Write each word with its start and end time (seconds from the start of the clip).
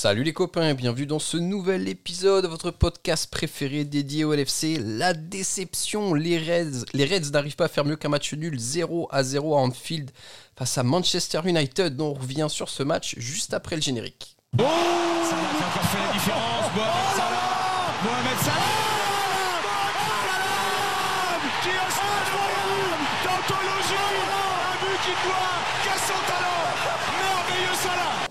Salut 0.00 0.22
les 0.22 0.32
copains 0.32 0.68
et 0.68 0.74
bienvenue 0.74 1.06
dans 1.06 1.18
ce 1.18 1.36
nouvel 1.36 1.88
épisode 1.88 2.44
de 2.44 2.48
votre 2.48 2.70
podcast 2.70 3.28
préféré 3.28 3.82
dédié 3.82 4.22
au 4.22 4.32
LFC. 4.32 4.78
La 4.80 5.12
déception, 5.12 6.14
les 6.14 6.38
Reds, 6.38 6.84
les 6.92 7.04
Reds 7.04 7.32
n'arrivent 7.32 7.56
pas 7.56 7.64
à 7.64 7.68
faire 7.68 7.84
mieux 7.84 7.96
qu'un 7.96 8.08
match 8.08 8.32
nul 8.32 8.56
0 8.60 9.08
à 9.10 9.24
0 9.24 9.56
à 9.56 9.58
Anfield 9.58 10.12
face 10.56 10.78
à 10.78 10.84
Manchester 10.84 11.40
United. 11.44 12.00
On 12.00 12.14
revient 12.14 12.46
sur 12.48 12.68
ce 12.68 12.84
match 12.84 13.16
juste 13.18 13.54
après 13.54 13.74
le 13.74 13.82
générique. 13.82 14.36
Talent 14.56 14.68
Merveilleux 27.18 27.76
Salah 27.82 28.27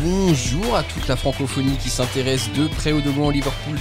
Bonjour 0.00 0.76
à 0.76 0.82
toute 0.82 1.06
la 1.08 1.16
francophonie 1.16 1.76
qui 1.76 1.90
s'intéresse 1.90 2.50
de 2.52 2.68
près 2.68 2.92
ou 2.92 3.02
de 3.02 3.10
loin 3.10 3.28
au 3.28 3.30
Liverpool 3.30 3.78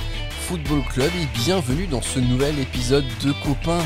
Football 0.48 0.84
Club 0.92 1.12
et 1.16 1.26
bienvenue 1.34 1.88
dans 1.88 2.02
ce 2.02 2.20
nouvel 2.20 2.60
épisode 2.60 3.06
de 3.24 3.32
Copains. 3.32 3.86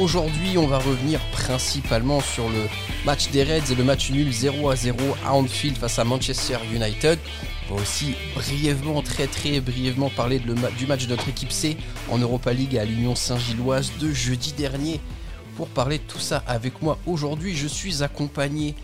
Aujourd'hui, 0.00 0.56
on 0.56 0.66
va 0.66 0.78
revenir 0.78 1.20
principalement 1.32 2.20
sur 2.20 2.48
le 2.48 2.66
match 3.04 3.30
des 3.30 3.42
Reds 3.44 3.70
et 3.70 3.74
le 3.74 3.84
match 3.84 4.10
nul 4.10 4.32
0 4.32 4.70
à 4.70 4.76
0 4.76 4.96
à 5.24 5.34
Anfield 5.34 5.76
face 5.76 5.98
à 5.98 6.04
Manchester 6.04 6.56
United. 6.74 7.18
On 7.70 7.74
va 7.74 7.82
aussi 7.82 8.14
brièvement, 8.34 9.02
très 9.02 9.26
très 9.26 9.60
brièvement 9.60 10.08
parler 10.08 10.40
du 10.78 10.86
match 10.86 11.06
de 11.06 11.10
notre 11.10 11.28
équipe 11.28 11.52
C 11.52 11.76
en 12.10 12.16
Europa 12.16 12.54
League 12.54 12.78
à 12.78 12.86
l'Union 12.86 13.14
Saint-Gilloise 13.14 13.92
de 14.00 14.10
jeudi 14.12 14.54
dernier. 14.54 14.98
Pour 15.56 15.68
parler 15.68 15.98
de 15.98 16.04
tout 16.04 16.18
ça 16.20 16.42
avec 16.46 16.80
moi 16.80 16.98
aujourd'hui, 17.06 17.54
je 17.54 17.68
suis 17.68 18.02
accompagné 18.02 18.74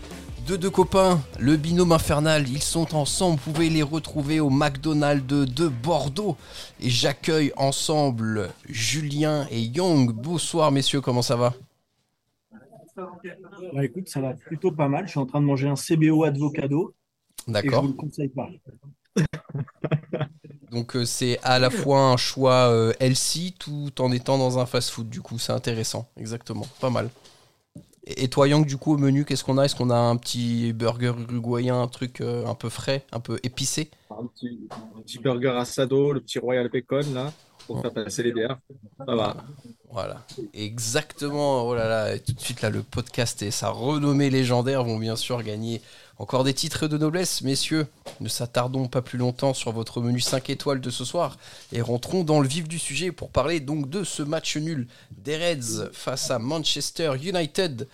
de 0.49 0.55
deux 0.55 0.69
copains, 0.71 1.21
le 1.39 1.57
binôme 1.57 1.91
infernal, 1.91 2.49
ils 2.49 2.63
sont 2.63 2.95
ensemble, 2.95 3.39
vous 3.45 3.51
pouvez 3.51 3.69
les 3.69 3.83
retrouver 3.83 4.39
au 4.39 4.49
McDonald's 4.49 5.23
de, 5.27 5.45
de 5.45 5.67
Bordeaux. 5.67 6.37
Et 6.81 6.89
j'accueille 6.89 7.51
ensemble 7.55 8.49
Julien 8.67 9.45
et 9.51 9.61
Young. 9.61 10.11
Bonsoir 10.11 10.71
messieurs, 10.71 11.01
comment 11.01 11.21
ça 11.21 11.35
va? 11.35 11.53
Bah 12.95 13.85
écoute, 13.85 14.09
ça 14.09 14.21
va 14.21 14.33
plutôt 14.33 14.71
pas 14.71 14.87
mal. 14.87 15.05
Je 15.05 15.11
suis 15.11 15.19
en 15.19 15.27
train 15.27 15.39
de 15.39 15.45
manger 15.45 15.67
un 15.67 15.75
CBO 15.75 16.23
Advocado 16.23 16.95
je 17.47 17.53
D'accord. 17.53 17.83
vous 17.83 17.89
le 17.89 17.93
conseille 17.93 18.29
pas. 18.29 18.49
Donc 20.71 20.95
euh, 20.95 21.05
c'est 21.05 21.39
à 21.43 21.59
la 21.59 21.69
fois 21.69 22.01
un 22.01 22.17
choix 22.17 22.69
euh, 22.69 22.91
healthy 22.99 23.55
tout 23.57 23.91
en 23.99 24.11
étant 24.11 24.37
dans 24.37 24.57
un 24.57 24.65
fast-food. 24.65 25.09
Du 25.09 25.21
coup, 25.21 25.37
c'est 25.37 25.53
intéressant. 25.53 26.09
Exactement, 26.17 26.65
pas 26.79 26.89
mal. 26.89 27.09
Et, 28.17 28.27
toi 28.27 28.47
Young, 28.47 28.65
du 28.65 28.77
coup, 28.77 28.95
au 28.95 28.97
menu, 28.97 29.23
qu'est-ce 29.23 29.43
qu'on 29.43 29.57
a? 29.57 29.65
Est-ce 29.65 29.75
qu'on 29.75 29.91
a 29.91 29.97
un 29.97 30.15
petit 30.17 30.73
burger 30.73 31.13
uruguayen, 31.17 31.79
un 31.79 31.87
truc 31.87 32.21
euh, 32.21 32.45
un 32.47 32.55
peu 32.55 32.69
frais, 32.69 33.05
un 33.11 33.19
peu 33.19 33.39
épicé? 33.43 33.91
Un 34.09 34.25
petit, 34.25 34.67
un 34.97 35.01
petit 35.01 35.19
burger 35.19 35.53
assado, 35.57 36.11
le 36.11 36.19
petit 36.19 36.39
Royal 36.39 36.69
Bacon, 36.69 37.13
là, 37.13 37.31
pour 37.67 37.81
faire 37.81 37.93
passer 37.93 38.23
les 38.23 38.31
bières. 38.31 38.57
Ça 39.05 39.15
va. 39.15 39.37
Voilà, 39.91 40.23
exactement. 40.53 41.67
Oh 41.67 41.75
là 41.75 41.87
là, 41.87 42.15
et 42.15 42.19
tout 42.19 42.33
de 42.33 42.39
suite 42.39 42.61
là, 42.61 42.69
le 42.69 42.81
podcast 42.81 43.41
et 43.43 43.51
sa 43.51 43.69
renommée 43.69 44.29
légendaire 44.29 44.83
vont 44.83 44.97
bien 44.97 45.15
sûr 45.15 45.41
gagner 45.43 45.81
encore 46.19 46.43
des 46.43 46.53
titres 46.53 46.87
de 46.87 46.97
noblesse, 46.97 47.41
messieurs. 47.41 47.87
Ne 48.19 48.27
s'attardons 48.27 48.87
pas 48.87 49.01
plus 49.01 49.17
longtemps 49.17 49.53
sur 49.53 49.71
votre 49.71 50.01
menu 50.01 50.19
5 50.19 50.49
étoiles 50.49 50.81
de 50.81 50.89
ce 50.89 51.05
soir 51.05 51.37
et 51.71 51.81
rentrons 51.81 52.25
dans 52.25 52.41
le 52.41 52.47
vif 52.47 52.67
du 52.67 52.77
sujet 52.77 53.13
pour 53.13 53.29
parler 53.29 53.61
donc 53.61 53.89
de 53.89 54.03
ce 54.03 54.21
match 54.21 54.57
nul 54.57 54.87
des 55.11 55.37
Reds 55.37 55.89
face 55.93 56.29
à 56.29 56.37
Manchester 56.37 57.13
United. 57.23 57.87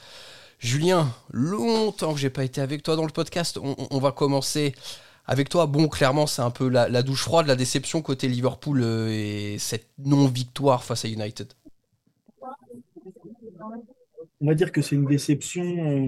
Julien, 0.58 1.14
longtemps 1.32 2.14
que 2.14 2.20
j'ai 2.20 2.32
pas 2.32 2.44
été 2.44 2.62
avec 2.62 2.82
toi 2.82 2.96
dans 2.96 3.06
le 3.06 3.12
podcast. 3.12 3.60
On, 3.62 4.00
va 4.00 4.12
commencer 4.12 4.74
avec 5.28 5.50
toi. 5.50 5.68
Bon, 5.68 5.88
clairement, 5.88 6.26
c'est 6.26 6.42
un 6.42 6.50
peu 6.50 6.68
la, 6.68 6.90
la 6.90 7.04
douche 7.04 7.22
froide, 7.22 7.46
la 7.46 7.56
déception 7.56 8.02
côté 8.02 8.28
Liverpool 8.28 8.82
euh, 8.82 9.10
et 9.12 9.58
cette 9.60 9.90
non-victoire 10.00 10.84
face 10.84 11.06
à 11.06 11.10
United. 11.10 11.54
On 14.42 14.48
va 14.48 14.54
dire 14.54 14.72
que 14.72 14.82
c'est 14.82 14.96
une 14.96 15.06
déception, 15.06 15.64
euh, 15.64 16.08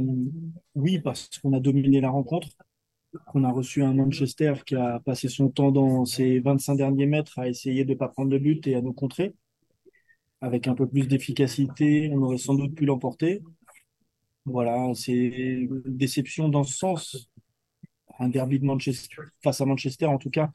oui, 0.78 1.00
parce 1.00 1.30
qu'on 1.40 1.54
a 1.54 1.60
dominé 1.60 2.00
la 2.02 2.12
rencontre, 2.12 2.50
qu'on 3.28 3.44
a 3.44 3.52
reçu 3.52 3.84
un 3.84 3.94
Manchester 3.94 4.54
qui 4.66 4.76
a 4.76 5.00
passé 5.00 5.28
son 5.28 5.50
temps 5.50 5.72
dans 5.72 6.06
ses 6.06 6.40
25 6.40 6.76
derniers 6.76 7.08
mètres 7.08 7.40
à 7.40 7.50
essayer 7.50 7.84
de 7.84 7.94
ne 7.94 7.98
pas 7.98 8.10
prendre 8.10 8.30
de 8.30 8.38
but 8.38 8.66
et 8.68 8.76
à 8.76 8.82
nous 8.82 8.94
contrer. 8.94 9.36
Avec 10.40 10.68
un 10.68 10.76
peu 10.76 10.88
plus 10.88 11.08
d'efficacité, 11.08 12.12
on 12.14 12.22
aurait 12.22 12.38
sans 12.38 12.54
doute 12.54 12.76
pu 12.76 12.86
l'emporter. 12.86 13.42
Voilà, 14.46 14.94
c'est 14.94 15.68
déception 15.86 16.48
dans 16.50 16.64
ce 16.64 16.78
sens. 16.78 17.30
Un 18.20 18.30
derby 18.30 18.60
de 18.60 18.66
Manchester, 18.66 19.24
face 19.44 19.62
à 19.62 19.66
Manchester, 19.66 20.06
en 20.06 20.18
tout 20.20 20.30
cas, 20.30 20.52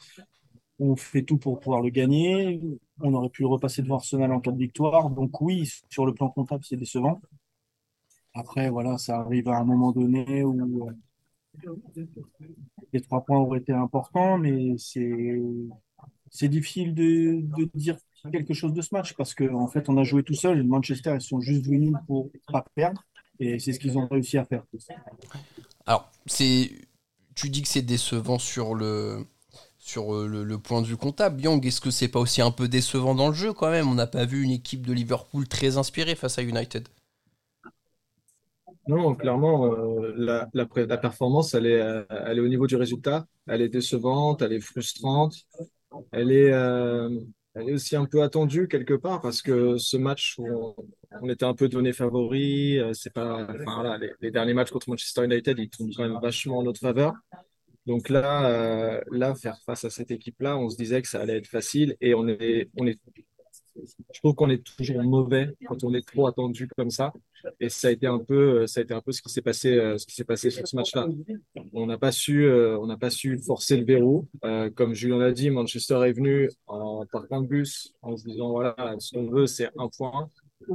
on 0.79 0.97
fait 0.97 1.23
tout 1.23 1.39
pour 1.39 1.61
pouvoir 1.61 1.83
le 1.83 1.91
gagner. 1.91 2.61
On 3.01 3.15
aurait 3.15 3.29
pu 3.29 3.43
le 3.43 3.49
repasser 3.49 3.83
devant 3.83 3.97
Arsenal 3.97 4.33
en 4.33 4.41
cas 4.41 4.53
de 4.53 4.59
victoire. 4.59 5.11
Donc 5.11 5.41
oui, 5.41 5.69
sur 5.91 6.07
le 6.07 6.15
plan 6.15 6.31
comptable, 6.31 6.65
c'est 6.65 6.77
décevant. 6.77 7.21
Après, 8.35 8.71
voilà, 8.71 8.99
ça 8.99 9.19
arrive 9.19 9.49
à 9.49 9.59
un 9.59 9.65
moment 9.65 9.93
donné 9.93 10.43
où 10.43 10.89
euh, 10.89 11.77
les 12.93 13.01
trois 13.01 13.25
points 13.25 13.39
auraient 13.39 13.59
été 13.59 13.73
importants, 13.73 14.39
mais 14.39 14.77
c'est 14.79 16.49
difficile 16.49 16.95
de, 16.95 17.43
dire 17.75 17.97
quelque 18.31 18.55
chose 18.55 18.73
de 18.73 18.81
ce 18.81 18.89
match 18.93 19.15
parce 19.15 19.35
qu'en 19.35 19.69
fait, 19.69 19.89
on 19.89 19.99
a 19.99 20.05
joué 20.05 20.23
tout 20.23 20.35
seul. 20.35 20.65
Manchester, 20.65 21.15
ils 21.15 21.21
sont 21.21 21.41
juste 21.41 21.67
venus 21.67 21.95
pour 22.07 22.31
pas 22.51 22.65
perdre. 22.75 23.05
Et 23.39 23.59
c'est 23.59 23.73
ce 23.73 23.81
qu'ils 23.81 23.99
ont 23.99 24.07
réussi 24.07 24.39
à 24.39 24.45
faire. 24.45 24.65
Alors, 25.87 26.11
c'est, 26.27 26.71
tu 27.35 27.51
dis 27.51 27.63
que 27.63 27.69
c'est 27.69 27.83
décevant 27.83 28.39
sur 28.39 28.75
le, 28.75 29.27
sur 29.79 30.15
euh, 30.15 30.45
le 30.45 30.59
point 30.59 30.81
de 30.81 30.87
vue 30.87 30.97
comptable. 30.97 31.41
Young, 31.43 31.67
est-ce 31.67 31.81
que 31.81 31.91
c'est 31.91 32.09
pas 32.09 32.21
aussi 32.21 32.41
un 32.41 32.53
peu 32.53 32.69
décevant 32.69 33.15
dans 33.15 33.29
le 33.29 33.35
jeu 33.35 33.53
quand 33.53 33.71
même? 33.71 33.89
On 33.89 33.95
n'a 33.95 34.07
pas 34.07 34.25
vu 34.25 34.43
une 34.43 34.53
équipe 34.53 34.87
de 34.87 34.93
Liverpool 34.93 35.49
très 35.49 35.77
inspirée 35.77 36.15
face 36.15 36.39
à 36.39 36.43
United. 36.43 36.89
Non, 38.89 39.15
clairement, 39.15 39.73
euh, 39.73 40.13
la, 40.17 40.97
performance, 40.99 41.55
elle 41.55 41.67
est, 41.67 41.81
euh, 41.81 42.05
elle 42.11 42.39
est 42.39 42.41
au 42.41 42.49
niveau 42.49 42.67
du 42.67 42.77
résultat. 42.77 43.27
Elle 43.47 43.63
est 43.63 43.69
décevante, 43.69 44.43
elle 44.43 44.53
est 44.53 44.61
frustrante. 44.61 45.35
Elle 46.11 46.33
est, 46.33 46.53
euh, 46.53 47.09
aussi 47.55 47.95
un 47.95 48.07
peu 48.07 48.23
attendue 48.23 48.67
quelque 48.67 48.95
part 48.95 49.21
parce 49.21 49.41
que 49.41 49.77
ce 49.77 49.97
match, 49.97 50.37
on, 50.39 50.75
on 51.21 51.29
était 51.29 51.45
un 51.45 51.55
peu 51.55 51.69
donné 51.69 51.93
favori. 51.93 52.81
C'est 52.93 53.13
les, 54.21 54.31
derniers 54.31 54.55
matchs 54.55 54.71
contre 54.71 54.89
Manchester 54.89 55.25
United, 55.25 55.59
ils 55.59 55.69
tombent 55.69 55.93
quand 55.97 56.09
même 56.09 56.19
vachement 56.21 56.59
en 56.59 56.63
notre 56.65 56.81
faveur. 56.81 57.13
Donc 57.87 58.09
là, 58.09 59.01
là, 59.11 59.35
faire 59.35 59.59
face 59.65 59.85
à 59.85 59.91
cette 59.91 60.11
équipe-là, 60.11 60.57
on 60.57 60.71
se 60.71 60.77
disait 60.77 61.03
que 61.03 61.09
ça 61.09 61.21
allait 61.21 61.37
être 61.37 61.47
facile 61.47 61.97
et 62.01 62.15
on 62.15 62.27
est, 62.27 62.71
on 62.79 62.87
est, 62.87 62.99
je 63.77 64.21
trouve 64.21 64.35
qu'on 64.35 64.51
est 64.51 64.63
toujours 64.63 65.03
mauvais 65.03 65.55
quand 65.67 65.83
on 65.85 65.95
est 65.95 66.07
trop 66.07 66.27
attendu 66.27 66.69
comme 66.77 66.91
ça. 66.91 67.13
Et 67.59 67.69
ça 67.69 67.89
a 67.89 67.91
été 67.91 68.07
un 68.07 68.19
peu, 68.19 68.67
ça 68.67 68.81
a 68.81 68.83
été 68.85 68.95
un 68.95 69.01
peu 69.01 69.13
ce 69.13 69.21
qui 69.21 69.33
s'est 69.33 69.43
passé, 69.43 69.77
euh, 69.77 69.99
ce 69.99 70.07
qui 70.07 70.15
s'est 70.15 70.25
passé 70.25 70.51
sur 70.51 70.67
ce 70.67 70.77
match-là. 70.77 71.09
On 71.73 71.87
n'a 71.87 71.99
pas 71.99 72.13
su, 72.13 72.45
euh, 72.45 72.79
on 72.79 72.87
n'a 72.87 72.97
pas 72.97 73.11
su 73.11 73.39
forcer 73.39 73.77
le 73.77 73.85
verrou. 73.85 74.29
Euh, 74.45 74.71
comme 74.71 74.95
Julien 74.95 75.19
l'a 75.19 75.33
dit, 75.33 75.51
Manchester 75.51 76.01
est 76.07 76.13
venu 76.13 76.51
en 76.67 77.05
partant 77.11 77.41
de 77.41 77.49
bus 77.49 77.95
en 78.03 78.17
se 78.17 78.25
disant 78.25 78.51
voilà, 78.51 78.77
ce 78.99 79.15
qu'on 79.15 79.29
veut, 79.29 79.47
c'est 79.47 79.71
un 79.77 79.89
point. 79.89 80.31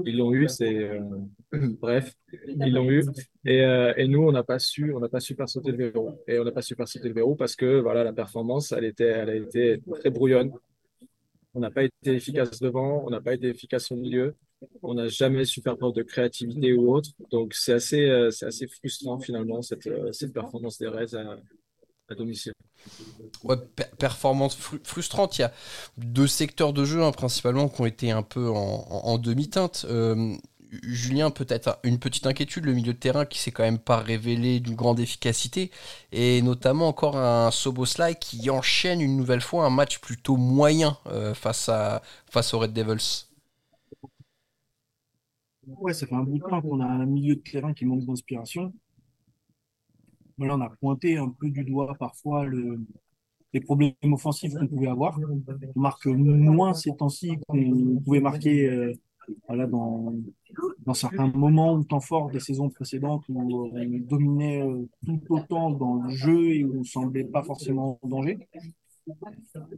Ils 0.05 0.17
l'ont 0.17 0.33
eu, 0.33 0.47
c'est 0.47 0.75
euh, 0.75 0.99
bref, 1.51 2.13
ils 2.47 2.73
l'ont 2.73 2.89
eu. 2.89 3.03
Et, 3.45 3.61
euh, 3.61 3.93
et 3.97 4.07
nous, 4.07 4.23
on 4.23 4.31
n'a 4.31 4.43
pas 4.43 4.59
su, 4.59 4.93
on 4.93 4.99
n'a 4.99 5.09
pas 5.09 5.19
su 5.19 5.35
faire 5.35 5.49
sauter 5.49 5.71
le 5.71 5.89
verrou. 5.89 6.17
Et 6.27 6.39
on 6.39 6.43
n'a 6.43 6.51
pas 6.51 6.61
su 6.61 6.75
faire 6.75 6.87
sauter 6.87 7.07
le 7.07 7.13
verrou 7.13 7.35
parce 7.35 7.55
que 7.55 7.79
voilà, 7.79 8.03
la 8.03 8.13
performance, 8.13 8.71
elle 8.71 8.85
était, 8.85 9.05
elle 9.05 9.29
a 9.29 9.35
été 9.35 9.81
très 9.99 10.09
brouillonne. 10.09 10.51
On 11.57 11.59
n'a 11.59 11.71
pas 11.71 11.85
été 11.85 12.13
efficace 12.13 12.59
devant, 12.59 13.03
on 13.07 13.09
n'a 13.09 13.19
pas 13.19 13.33
été 13.33 13.47
efficace 13.47 13.91
au 13.91 13.95
milieu. 13.95 14.35
On 14.83 14.93
n'a 14.93 15.07
jamais 15.07 15.43
su 15.43 15.59
faire 15.59 15.75
preuve 15.75 15.93
de 15.93 16.03
créativité 16.03 16.71
ou 16.73 16.93
autre. 16.93 17.09
Donc, 17.31 17.55
c'est 17.55 17.73
assez, 17.73 18.05
euh, 18.05 18.29
assez 18.43 18.67
frustrant 18.67 19.19
finalement, 19.19 19.63
cette, 19.63 19.87
euh, 19.87 20.11
cette 20.11 20.33
performance 20.33 20.77
des 20.77 20.87
Reds 20.87 21.15
à, 21.15 22.13
domicile. 22.13 22.53
Ouais, 23.43 23.55
per- 23.75 23.85
performance 23.97 24.55
fru- 24.55 24.79
frustrante. 24.83 25.39
Il 25.39 25.41
y 25.41 25.45
a 25.45 25.53
deux 25.97 26.27
secteurs 26.27 26.73
de 26.73 26.85
jeu 26.85 27.01
hein, 27.01 27.11
principalement 27.11 27.69
qui 27.69 27.81
ont 27.81 27.87
été 27.87 28.11
un 28.11 28.21
peu 28.23 28.47
en 28.49 29.17
demi-teinte. 29.17 29.87
Euh, 29.89 30.35
Julien, 30.83 31.31
peut-être 31.31 31.79
une 31.83 31.99
petite 31.99 32.27
inquiétude, 32.27 32.65
le 32.65 32.73
milieu 32.73 32.93
de 32.93 32.97
terrain 32.99 33.25
qui 33.25 33.39
s'est 33.39 33.51
quand 33.51 33.63
même 33.63 33.79
pas 33.79 33.97
révélé 33.97 34.59
d'une 34.59 34.75
grande 34.75 34.99
efficacité, 34.99 35.71
et 36.11 36.41
notamment 36.41 36.87
encore 36.87 37.17
un 37.17 37.51
Soboslai 37.51 38.15
qui 38.15 38.49
enchaîne 38.49 39.01
une 39.01 39.17
nouvelle 39.17 39.41
fois 39.41 39.65
un 39.65 39.69
match 39.69 39.99
plutôt 39.99 40.37
moyen 40.37 40.97
euh, 41.07 41.33
face, 41.33 41.69
à, 41.69 42.01
face 42.29 42.53
aux 42.53 42.59
Red 42.59 42.73
Devils. 42.73 43.27
ouais, 45.67 45.93
ça 45.93 46.07
fait 46.07 46.15
un 46.15 46.23
bout 46.23 46.37
de 46.39 46.43
temps 46.43 46.61
qu'on 46.61 46.79
a 46.81 46.85
un 46.85 47.05
milieu 47.05 47.35
de 47.35 47.41
terrain 47.41 47.73
qui 47.73 47.85
manque 47.85 48.05
d'inspiration. 48.05 48.73
Voilà, 50.37 50.55
on 50.55 50.61
a 50.61 50.69
pointé 50.69 51.17
un 51.17 51.29
peu 51.29 51.49
du 51.49 51.63
doigt 51.63 51.95
parfois 51.99 52.45
le, 52.45 52.79
les 53.53 53.61
problèmes 53.61 53.93
offensifs 54.11 54.53
qu'on 54.53 54.67
pouvait 54.67 54.87
avoir. 54.89 55.19
On 55.75 55.79
marque 55.79 56.05
moins 56.07 56.73
ces 56.73 56.95
temps-ci 56.95 57.37
qu'on 57.47 58.01
pouvait 58.05 58.19
marquer 58.21 58.69
euh, 58.69 58.93
voilà, 59.47 59.67
dans, 59.67 60.13
dans 60.85 60.93
certains 60.93 61.27
moments 61.27 61.73
ou 61.73 61.83
temps 61.83 61.99
forts 61.99 62.29
des 62.29 62.39
saisons 62.39 62.69
précédentes 62.69 63.23
où 63.29 63.39
on 63.39 63.99
dominait 63.99 64.61
euh, 64.61 64.87
tout 65.05 65.21
autant 65.29 65.71
dans 65.71 65.95
le 66.03 66.09
jeu 66.09 66.53
et 66.53 66.63
où 66.63 66.75
on 66.75 66.79
ne 66.79 66.83
semblait 66.83 67.23
pas 67.23 67.43
forcément 67.43 67.99
en 68.01 68.07
danger. 68.07 68.47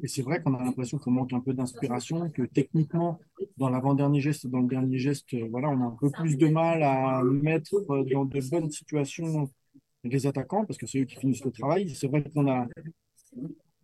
Et 0.02 0.08
c'est 0.08 0.24
vrai 0.24 0.42
qu'on 0.42 0.56
a 0.56 0.64
l'impression 0.64 0.98
qu'on 0.98 1.12
manque 1.12 1.34
un 1.34 1.40
peu 1.40 1.54
d'inspiration, 1.54 2.30
que 2.32 2.44
techniquement, 2.44 3.20
dans 3.58 3.70
l'avant-dernier 3.70 4.22
geste 4.22 4.48
dans 4.48 4.60
le 4.60 4.68
dernier 4.68 4.98
geste, 4.98 5.34
euh, 5.36 5.48
voilà, 5.52 5.70
on 5.70 5.82
a 5.82 5.86
un 5.86 5.98
peu 6.00 6.10
plus 6.10 6.36
de 6.38 6.48
mal 6.48 6.82
à 6.84 7.22
mettre 7.24 7.76
euh, 7.92 8.04
dans 8.12 8.26
de 8.26 8.50
bonnes 8.50 8.72
situations 8.72 9.50
les 10.04 10.26
attaquants, 10.26 10.66
parce 10.66 10.78
que 10.78 10.88
c'est 10.88 11.00
eux 11.00 11.06
qui 11.06 11.18
finissent 11.18 11.44
le 11.44 11.52
travail. 11.52 11.90
C'est 11.90 12.08
vrai 12.08 12.24
qu'on 12.24 12.48
a, 12.48 12.68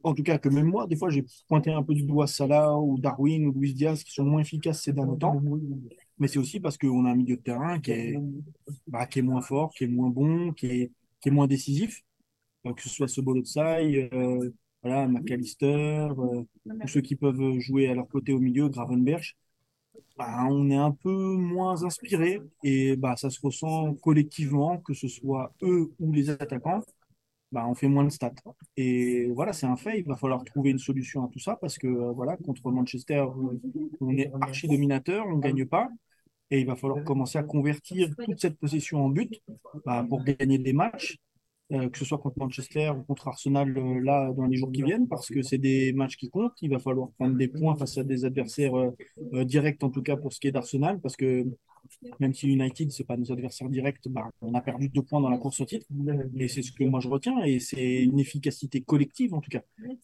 en 0.06 0.13
tout 0.13 0.24
cas 0.24 0.38
que 0.38 0.50
même 0.50 0.68
moi, 0.68 0.88
des 0.88 0.96
fois, 0.96 1.10
j'ai 1.10 1.25
pointé 1.48 1.72
un 1.72 1.84
peu 1.84 1.94
du 1.94 2.04
doigt 2.04 2.28
Salah 2.28 2.78
ou 2.80 3.00
Darwin 3.00 3.48
ou 3.48 3.52
Luis 3.52 3.74
Diaz 3.74 4.04
qui 4.04 4.12
sont 4.13 4.24
moins 4.24 4.42
efficaces 4.42 4.84
ces 4.84 4.94
derniers 4.94 5.18
temps. 5.18 5.42
Mais 6.19 6.28
c'est 6.28 6.40
aussi 6.40 6.60
parce 6.60 6.78
qu'on 6.78 7.06
a 7.06 7.12
un 7.12 7.16
milieu 7.16 7.38
de 7.38 7.42
terrain 7.42 7.80
qui 7.80 7.92
est, 7.92 8.19
bah, 8.88 9.06
qui 9.07 9.19
est 9.19 9.22
moins 9.22 9.42
fort, 9.42 9.74
qui 9.74 9.86
est 9.86 9.88
moins 9.88 10.10
bon, 10.10 10.54
qui 10.54 10.68
est, 10.68 10.92
qui 11.19 11.30
est 11.30 11.31
moins 11.31 11.48
décisif. 11.48 12.02
Que 12.63 12.81
ce 12.81 12.90
soit 12.90 13.07
ce 13.07 13.16
Szoboszlai, 13.16 14.10
euh, 14.13 14.50
voilà, 14.81 15.07
McAllister, 15.07 15.68
euh, 16.18 16.44
tous 16.81 16.88
ceux 16.88 17.01
qui 17.01 17.16
peuvent 17.16 17.60
jouer 17.60 17.88
à 17.90 17.94
leur 17.94 18.08
côté 18.08 18.34
au 18.34 18.40
milieu, 18.40 18.69
Gravenberch, 18.69 19.36
bah, 20.18 20.46
on 20.50 20.69
est 20.69 20.75
un 20.75 20.92
peu 20.92 21.36
moins 21.36 21.84
inspiré 21.84 22.42
et 22.63 22.96
bah, 22.96 23.16
ça 23.18 23.30
se 23.30 23.40
ressent 23.42 23.94
collectivement, 23.96 24.78
que 24.80 24.94
ce 24.94 25.08
soit 25.08 25.54
eux 25.62 25.92
ou 26.00 26.13
les 26.13 26.30
attaquants, 26.30 26.81
bah, 27.56 27.66
on 27.69 27.74
fait 27.74 27.88
moins 27.88 28.04
de 28.04 28.10
stats. 28.10 28.34
Et 28.75 29.28
voilà, 29.31 29.54
c'est 29.54 29.66
un 29.66 29.78
fait, 29.78 30.00
il 30.00 30.06
va 30.06 30.18
falloir 30.18 30.44
trouver 30.44 30.72
une 30.72 30.78
solution 30.78 31.24
à 31.24 31.30
tout 31.30 31.40
ça 31.40 31.56
parce 31.56 31.78
que 31.78 31.88
euh, 31.88 32.12
voilà, 32.12 32.36
contre 32.36 32.69
Manchester, 32.69 33.25
on 34.02 34.18
est 34.18 34.30
archi 34.42 34.68
dominateur, 34.68 35.25
on 35.25 35.38
ne 35.38 35.42
gagne 35.42 35.66
pas. 35.66 35.88
Et 36.52 36.60
il 36.60 36.68
va 36.68 36.75
falloir 36.75 37.02
commencer 37.06 37.38
à 37.38 37.44
convertir 37.44 38.10
toute 38.25 38.42
cette 38.42 38.60
possession 38.60 39.06
en 39.06 39.10
but 39.10 39.42
bah, 39.86 40.06
pour 40.07 40.22
gagner 40.25 40.57
des 40.57 40.74
matchs 40.74 41.18
euh, 41.72 41.90
que 41.90 41.98
ce 41.98 42.06
soit 42.06 42.20
contre 42.20 42.38
Manchester 42.38 42.92
ou 42.96 43.02
contre 43.02 43.28
Arsenal 43.28 43.76
euh, 43.76 44.00
là 44.00 44.32
dans 44.34 44.46
les 44.46 44.56
jours 44.56 44.72
qui 44.72 44.84
viennent, 44.84 45.08
parce 45.08 45.30
que 45.30 45.42
c'est 45.42 45.58
des 45.58 45.94
matchs 45.94 46.16
qui 46.16 46.30
comptent. 46.30 46.54
Il 46.62 46.70
va 46.70 46.78
falloir 46.78 47.10
prendre 47.18 47.36
des 47.36 47.48
points 47.48 47.76
face 47.76 47.98
à 47.98 48.04
des 48.04 48.24
adversaires 48.24 48.76
euh, 48.76 49.44
directs, 49.46 49.84
en 49.84 49.90
tout 49.90 50.04
cas 50.04 50.16
pour 50.16 50.32
ce 50.32 50.40
qui 50.40 50.48
est 50.48 50.52
d'Arsenal, 50.52 51.00
parce 51.02 51.16
que 51.16 51.44
même 52.20 52.36
si 52.36 52.48
United, 52.48 52.92
c'est 52.92 53.04
pas 53.04 53.18
nos 53.18 53.32
adversaires 53.32 53.70
directs, 53.70 54.08
bah, 54.10 54.30
on 54.42 54.54
a 54.54 54.62
perdu 54.62 54.90
deux 54.90 55.02
points 55.02 55.22
dans 55.22 55.30
la 55.30 55.40
course 55.40 55.60
au 55.60 55.66
titre. 55.66 55.88
Et 56.38 56.48
c'est 56.48 56.62
ce 56.62 56.72
que 56.72 56.84
moi 56.84 57.00
je 57.00 57.10
retiens, 57.10 57.44
et 57.44 57.60
c'est 57.60 58.04
une 58.04 58.20
efficacité 58.20 58.82
collective 58.82 59.34
en 59.34 59.42
tout 59.42 59.50
cas. 59.50 59.64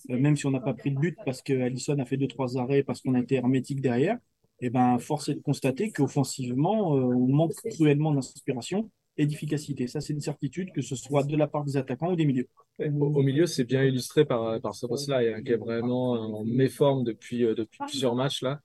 même 0.09 0.35
si 0.35 0.47
on 0.47 0.51
n'a 0.51 0.61
pas 0.61 0.73
pris 0.73 0.89
de 0.89 0.99
but 0.99 1.15
parce 1.25 1.43
que 1.43 1.53
Allison 1.61 1.99
a 1.99 2.05
fait 2.05 2.17
deux 2.17 2.27
trois 2.27 2.57
arrêts, 2.57 2.81
parce 2.81 3.01
qu'on 3.01 3.13
a 3.13 3.19
été 3.19 3.35
hermétique 3.35 3.81
derrière. 3.81 4.17
Et 4.63 4.67
eh 4.67 4.69
ben, 4.69 4.99
force 4.99 5.29
est 5.29 5.35
de 5.35 5.41
constater 5.41 5.91
qu'offensivement, 5.91 6.91
on 6.91 7.27
manque 7.27 7.53
cruellement 7.71 8.11
d'inspiration 8.13 8.89
et 9.17 9.25
d'efficacité. 9.25 9.87
Ça, 9.87 10.01
c'est 10.01 10.13
une 10.13 10.21
certitude, 10.21 10.71
que 10.73 10.81
ce 10.81 10.95
soit 10.95 11.23
de 11.23 11.35
la 11.35 11.47
part 11.47 11.63
des 11.63 11.77
attaquants 11.77 12.11
ou 12.11 12.15
des 12.15 12.25
milieux. 12.25 12.47
Au, 12.79 13.21
milieu, 13.21 13.45
c'est 13.45 13.63
bien 13.63 13.83
illustré 13.83 14.25
par, 14.25 14.59
par 14.61 14.73
Soboslai, 14.73 15.33
hein, 15.33 15.43
qui 15.43 15.51
est 15.51 15.57
vraiment 15.57 16.11
en 16.13 16.45
méforme 16.45 17.03
depuis, 17.03 17.43
euh, 17.43 17.53
depuis 17.53 17.79
plusieurs 17.87 18.15
matchs. 18.15 18.41
là. 18.41 18.59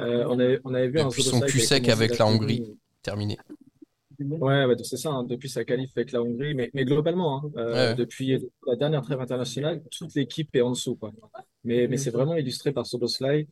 Euh, 0.00 0.24
on, 0.28 0.38
avait, 0.38 0.60
on 0.64 0.74
avait 0.74 0.88
vu 0.88 0.98
depuis 0.98 1.28
un 1.28 1.30
son 1.30 1.40
cul 1.40 1.60
sec 1.60 1.88
avec 1.88 2.18
la 2.18 2.26
Hongrie, 2.26 2.76
terminé. 3.02 3.38
Ouais, 4.18 4.64
ouais 4.64 4.74
c'est 4.82 4.96
ça, 4.96 5.10
hein, 5.10 5.24
depuis 5.24 5.48
sa 5.48 5.64
qualif 5.64 5.92
avec 5.96 6.12
la 6.12 6.22
Hongrie, 6.22 6.54
mais, 6.54 6.70
mais 6.74 6.84
globalement, 6.84 7.44
hein, 7.44 7.50
euh, 7.56 7.94
depuis 7.94 8.36
la 8.66 8.76
dernière 8.76 9.02
trêve 9.02 9.20
internationale, 9.20 9.82
toute 9.90 10.14
l'équipe 10.14 10.54
est 10.54 10.60
en 10.60 10.70
dessous. 10.70 10.96
Quoi. 10.96 11.12
Mais, 11.64 11.86
mais 11.88 11.96
c'est 11.96 12.10
vraiment 12.10 12.34
illustré 12.34 12.72
par 12.72 12.86
Soboslai 12.86 13.46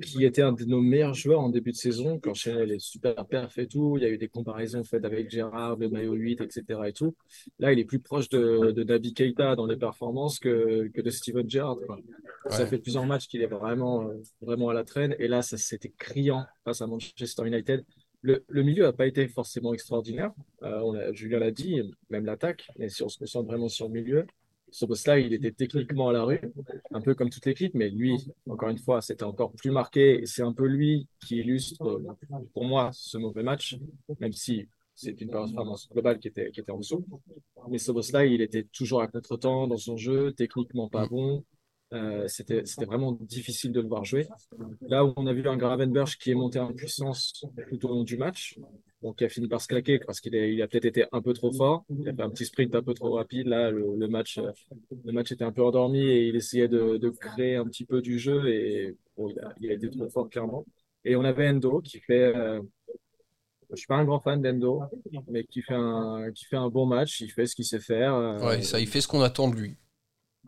qui 0.00 0.24
était 0.24 0.42
un 0.42 0.52
de 0.52 0.64
nos 0.64 0.80
meilleurs 0.80 1.14
joueurs 1.14 1.40
en 1.40 1.48
début 1.48 1.72
de 1.72 1.76
saison, 1.76 2.18
qui 2.18 2.28
enchaînait 2.28 2.66
les 2.66 2.78
super 2.78 3.26
perfs 3.26 3.58
et 3.58 3.66
tout. 3.66 3.96
Il 3.96 4.02
y 4.02 4.06
a 4.06 4.10
eu 4.10 4.18
des 4.18 4.28
comparaisons 4.28 4.84
faites 4.84 5.04
avec 5.04 5.30
Gérard, 5.30 5.76
le 5.76 5.88
maillot 5.88 6.14
8, 6.14 6.40
etc. 6.40 6.80
Et 6.86 6.92
tout. 6.92 7.14
Là, 7.58 7.72
il 7.72 7.78
est 7.78 7.84
plus 7.84 7.98
proche 7.98 8.28
de, 8.28 8.70
de 8.70 8.84
Naby 8.84 9.12
Keita 9.12 9.56
dans 9.56 9.66
les 9.66 9.76
performances 9.76 10.38
que, 10.38 10.88
que 10.88 11.00
de 11.00 11.10
Steven 11.10 11.48
Gerrard. 11.48 11.78
Ça 12.48 12.66
fait 12.66 12.78
plusieurs 12.78 13.06
matchs 13.06 13.26
qu'il 13.26 13.42
est 13.42 13.46
vraiment, 13.46 14.08
vraiment 14.40 14.68
à 14.68 14.74
la 14.74 14.84
traîne. 14.84 15.16
Et 15.18 15.28
là, 15.28 15.42
ça 15.42 15.56
c'était 15.56 15.92
criant 15.96 16.46
face 16.64 16.80
à 16.80 16.86
Manchester 16.86 17.46
United. 17.46 17.84
Le, 18.22 18.44
le 18.48 18.62
milieu 18.62 18.84
n'a 18.84 18.92
pas 18.92 19.06
été 19.06 19.26
forcément 19.26 19.74
extraordinaire. 19.74 20.32
Euh, 20.62 20.78
on 20.80 20.94
a, 20.94 21.12
Julien 21.12 21.40
l'a 21.40 21.50
dit, 21.50 21.82
même 22.08 22.24
l'attaque. 22.24 22.68
Mais 22.78 22.88
si 22.88 23.02
on 23.02 23.08
se 23.08 23.18
concentre 23.18 23.48
vraiment 23.48 23.68
sur 23.68 23.88
le 23.88 23.94
milieu, 23.94 24.26
ce 24.72 24.86
boss-là, 24.86 25.18
il 25.18 25.34
était 25.34 25.52
techniquement 25.52 26.08
à 26.08 26.12
la 26.12 26.24
rue, 26.24 26.40
un 26.92 27.00
peu 27.00 27.14
comme 27.14 27.28
toute 27.28 27.44
l'équipe, 27.46 27.74
mais 27.74 27.90
lui, 27.90 28.16
encore 28.48 28.70
une 28.70 28.78
fois, 28.78 29.02
c'était 29.02 29.24
encore 29.24 29.52
plus 29.52 29.70
marqué. 29.70 30.22
C'est 30.24 30.42
un 30.42 30.52
peu 30.52 30.66
lui 30.66 31.06
qui 31.20 31.36
illustre, 31.36 32.00
pour 32.54 32.64
moi, 32.64 32.90
ce 32.92 33.18
mauvais 33.18 33.42
match, 33.42 33.76
même 34.18 34.32
si 34.32 34.66
c'est 34.94 35.20
une 35.20 35.30
performance 35.30 35.88
globale 35.90 36.18
qui 36.18 36.28
était, 36.28 36.50
qui 36.50 36.60
était 36.60 36.72
en 36.72 36.78
dessous. 36.78 37.04
Mais 37.70 37.78
boss-là, 37.86 38.24
il 38.24 38.40
était 38.40 38.64
toujours 38.64 39.02
à 39.02 39.08
contre-temps 39.08 39.66
dans 39.66 39.76
son 39.76 39.96
jeu, 39.96 40.32
techniquement 40.32 40.88
pas 40.88 41.06
bon. 41.06 41.44
Euh, 41.92 42.26
c'était 42.26 42.62
vraiment 42.86 43.12
difficile 43.12 43.72
de 43.72 43.80
le 43.82 43.88
voir 43.88 44.04
jouer. 44.04 44.26
Là 44.80 45.04
où 45.04 45.12
on 45.16 45.26
a 45.26 45.34
vu 45.34 45.46
un 45.46 45.58
Gravenberch 45.58 46.16
qui 46.16 46.30
est 46.30 46.34
monté 46.34 46.58
en 46.58 46.72
puissance 46.72 47.44
tout 47.68 47.86
au 47.86 47.88
long 47.90 48.04
du 48.04 48.16
match, 48.16 48.58
donc 49.02 49.18
qui 49.18 49.24
a 49.24 49.28
fini 49.28 49.48
par 49.48 49.60
se 49.60 49.68
claquer 49.68 49.98
parce 49.98 50.20
qu'il 50.20 50.34
il 50.34 50.62
a 50.62 50.68
peut-être 50.68 50.84
été 50.84 51.04
un 51.12 51.20
peu 51.20 51.32
trop 51.32 51.52
fort. 51.52 51.84
Il 51.90 52.08
a 52.08 52.14
fait 52.14 52.22
un 52.22 52.30
petit 52.30 52.46
sprint 52.46 52.74
un 52.74 52.82
peu 52.82 52.94
trop 52.94 53.12
rapide. 53.12 53.48
Là, 53.48 53.70
le, 53.70 54.08
match, 54.08 54.38
le 55.04 55.12
match 55.12 55.32
était 55.32 55.44
un 55.44 55.52
peu 55.52 55.62
endormi 55.62 56.00
et 56.00 56.28
il 56.28 56.36
essayait 56.36 56.68
de, 56.68 57.10
créer 57.10 57.56
un 57.56 57.64
petit 57.64 57.84
peu 57.84 58.00
du 58.00 58.18
jeu 58.18 58.48
et 58.48 58.96
il, 59.18 59.40
il, 59.60 59.70
a, 59.70 59.74
été 59.74 59.90
trop 59.90 60.08
fort 60.08 60.28
clairement. 60.28 60.64
Et 61.04 61.16
on 61.16 61.24
avait 61.24 61.48
Endo 61.48 61.80
qui 61.80 61.98
fait. 62.00 62.34
Euh, 62.34 62.60
je 63.70 63.76
suis 63.76 63.86
pas 63.86 63.96
un 63.96 64.04
grand 64.04 64.20
fan 64.20 64.42
d'Endo, 64.42 64.82
mais 65.28 65.44
qui 65.44 65.62
fait 65.62 65.74
un 65.74 66.30
qui 66.34 66.44
fait 66.44 66.56
un 66.56 66.68
bon 66.68 66.86
match. 66.86 67.20
Il 67.20 67.30
fait 67.30 67.46
ce 67.46 67.54
qu'il 67.54 67.64
sait 67.64 67.80
faire. 67.80 68.14
Euh, 68.14 68.38
ouais, 68.40 68.62
ça, 68.62 68.78
il 68.80 68.86
fait 68.86 69.00
ce 69.00 69.08
qu'on 69.08 69.22
attend 69.22 69.48
de 69.48 69.56
lui. 69.56 69.76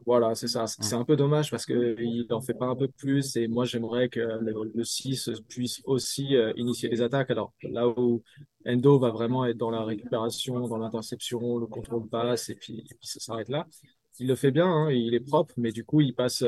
Voilà, 0.07 0.35
c'est 0.35 0.49
ça. 0.49 0.67
C'est 0.67 0.95
un 0.95 1.05
peu 1.05 1.17
dommage 1.17 1.51
parce 1.51 1.65
qu'il 1.65 2.27
n'en 2.29 2.41
fait 2.41 2.55
pas 2.55 2.67
un 2.67 2.77
peu 2.77 2.89
plus. 2.89 3.37
Et 3.37 3.49
moi, 3.49 3.65
j'aimerais 3.65 4.09
que 4.09 4.21
le, 4.21 4.85
6 4.85 5.31
puisse 5.49 5.81
aussi 5.85 6.37
euh, 6.37 6.53
initier 6.57 6.89
les 6.89 7.01
attaques. 7.01 7.31
Alors 7.31 7.53
là 7.63 7.89
où 7.89 8.23
Endo 8.67 8.99
va 8.99 9.11
vraiment 9.11 9.47
être 9.47 9.57
dans 9.57 9.71
la 9.71 9.83
récupération, 9.85 10.69
dans 10.69 10.77
l'interception, 10.79 11.59
le 11.59 11.67
contrôle 11.67 12.09
passe, 12.09 12.51
et 12.51 12.55
puis, 12.55 12.85
ça 13.01 13.21
s'arrête 13.21 13.49
là. 13.49 13.67
Il 14.19 14.29
le 14.29 14.35
fait 14.37 14.51
bien, 14.51 14.67
hein, 14.67 14.91
il 14.91 15.15
est 15.15 15.21
propre, 15.21 15.55
mais 15.57 15.73
du 15.73 15.85
coup, 15.85 16.01
il 16.01 16.15
passe. 16.15 16.45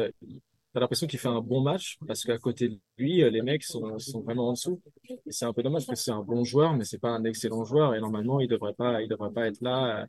T'as 0.72 0.80
l'impression 0.80 1.06
qu'il 1.06 1.18
fait 1.18 1.28
un 1.28 1.40
bon 1.40 1.62
match 1.62 1.96
parce 2.06 2.22
qu'à 2.24 2.36
côté 2.36 2.68
de 2.68 2.78
lui, 2.98 3.22
les 3.30 3.40
mecs 3.40 3.64
sont, 3.64 3.98
sont 3.98 4.20
vraiment 4.20 4.48
en 4.48 4.52
dessous. 4.52 4.82
Et 5.08 5.32
c'est 5.32 5.46
un 5.46 5.54
peu 5.54 5.62
dommage 5.62 5.86
parce 5.86 6.00
que 6.00 6.04
c'est 6.04 6.10
un 6.10 6.22
bon 6.22 6.44
joueur, 6.44 6.74
mais 6.74 6.84
c'est 6.84 6.98
pas 6.98 7.08
un 7.08 7.24
excellent 7.24 7.64
joueur. 7.64 7.94
Et 7.94 8.00
normalement, 8.00 8.40
il 8.40 8.48
devrait 8.48 8.74
pas, 8.74 9.00
il 9.00 9.08
devrait 9.08 9.32
pas 9.32 9.46
être 9.46 9.62
là 9.62 10.06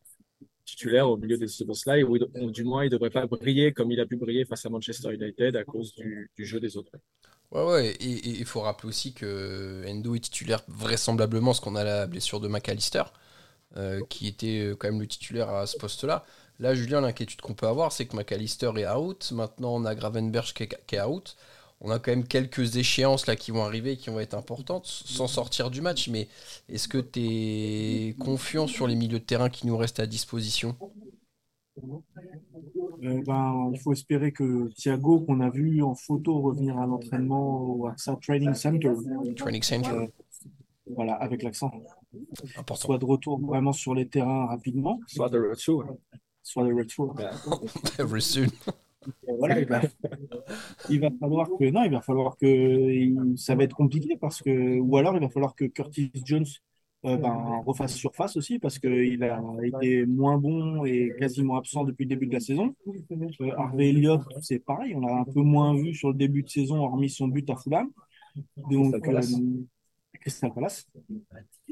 titulaire 0.68 1.10
au 1.10 1.18
milieu 1.18 1.38
de 1.38 1.48
ce 1.48 1.64
boss-là, 1.64 2.00
ou, 2.02 2.52
du 2.52 2.64
moins 2.64 2.84
il 2.84 2.88
ne 2.88 2.92
devrait 2.92 3.10
pas 3.10 3.26
briller 3.26 3.72
comme 3.72 3.92
il 3.92 4.00
a 4.00 4.06
pu 4.06 4.18
briller 4.18 4.46
face 4.46 4.66
à 4.66 4.70
Manchester 4.70 5.14
United 5.14 5.56
à 5.56 5.64
cause 5.64 5.96
du, 5.96 6.30
jeu 6.38 6.60
des 6.60 6.78
autres. 6.78 6.92
Ouais, 7.52 7.64
ouais, 7.64 7.92
et 7.92 8.40
il 8.40 8.46
faut 8.46 8.60
rappeler 8.60 8.90
aussi 8.90 9.14
que 9.14 9.84
Endo 9.88 10.16
est 10.16 10.20
titulaire 10.20 10.62
vraisemblablement 10.68 11.52
parce 11.52 11.62
qu'on 11.62 11.76
a 11.76 11.84
la 11.86 12.06
blessure 12.06 12.42
de 12.42 12.50
McAllister, 12.50 13.04
euh, 13.78 14.02
qui 14.10 14.28
était 14.28 14.60
euh, 14.60 14.76
quand 14.76 14.90
même 14.90 15.00
le 15.00 15.08
titulaire 15.08 15.50
à 15.50 15.66
ce 15.66 15.78
poste-là. 15.78 16.26
Là, 16.60 16.76
Julien, 16.76 17.00
l'inquiétude 17.00 17.40
qu'on 17.40 17.54
peut 17.54 17.68
avoir, 17.68 17.94
c'est 17.94 18.06
que 18.06 18.18
McAllister 18.18 18.72
est 18.76 18.88
out. 18.88 19.32
Maintenant, 19.32 19.76
on 19.76 19.86
a 19.86 19.94
est, 19.94 20.86
qui 20.86 20.96
est 20.96 21.02
out 21.02 21.38
on 21.82 21.92
a 21.92 22.00
quand 22.00 22.12
même 22.12 22.28
quelques 22.28 22.78
échéances 22.78 23.28
là 23.28 23.36
qui 23.36 23.52
vont 23.52 23.64
arriver 23.64 23.94
et 23.94 23.98
qui 23.98 24.10
vont 24.10 24.20
être 24.20 24.34
importantes 24.34 24.86
sans 24.86 25.28
sortir 25.28 25.70
du 25.70 25.82
match. 25.82 26.10
Mais 26.10 26.28
est-ce 26.70 26.88
que 26.88 26.98
tu 26.98 27.20
es 27.20 28.16
confiant 28.20 28.68
sur 28.68 28.88
les 28.88 28.96
milieux 28.96 29.20
de 29.20 29.24
terrain 29.24 29.50
qui 29.50 29.68
nous 29.68 29.78
restent 29.78 30.00
à 30.00 30.08
disposition? 30.08 30.76
Euh, 33.04 33.22
ben, 33.26 33.70
il 33.72 33.80
faut 33.80 33.94
espérer 33.94 34.32
que 34.32 34.70
Thiago, 34.70 35.20
qu'on 35.20 35.40
a 35.42 35.50
vu 35.50 35.84
en 35.84 35.94
photo 35.94 36.42
revenir 36.42 36.78
à 36.80 36.88
l'entraînement 36.88 37.62
au 37.62 37.88
AXA 37.88 38.18
Training 38.22 38.56
Center, 38.56 38.94
Training 39.36 39.62
Center. 39.62 39.92
Euh, 39.92 40.08
voilà, 40.96 41.14
avec 41.16 41.44
l'accent, 41.44 41.72
soit 42.74 42.98
de 42.98 43.06
retour 43.06 43.40
vraiment 43.40 43.74
sur 43.74 43.94
les 43.94 44.08
terrains 44.08 44.48
rapidement, 44.48 45.00
soit 45.06 45.30
de 45.30 45.38
retour, 45.38 45.86
soit 46.42 46.64
de 46.64 46.74
retour. 46.74 47.16
Very 48.00 48.22
soon. 48.22 48.48
Voilà, 49.38 49.60
il 50.90 51.00
va, 51.00 51.10
falloir 51.20 51.48
que 51.60 51.70
non, 51.70 51.84
il 51.84 51.92
va 51.92 52.02
falloir 52.02 52.38
que 52.38 53.36
ça 53.36 53.56
va 53.56 53.64
être 53.64 53.76
compliqué 53.76 54.18
parce 54.20 54.42
que 54.42 54.80
ou 54.80 54.98
alors 54.98 55.16
il 55.16 55.22
va 55.22 55.30
falloir 55.30 55.56
que 55.56 55.66
Curtis 55.66 56.12
Jones 56.26 56.46
euh, 57.06 57.16
ben, 57.16 57.62
refasse 57.66 57.96
surface 57.96 58.36
aussi 58.38 58.58
parce 58.58 58.80
qu'il 58.80 59.24
a 59.24 59.40
été 59.64 60.06
moins 60.06 60.38
bon 60.38 60.84
et 60.84 61.14
quasiment 61.20 61.58
absent 61.58 61.84
depuis 61.84 62.06
le 62.06 62.10
début 62.10 62.28
de 62.28 62.34
la 62.34 62.40
saison. 62.40 62.76
Euh, 62.88 63.52
Harvey 63.56 63.90
Elliott, 63.90 64.22
c'est 64.42 64.60
pareil, 64.60 64.96
on 64.96 65.02
l'a 65.02 65.20
un 65.20 65.24
peu 65.24 65.42
moins 65.42 65.76
vu 65.76 65.94
sur 65.94 66.10
le 66.10 66.16
début 66.16 66.44
de 66.44 66.50
saison 66.50 66.84
hormis 66.84 67.10
son 67.10 67.28
but 67.28 67.48
à 67.50 67.56
Fulham. 67.56 67.90
Donc, 68.72 68.96
Palace. 70.54 70.88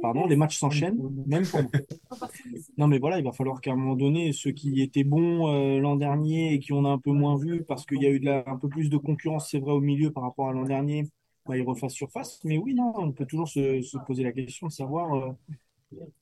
pardon, 0.02 0.28
les 0.28 0.36
matchs 0.36 0.58
s'enchaînent, 0.60 1.00
même 1.26 1.48
pour 1.48 1.62
Non, 2.78 2.88
mais 2.88 3.00
voilà, 3.00 3.20
il 3.20 3.24
va 3.24 3.32
falloir 3.32 3.62
qu'à 3.62 3.72
un 3.72 3.76
moment 3.76 3.96
donné, 3.96 4.32
ceux 4.34 4.52
qui 4.52 4.82
étaient 4.82 5.04
bons 5.04 5.48
euh, 5.50 5.80
l'an 5.80 5.96
dernier 5.96 6.54
et 6.54 6.60
qui 6.60 6.74
on 6.74 6.86
a 6.86 6.90
un 6.90 7.00
peu 7.00 7.12
moins 7.12 7.38
vu 7.38 7.64
parce 7.64 7.86
qu'il 7.86 8.02
y 8.02 8.06
a 8.06 8.10
eu 8.10 8.20
de 8.20 8.26
la- 8.26 8.44
un 8.48 8.58
peu 8.58 8.70
plus 8.70 8.90
de 8.90 8.98
concurrence, 8.98 9.50
c'est 9.50 9.60
vrai, 9.60 9.72
au 9.72 9.82
milieu 9.82 10.12
par 10.12 10.24
rapport 10.24 10.50
à 10.50 10.54
l'an 10.54 10.64
dernier, 10.66 11.06
bah, 11.48 11.58
ils 11.58 11.64
refassent 11.64 11.94
surface. 11.94 12.40
Mais 12.44 12.58
oui, 12.58 12.74
non, 12.76 12.94
on 12.98 13.12
peut 13.12 13.26
toujours 13.26 13.48
se, 13.50 13.82
se 13.82 13.98
poser 13.98 14.24
la 14.24 14.32
question 14.32 14.68
de 14.68 14.72
savoir 14.72 15.14
euh, 15.16 15.32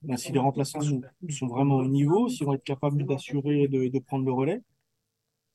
bah, 0.03 0.17
si 0.17 0.31
les 0.31 0.39
remplaçants 0.39 0.81
sont, 0.81 1.01
sont 1.29 1.47
vraiment 1.47 1.77
au 1.77 1.87
niveau, 1.87 2.27
s'ils 2.29 2.45
vont 2.45 2.53
être 2.53 2.63
capables 2.63 3.05
d'assurer 3.05 3.67
de, 3.67 3.87
de 3.87 3.99
prendre 3.99 4.25
le 4.25 4.31
relais. 4.33 4.61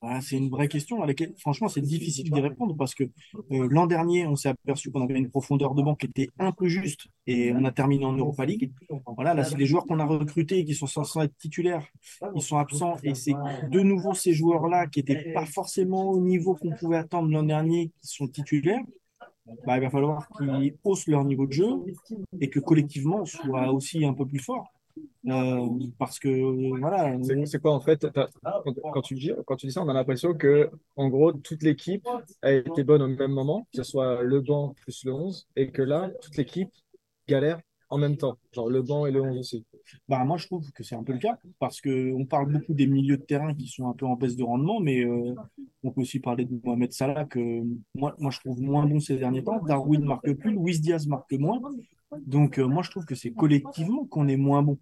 Ah, 0.00 0.20
c'est 0.20 0.36
une 0.36 0.48
vraie 0.48 0.68
question 0.68 1.02
à 1.02 1.06
laquelle, 1.06 1.34
franchement, 1.38 1.68
c'est 1.68 1.80
difficile 1.80 2.30
d'y 2.30 2.40
répondre 2.40 2.76
parce 2.76 2.94
que 2.94 3.02
euh, 3.50 3.68
l'an 3.68 3.88
dernier, 3.88 4.28
on 4.28 4.36
s'est 4.36 4.48
aperçu 4.48 4.92
qu'on 4.92 5.02
avait 5.02 5.18
une 5.18 5.28
profondeur 5.28 5.74
de 5.74 5.82
banc 5.82 5.96
qui 5.96 6.06
était 6.06 6.28
un 6.38 6.52
peu 6.52 6.68
juste 6.68 7.08
et 7.26 7.52
on 7.52 7.64
a 7.64 7.72
terminé 7.72 8.04
en 8.04 8.12
Europa 8.12 8.44
League. 8.44 8.70
Voilà, 9.16 9.34
là, 9.34 9.42
c'est 9.42 9.56
les 9.56 9.66
joueurs 9.66 9.86
qu'on 9.86 9.98
a 9.98 10.04
recrutés 10.04 10.64
qui 10.64 10.74
sont 10.74 10.86
censés 10.86 11.18
être 11.20 11.36
titulaires, 11.36 11.84
ils 12.36 12.42
sont 12.42 12.58
absents 12.58 12.94
et 13.02 13.14
c'est 13.14 13.34
de 13.70 13.80
nouveau 13.80 14.14
ces 14.14 14.32
joueurs-là 14.32 14.86
qui 14.86 15.00
n'étaient 15.00 15.32
pas 15.32 15.46
forcément 15.46 16.10
au 16.10 16.20
niveau 16.20 16.54
qu'on 16.54 16.70
pouvait 16.76 16.98
attendre 16.98 17.28
l'an 17.30 17.42
dernier 17.42 17.90
qui 18.00 18.06
sont 18.06 18.28
titulaires. 18.28 18.82
Bah, 19.66 19.78
il 19.78 19.80
va 19.80 19.90
falloir 19.90 20.28
qu'ils 20.36 20.76
haussent 20.84 21.08
leur 21.08 21.24
niveau 21.24 21.46
de 21.46 21.52
jeu 21.52 21.70
et 22.40 22.50
que 22.50 22.60
collectivement, 22.60 23.22
on 23.22 23.24
soit 23.24 23.72
aussi 23.72 24.04
un 24.04 24.12
peu 24.12 24.26
plus 24.26 24.38
fort. 24.38 24.72
Euh, 25.26 25.68
parce 25.98 26.18
que 26.18 26.78
voilà, 26.78 27.16
C'est 27.44 27.60
quoi 27.60 27.72
en 27.72 27.80
fait 27.80 28.06
quand 28.92 29.02
tu 29.02 29.14
dis, 29.14 29.32
quand 29.46 29.56
tu 29.56 29.66
dis 29.66 29.72
ça, 29.72 29.82
on 29.82 29.88
a 29.88 29.92
l'impression 29.92 30.34
que 30.34 30.70
en 30.96 31.08
gros 31.08 31.32
toute 31.32 31.62
l'équipe 31.62 32.06
a 32.42 32.52
été 32.52 32.84
bonne 32.84 33.02
au 33.02 33.08
même 33.08 33.32
moment, 33.32 33.66
que 33.72 33.82
ce 33.82 33.90
soit 33.90 34.22
le 34.22 34.40
banc 34.40 34.74
plus 34.80 35.04
le 35.04 35.12
11, 35.12 35.48
et 35.56 35.70
que 35.70 35.82
là 35.82 36.10
toute 36.22 36.36
l'équipe 36.36 36.70
galère 37.26 37.60
en 37.90 37.98
même 37.98 38.16
temps, 38.16 38.36
genre 38.52 38.68
le 38.68 38.82
banc 38.82 39.06
et 39.06 39.10
le 39.10 39.22
11 39.22 39.38
aussi. 39.38 39.64
Bah, 40.08 40.22
moi, 40.24 40.36
je 40.36 40.46
trouve 40.46 40.70
que 40.72 40.82
c'est 40.82 40.94
un 40.94 41.02
peu 41.02 41.12
le 41.12 41.18
cas 41.18 41.38
parce 41.58 41.80
que 41.80 42.12
on 42.12 42.26
parle 42.26 42.52
beaucoup 42.52 42.74
des 42.74 42.86
milieux 42.86 43.16
de 43.16 43.22
terrain 43.22 43.54
qui 43.54 43.66
sont 43.66 43.88
un 43.88 43.94
peu 43.94 44.06
en 44.06 44.16
baisse 44.16 44.36
de 44.36 44.44
rendement, 44.44 44.80
mais 44.80 45.04
euh, 45.04 45.34
on 45.82 45.90
peut 45.90 46.02
aussi 46.02 46.20
parler 46.20 46.44
de 46.44 46.60
Mohamed 46.62 46.92
Salah 46.92 47.24
que 47.24 47.62
moi, 47.94 48.14
moi 48.18 48.30
je 48.30 48.40
trouve 48.40 48.60
moins 48.60 48.86
bon 48.86 49.00
ces 49.00 49.16
derniers 49.16 49.42
temps. 49.42 49.60
Darwin 49.64 50.04
marque 50.04 50.32
plus, 50.34 50.52
Luis 50.52 50.80
Diaz 50.80 51.06
marque 51.06 51.32
moins. 51.32 51.60
Donc, 52.26 52.58
euh, 52.58 52.66
moi, 52.66 52.82
je 52.82 52.90
trouve 52.90 53.04
que 53.04 53.14
c'est 53.14 53.30
collectivement 53.30 54.04
qu'on 54.06 54.28
est 54.28 54.36
moins 54.36 54.62
bon. 54.62 54.78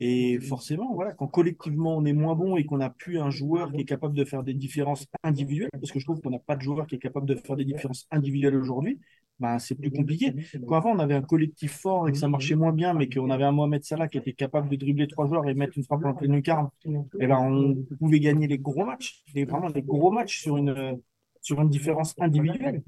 Et 0.00 0.38
forcément, 0.38 0.94
voilà, 0.94 1.12
quand 1.12 1.26
collectivement 1.26 1.96
on 1.96 2.04
est 2.04 2.12
moins 2.12 2.36
bon 2.36 2.56
et 2.56 2.64
qu'on 2.64 2.76
n'a 2.76 2.90
plus 2.90 3.18
un 3.18 3.30
joueur 3.30 3.72
qui 3.72 3.80
est 3.80 3.84
capable 3.84 4.14
de 4.14 4.24
faire 4.24 4.44
des 4.44 4.54
différences 4.54 5.06
individuelles, 5.24 5.70
parce 5.72 5.90
que 5.90 5.98
je 5.98 6.04
trouve 6.04 6.20
qu'on 6.20 6.30
n'a 6.30 6.38
pas 6.38 6.54
de 6.54 6.62
joueur 6.62 6.86
qui 6.86 6.94
est 6.94 7.00
capable 7.00 7.26
de 7.26 7.34
faire 7.34 7.56
des 7.56 7.64
différences 7.64 8.06
individuelles 8.12 8.54
aujourd'hui, 8.54 9.00
ben, 9.40 9.58
c'est 9.58 9.74
plus 9.74 9.90
compliqué. 9.90 10.34
Quand 10.66 10.76
avant 10.76 10.90
on 10.90 10.98
avait 11.00 11.14
un 11.14 11.22
collectif 11.22 11.72
fort 11.72 12.08
et 12.08 12.12
que 12.12 12.18
ça 12.18 12.28
marchait 12.28 12.54
moins 12.54 12.72
bien, 12.72 12.94
mais 12.94 13.08
qu'on 13.08 13.30
avait 13.30 13.44
un 13.44 13.52
Mohamed 13.52 13.84
Salah 13.84 14.08
qui 14.08 14.18
était 14.18 14.32
capable 14.32 14.68
de 14.68 14.76
dribbler 14.76 15.08
trois 15.08 15.26
joueurs 15.26 15.48
et 15.48 15.54
mettre 15.54 15.76
une 15.76 15.84
frappe 15.84 16.04
en 16.04 16.14
pleine 16.14 16.32
lucarne, 16.32 16.68
et 16.84 17.26
ben, 17.26 17.38
on 17.38 17.96
pouvait 17.96 18.20
gagner 18.20 18.46
les 18.46 18.58
gros 18.58 18.84
matchs, 18.84 19.24
les, 19.34 19.44
vraiment 19.44 19.68
les 19.68 19.82
gros 19.82 20.12
matchs 20.12 20.42
sur 20.42 20.56
une, 20.56 21.00
sur 21.48 21.60
une 21.62 21.70
différence 21.70 22.14
individuelle. 22.18 22.82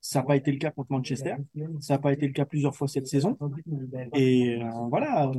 Ça 0.00 0.20
n'a 0.20 0.26
pas 0.26 0.36
été 0.36 0.50
le 0.50 0.58
cas 0.58 0.70
contre 0.70 0.90
Manchester, 0.92 1.34
ça 1.80 1.94
n'a 1.94 1.98
pas 1.98 2.12
été 2.12 2.26
le 2.26 2.32
cas 2.32 2.46
plusieurs 2.46 2.74
fois 2.74 2.88
cette 2.88 3.06
saison. 3.06 3.36
Et 4.14 4.58
euh, 4.62 4.70
voilà, 4.88 5.30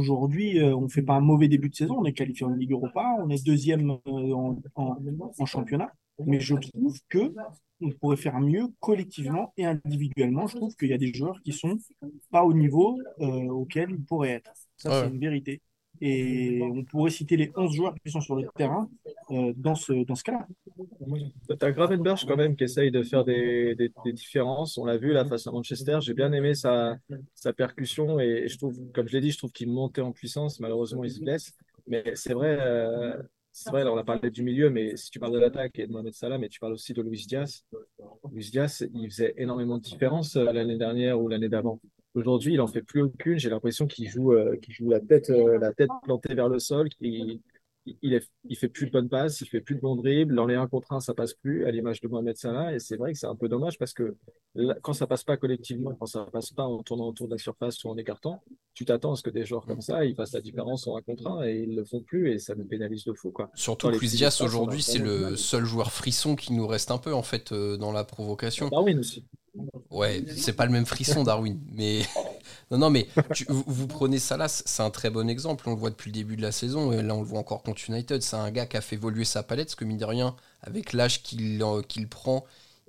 aujourd'hui, 0.00 0.58
euh, 0.60 0.76
on 0.76 0.82
ne 0.82 0.88
fait 0.88 1.02
pas 1.02 1.14
un 1.14 1.20
mauvais 1.20 1.48
début 1.48 1.70
de 1.70 1.74
saison. 1.74 1.96
On 1.98 2.04
est 2.04 2.12
qualifié 2.12 2.44
en 2.46 2.50
Ligue 2.50 2.72
Europa, 2.72 3.02
on 3.22 3.30
est 3.30 3.44
deuxième 3.46 3.90
euh, 4.06 4.32
en, 4.34 4.60
en- 4.74 4.96
en 5.38 5.46
championnat. 5.46 5.90
Mais 6.26 6.40
je 6.40 6.54
trouve 6.56 6.98
que 7.08 7.32
on 7.80 7.90
pourrait 7.92 8.16
faire 8.16 8.40
mieux 8.40 8.66
collectivement 8.80 9.52
et 9.56 9.64
individuellement. 9.64 10.48
Je 10.48 10.56
trouve 10.56 10.74
qu'il 10.74 10.88
y 10.88 10.92
a 10.92 10.98
des 10.98 11.12
joueurs 11.14 11.40
qui 11.44 11.52
sont 11.52 11.78
pas 12.30 12.42
au 12.44 12.52
niveau 12.52 12.98
euh, 13.20 13.48
auquel 13.60 13.92
ils 13.92 14.04
pourraient 14.04 14.30
être. 14.40 14.52
Ça, 14.76 14.90
Ouais. 14.90 15.00
c'est 15.06 15.14
une 15.14 15.20
vérité. 15.20 15.62
Et 16.00 16.60
on 16.62 16.84
pourrait 16.84 17.10
citer 17.10 17.36
les 17.36 17.50
11 17.56 17.72
joueurs 17.72 17.94
qui 18.04 18.10
sont 18.10 18.20
sur 18.20 18.36
le 18.36 18.46
terrain 18.56 18.88
euh, 19.30 19.52
dans 19.56 19.74
ce, 19.74 20.04
dans 20.04 20.14
ce 20.14 20.24
cas-là. 20.24 20.46
T'as 21.58 21.70
Gravenberch 21.72 22.24
quand 22.26 22.36
même 22.36 22.56
qui 22.56 22.64
essaye 22.64 22.90
de 22.90 23.02
faire 23.02 23.24
des, 23.24 23.74
des, 23.74 24.12
différences. 24.12 24.78
On 24.78 24.84
l'a 24.84 24.96
vu 24.96 25.12
là 25.12 25.24
face 25.24 25.46
à 25.46 25.50
Manchester. 25.50 25.98
J'ai 26.00 26.14
bien 26.14 26.32
aimé 26.32 26.54
sa, 26.54 26.96
sa 27.34 27.52
percussion 27.52 28.20
et, 28.20 28.48
je 28.48 28.56
trouve, 28.58 28.78
comme 28.92 29.08
je 29.08 29.14
l'ai 29.14 29.20
dit, 29.20 29.30
je 29.30 29.38
trouve 29.38 29.52
qu'il 29.52 29.70
montait 29.70 30.00
en 30.00 30.12
puissance. 30.12 30.60
Malheureusement, 30.60 31.04
il 31.04 31.10
se 31.10 31.20
blesse. 31.20 31.52
Mais 31.86 32.04
c'est 32.14 32.34
vrai, 32.34 32.58
euh, 32.60 33.16
c'est 33.52 33.70
vrai, 33.70 33.82
on 33.84 33.96
a 33.96 34.04
parlé 34.04 34.30
du 34.30 34.42
milieu, 34.42 34.70
mais 34.70 34.96
si 34.96 35.10
tu 35.10 35.18
parles 35.18 35.32
de 35.32 35.38
l'attaque 35.38 35.78
et 35.78 35.86
de 35.86 35.92
Mohamed 35.92 36.14
Salah, 36.14 36.38
mais 36.38 36.48
tu 36.48 36.60
parles 36.60 36.74
aussi 36.74 36.92
de 36.92 37.02
Luis 37.02 37.24
Diaz. 37.26 37.64
Luis 38.30 38.50
Diaz, 38.50 38.86
il 38.94 39.10
faisait 39.10 39.34
énormément 39.36 39.78
de 39.78 39.82
différence 39.82 40.36
euh, 40.36 40.52
l'année 40.52 40.76
dernière 40.76 41.20
ou 41.20 41.28
l'année 41.28 41.48
d'avant. 41.48 41.80
Aujourd'hui, 42.14 42.54
il 42.54 42.60
en 42.60 42.66
fait 42.66 42.82
plus 42.82 43.02
aucune. 43.02 43.38
J'ai 43.38 43.50
l'impression 43.50 43.86
qu'il 43.86 44.08
joue, 44.08 44.32
euh, 44.32 44.56
joue 44.68 44.90
la 44.90 45.00
tête, 45.00 45.30
euh, 45.30 45.58
la 45.58 45.72
tête 45.72 45.90
plantée 46.02 46.34
vers 46.34 46.48
le 46.48 46.58
sol, 46.58 46.88
qu'il 46.88 47.40
il, 48.02 48.14
est, 48.14 48.28
il 48.44 48.56
fait 48.56 48.68
plus 48.68 48.86
de 48.86 48.90
bonnes 48.90 49.08
passes, 49.08 49.40
il 49.40 49.46
fait 49.46 49.60
plus 49.60 49.76
de 49.76 49.80
bons 49.80 49.96
dribbles. 49.96 50.34
Dans 50.34 50.46
les 50.46 50.54
1 50.54 50.66
contre 50.66 50.92
1, 50.92 51.00
ça 51.00 51.14
passe 51.14 51.34
plus, 51.34 51.64
à 51.64 51.70
l'image 51.70 52.00
de 52.00 52.08
Mohamed 52.08 52.36
Salah. 52.36 52.74
Et 52.74 52.78
c'est 52.78 52.96
vrai 52.96 53.12
que 53.12 53.18
c'est 53.18 53.26
un 53.26 53.36
peu 53.36 53.48
dommage 53.48 53.78
parce 53.78 53.92
que 53.92 54.16
quand 54.82 54.92
ça 54.92 55.06
passe 55.06 55.24
pas 55.24 55.36
collectivement, 55.36 55.94
quand 55.94 56.06
ça 56.06 56.26
passe 56.32 56.50
pas 56.50 56.64
en 56.64 56.82
tournant 56.82 57.08
autour 57.08 57.28
de 57.28 57.34
la 57.34 57.38
surface 57.38 57.82
ou 57.84 57.88
en 57.88 57.96
écartant, 57.96 58.42
tu 58.78 58.84
t'attends 58.84 59.14
à 59.14 59.16
ce 59.16 59.24
que 59.24 59.30
des 59.30 59.44
joueurs 59.44 59.66
comme 59.66 59.80
ça, 59.80 60.04
ils 60.04 60.14
fassent 60.14 60.34
la 60.34 60.40
différence 60.40 60.86
en 60.86 60.96
1 60.96 61.02
contre 61.02 61.26
1 61.26 61.48
et 61.48 61.64
ils 61.66 61.74
le 61.74 61.84
font 61.84 62.00
plus 62.00 62.30
et 62.30 62.38
ça 62.38 62.54
nous 62.54 62.64
pénalise 62.64 63.02
de 63.02 63.12
fou, 63.12 63.32
quoi. 63.32 63.50
Surtout 63.56 63.90
que 63.90 63.96
Luis 63.96 64.10
Diaz 64.10 64.40
aujourd'hui, 64.40 64.82
c'est 64.82 65.00
le 65.00 65.36
seul 65.36 65.64
joueur 65.64 65.90
frisson 65.90 66.36
qui 66.36 66.52
nous 66.52 66.64
reste 66.64 66.92
un 66.92 66.98
peu 66.98 67.12
en 67.12 67.24
fait 67.24 67.50
euh, 67.50 67.76
dans 67.76 67.90
la 67.90 68.04
provocation. 68.04 68.68
Darwin 68.68 69.00
aussi. 69.00 69.24
Ouais, 69.90 70.24
c'est 70.36 70.52
pas 70.52 70.64
le 70.64 70.70
même 70.70 70.86
frisson, 70.86 71.24
Darwin. 71.24 71.58
Mais 71.72 72.02
non, 72.70 72.78
non, 72.78 72.90
mais 72.90 73.08
tu- 73.34 73.46
vous, 73.48 73.88
prenez 73.88 74.20
Salah, 74.20 74.46
c'est 74.46 74.80
un 74.84 74.90
très 74.90 75.10
bon 75.10 75.28
exemple. 75.28 75.68
On 75.68 75.72
le 75.72 75.76
voit 75.80 75.90
depuis 75.90 76.10
le 76.12 76.14
début 76.14 76.36
de 76.36 76.42
la 76.42 76.52
saison 76.52 76.92
et 76.92 77.02
là 77.02 77.16
on 77.16 77.20
le 77.22 77.26
voit 77.26 77.40
encore 77.40 77.64
contre 77.64 77.82
United. 77.90 78.22
C'est 78.22 78.36
un 78.36 78.52
gars 78.52 78.66
qui 78.66 78.76
a 78.76 78.80
fait 78.80 78.94
évoluer 78.94 79.24
sa 79.24 79.42
palette, 79.42 79.66
parce 79.66 79.74
que 79.74 79.84
mine 79.84 79.98
de 79.98 80.04
rien, 80.04 80.36
avec 80.62 80.92
l'âge 80.92 81.24
qu'il 81.24 81.60
euh, 81.64 81.82
qu'il 81.82 82.06
prend, 82.06 82.44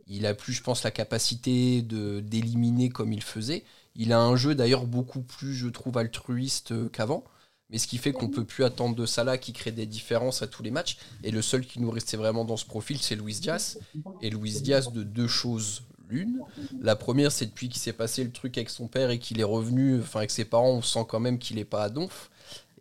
il 0.08 0.28
a 0.28 0.36
plus, 0.36 0.54
je 0.54 0.62
pense, 0.62 0.84
la 0.84 0.92
capacité 0.92 1.82
de 1.82 2.20
d'éliminer 2.20 2.90
comme 2.90 3.12
il 3.12 3.24
faisait. 3.24 3.64
Il 3.96 4.14
a 4.14 4.22
un 4.22 4.36
jeu 4.36 4.56
d'ailleurs 4.56 4.86
beaucoup 4.86 5.22
plus, 5.22 5.54
je 5.54 5.68
trouve, 5.68 5.98
altruiste 5.98 6.72
euh, 6.72 6.90
qu'avant. 6.90 7.24
Mais 7.70 7.78
ce 7.78 7.86
qui 7.86 8.00
fait 8.00 8.12
qu'on 8.12 8.30
peut 8.30 8.46
plus 8.46 8.64
attendre 8.64 8.96
de 8.96 9.06
Salah 9.06 9.38
qui 9.38 9.54
crée 9.54 9.72
des 9.72 9.86
différences 9.86 10.42
à 10.42 10.48
tous 10.48 10.64
les 10.64 10.72
matchs. 10.72 10.98
Et 11.24 11.30
le 11.30 11.44
seul 11.44 11.66
qui 11.66 11.80
nous 11.80 11.92
restait 11.92 12.18
vraiment 12.18 12.44
dans 12.44 12.58
ce 12.58 12.66
profil, 12.66 12.98
c'est 13.00 13.16
Luis 13.16 13.40
Diaz. 13.40 13.80
Et 14.22 14.32
Luis 14.32 14.62
Diaz 14.62 14.92
de 14.92 15.04
deux 15.04 15.28
choses 15.28 15.84
l'une. 16.10 16.42
La 16.82 16.96
première, 16.96 17.32
c'est 17.32 17.46
depuis 17.46 17.70
qu'il 17.70 17.80
s'est 17.80 17.94
passé 17.94 18.24
le 18.24 18.32
truc 18.32 18.58
avec 18.58 18.72
son 18.72 18.88
père 18.88 19.12
et 19.12 19.20
qu'il 19.20 19.40
est 19.40 19.44
revenu, 19.44 20.00
enfin 20.00 20.20
avec 20.20 20.32
ses 20.32 20.46
parents, 20.46 20.72
on 20.72 20.82
sent 20.82 21.06
quand 21.08 21.20
même 21.20 21.38
qu'il 21.38 21.60
est 21.60 21.66
pas 21.66 21.84
à 21.84 21.90
donf. 21.90 22.32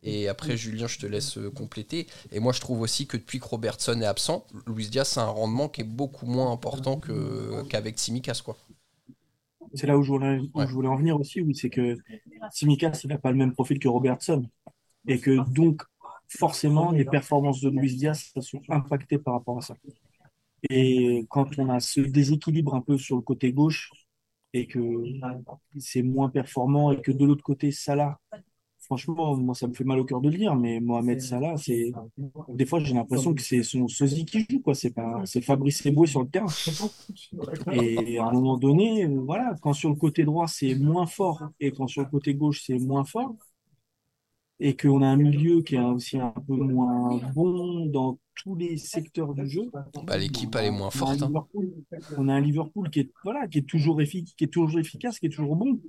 Et 0.02 0.28
après, 0.28 0.56
Julien, 0.56 0.86
je 0.86 0.98
te 0.98 1.06
laisse 1.06 1.38
euh, 1.38 1.50
compléter. 1.50 2.06
Et 2.32 2.40
moi, 2.40 2.52
je 2.52 2.60
trouve 2.60 2.80
aussi 2.80 3.06
que 3.06 3.16
depuis 3.16 3.40
que 3.40 3.46
Robertson 3.46 4.00
est 4.00 4.06
absent, 4.06 4.46
Luis 4.66 4.88
Diaz 4.88 5.18
a 5.18 5.22
un 5.22 5.26
rendement 5.26 5.68
qui 5.68 5.80
est 5.80 5.84
beaucoup 5.84 6.26
moins 6.26 6.52
important 6.52 7.00
qu'avec 7.68 7.98
Tsimikas, 7.98 8.40
quoi. 8.44 8.56
C'est 9.78 9.86
là 9.86 9.96
où 9.96 10.02
je 10.02 10.10
voulais, 10.12 10.38
où 10.38 10.50
Ouais. 10.58 10.66
je 10.66 10.72
voulais 10.72 10.88
en 10.88 10.96
venir 10.96 11.18
aussi, 11.18 11.40
oui, 11.40 11.54
c'est 11.54 11.70
que 11.70 11.96
Tsimikas, 12.50 13.00
il 13.04 13.08
n'a 13.10 13.18
pas 13.18 13.30
le 13.30 13.36
même 13.38 13.52
profil 13.52 13.78
que 13.78 13.88
Robertson. 13.88 14.42
Et 15.06 15.18
que 15.20 15.48
donc, 15.50 15.82
forcément, 16.28 16.90
les 16.92 17.04
performances 17.04 17.60
de 17.60 17.70
Luis 17.70 17.96
Diaz 17.96 18.32
elles 18.36 18.42
sont 18.42 18.62
impactées 18.68 19.18
par 19.18 19.34
rapport 19.34 19.58
à 19.58 19.60
ça. 19.62 19.74
Et 20.70 21.26
quand 21.30 21.58
on 21.58 21.68
a 21.70 21.80
ce 21.80 22.00
déséquilibre 22.00 22.74
un 22.74 22.80
peu 22.82 22.98
sur 22.98 23.16
le 23.16 23.22
côté 23.22 23.52
gauche 23.52 23.92
et 24.52 24.66
que 24.66 24.80
c'est 25.78 26.02
moins 26.02 26.28
performant 26.28 26.92
et 26.92 27.00
que 27.00 27.12
de 27.12 27.24
l'autre 27.24 27.44
côté, 27.44 27.70
Salah, 27.70 28.18
franchement, 28.88 29.36
moi, 29.36 29.54
ça 29.54 29.68
me 29.68 29.74
fait 29.74 29.84
mal 29.84 30.00
au 30.00 30.04
cœur 30.04 30.20
de 30.20 30.30
le 30.30 30.36
dire, 30.38 30.56
mais 30.56 30.80
Mohamed 30.80 31.20
Salah, 31.20 31.56
c'est, 31.58 31.92
des 32.48 32.66
fois, 32.66 32.80
j'ai 32.80 32.94
l'impression 32.94 33.34
que 33.34 33.42
c'est 33.42 33.62
son 33.62 33.88
sosie 33.88 34.24
qui 34.26 34.46
joue, 34.50 34.60
quoi. 34.60 34.74
C'est 34.74 34.90
pas, 34.92 35.22
c'est 35.26 35.42
Fabrice 35.42 35.84
Eboué 35.86 36.06
sur 36.08 36.22
le 36.22 36.28
terrain. 36.28 36.46
Et 37.70 38.18
à 38.18 38.26
un 38.26 38.32
moment 38.32 38.56
donné, 38.58 39.06
voilà, 39.06 39.54
quand 39.62 39.72
sur 39.72 39.90
le 39.90 39.96
côté 39.96 40.24
droit, 40.24 40.46
c'est 40.48 40.74
moins 40.74 41.06
fort 41.06 41.42
et 41.60 41.70
quand 41.72 41.86
sur 41.86 42.02
le 42.02 42.08
côté 42.08 42.34
gauche, 42.34 42.62
c'est 42.66 42.78
moins 42.78 43.04
fort, 43.04 43.34
et 44.60 44.76
qu'on 44.76 45.02
a 45.02 45.06
un 45.06 45.16
milieu 45.16 45.62
qui 45.62 45.76
est 45.76 45.80
aussi 45.80 46.18
un 46.18 46.30
peu 46.46 46.54
moins 46.54 47.18
bon 47.34 47.86
dans 47.86 48.18
tous 48.34 48.56
les 48.56 48.76
secteurs 48.76 49.34
du 49.34 49.48
jeu, 49.48 49.70
Bah, 50.04 50.16
l'équipe, 50.18 50.54
elle 50.56 50.66
est 50.66 50.70
moins 50.70 50.90
on 50.94 51.06
a 51.06 51.12
un 51.12 51.16
forte. 51.16 51.22
hein. 51.22 51.26
Liverpool, 51.26 51.72
on 52.16 52.28
a 52.28 52.34
un 52.34 52.40
Liverpool 52.40 52.90
qui 52.90 53.00
est, 53.00 53.10
voilà, 53.24 53.46
qui 53.48 53.58
est 53.58 53.62
toujours 53.68 54.00
efficace, 54.00 54.34
qui 54.34 54.44
est 54.44 54.48
toujours 54.48 54.78
efficace, 54.78 55.18
qui 55.18 55.26
est 55.26 55.30
toujours 55.30 55.56
bon. 55.56 55.80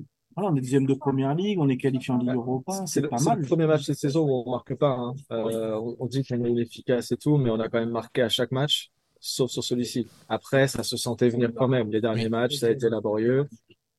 On 0.47 0.55
est 0.55 0.61
deuxième 0.61 0.85
de 0.85 0.93
première 0.93 1.33
ligue, 1.35 1.59
on 1.59 1.69
est 1.69 1.77
qualifié 1.77 2.13
en 2.13 2.17
Ligue 2.17 2.33
Europa, 2.33 2.83
C'est 2.85 3.01
pas 3.07 3.17
c'est 3.17 3.29
le 3.31 3.35
mal. 3.37 3.45
premier 3.47 3.67
match 3.67 3.85
de 3.87 3.93
saison 3.93 4.21
où 4.27 4.43
on 4.45 4.51
marque 4.51 4.75
pas. 4.75 4.91
hein. 4.97 5.13
Euh, 5.31 5.75
on, 5.75 5.95
on 5.99 6.05
dit 6.07 6.23
qu'on 6.23 6.43
est 6.43 6.61
efficace 6.61 7.11
et 7.11 7.17
tout, 7.17 7.37
mais 7.37 7.49
on 7.49 7.59
a 7.59 7.67
quand 7.69 7.79
même 7.79 7.89
marqué 7.91 8.21
à 8.21 8.29
chaque 8.29 8.51
match, 8.51 8.91
sauf 9.19 9.49
sur 9.51 9.63
celui-ci. 9.63 10.07
Après, 10.27 10.67
ça 10.67 10.83
se 10.83 10.97
sentait 10.97 11.29
venir 11.29 11.51
quand 11.55 11.67
même. 11.67 11.91
Les 11.91 12.01
derniers 12.01 12.23
Oui. 12.25 12.29
matchs, 12.29 12.55
ça 12.55 12.67
a 12.67 12.71
été 12.71 12.89
laborieux. 12.89 13.47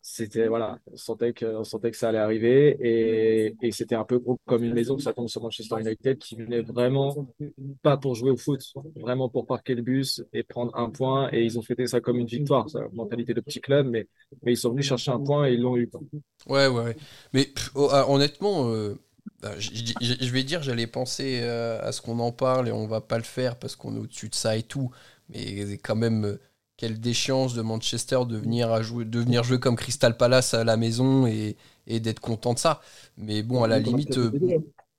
C'était 0.02 0.48
voilà, 0.48 0.78
on 0.90 0.96
sentait 0.96 1.32
que, 1.32 1.44
on 1.46 1.64
sentait 1.64 1.90
que 1.90 1.96
ça 1.96 2.08
allait 2.08 2.18
arriver 2.18 2.76
et, 2.80 3.54
et 3.60 3.70
c'était 3.70 3.94
un 3.94 4.04
peu 4.04 4.18
gros 4.18 4.38
comme 4.46 4.64
une 4.64 4.72
maison 4.72 4.96
que 4.96 5.02
ça 5.02 5.12
tombe 5.12 5.28
sur 5.28 5.42
Manchester 5.42 5.76
United 5.80 6.18
qui 6.18 6.36
venait 6.36 6.62
vraiment 6.62 7.28
pas 7.82 7.96
pour 7.96 8.14
jouer 8.14 8.30
au 8.30 8.36
foot, 8.36 8.62
vraiment 8.96 9.28
pour 9.28 9.46
parquer 9.46 9.74
le 9.74 9.82
bus 9.82 10.22
et 10.32 10.42
prendre 10.42 10.74
un 10.76 10.90
point 10.90 11.28
et 11.32 11.44
ils 11.44 11.58
ont 11.58 11.62
fêté 11.62 11.86
ça 11.86 12.00
comme 12.00 12.18
une 12.18 12.26
victoire, 12.26 12.68
ça, 12.70 12.80
mentalité 12.92 13.34
de 13.34 13.40
petit 13.40 13.60
club, 13.60 13.86
mais, 13.86 14.08
mais 14.42 14.52
ils 14.52 14.56
sont 14.56 14.70
venus 14.70 14.86
chercher 14.86 15.10
un 15.10 15.20
point 15.20 15.48
et 15.48 15.52
ils 15.54 15.60
l'ont 15.60 15.76
eu. 15.76 15.90
Ouais, 16.46 16.66
ouais, 16.66 16.84
ouais. 16.84 16.96
Mais 17.32 17.48
oh, 17.74 17.88
ah, 17.92 18.08
honnêtement, 18.08 18.70
euh, 18.70 18.98
bah, 19.42 19.58
je 19.58 20.30
vais 20.32 20.42
dire, 20.42 20.62
j'allais 20.62 20.86
penser 20.86 21.40
euh, 21.42 21.80
à 21.82 21.92
ce 21.92 22.00
qu'on 22.00 22.18
en 22.18 22.32
parle 22.32 22.68
et 22.68 22.72
on 22.72 22.86
va 22.86 23.00
pas 23.00 23.18
le 23.18 23.24
faire 23.24 23.58
parce 23.58 23.76
qu'on 23.76 23.96
est 23.96 23.98
au-dessus 23.98 24.28
de 24.28 24.34
ça 24.34 24.56
et 24.56 24.62
tout, 24.62 24.90
mais 25.28 25.78
quand 25.78 25.96
même 25.96 26.24
euh, 26.24 26.40
quelle 26.80 26.98
déchéance 26.98 27.52
de 27.52 27.60
Manchester 27.60 28.20
de 28.26 28.38
venir, 28.38 28.72
à 28.72 28.80
jouer, 28.80 29.04
de 29.04 29.20
venir 29.20 29.44
jouer 29.44 29.60
comme 29.60 29.76
Crystal 29.76 30.16
Palace 30.16 30.54
à 30.54 30.64
la 30.64 30.78
maison 30.78 31.26
et, 31.26 31.58
d'être 31.86 32.20
content 32.20 32.54
de 32.54 32.58
ça. 32.58 32.80
Mais 33.18 33.42
bon, 33.42 33.62
à 33.62 33.68
la 33.68 33.78
limite, 33.78 34.16
euh, 34.16 34.30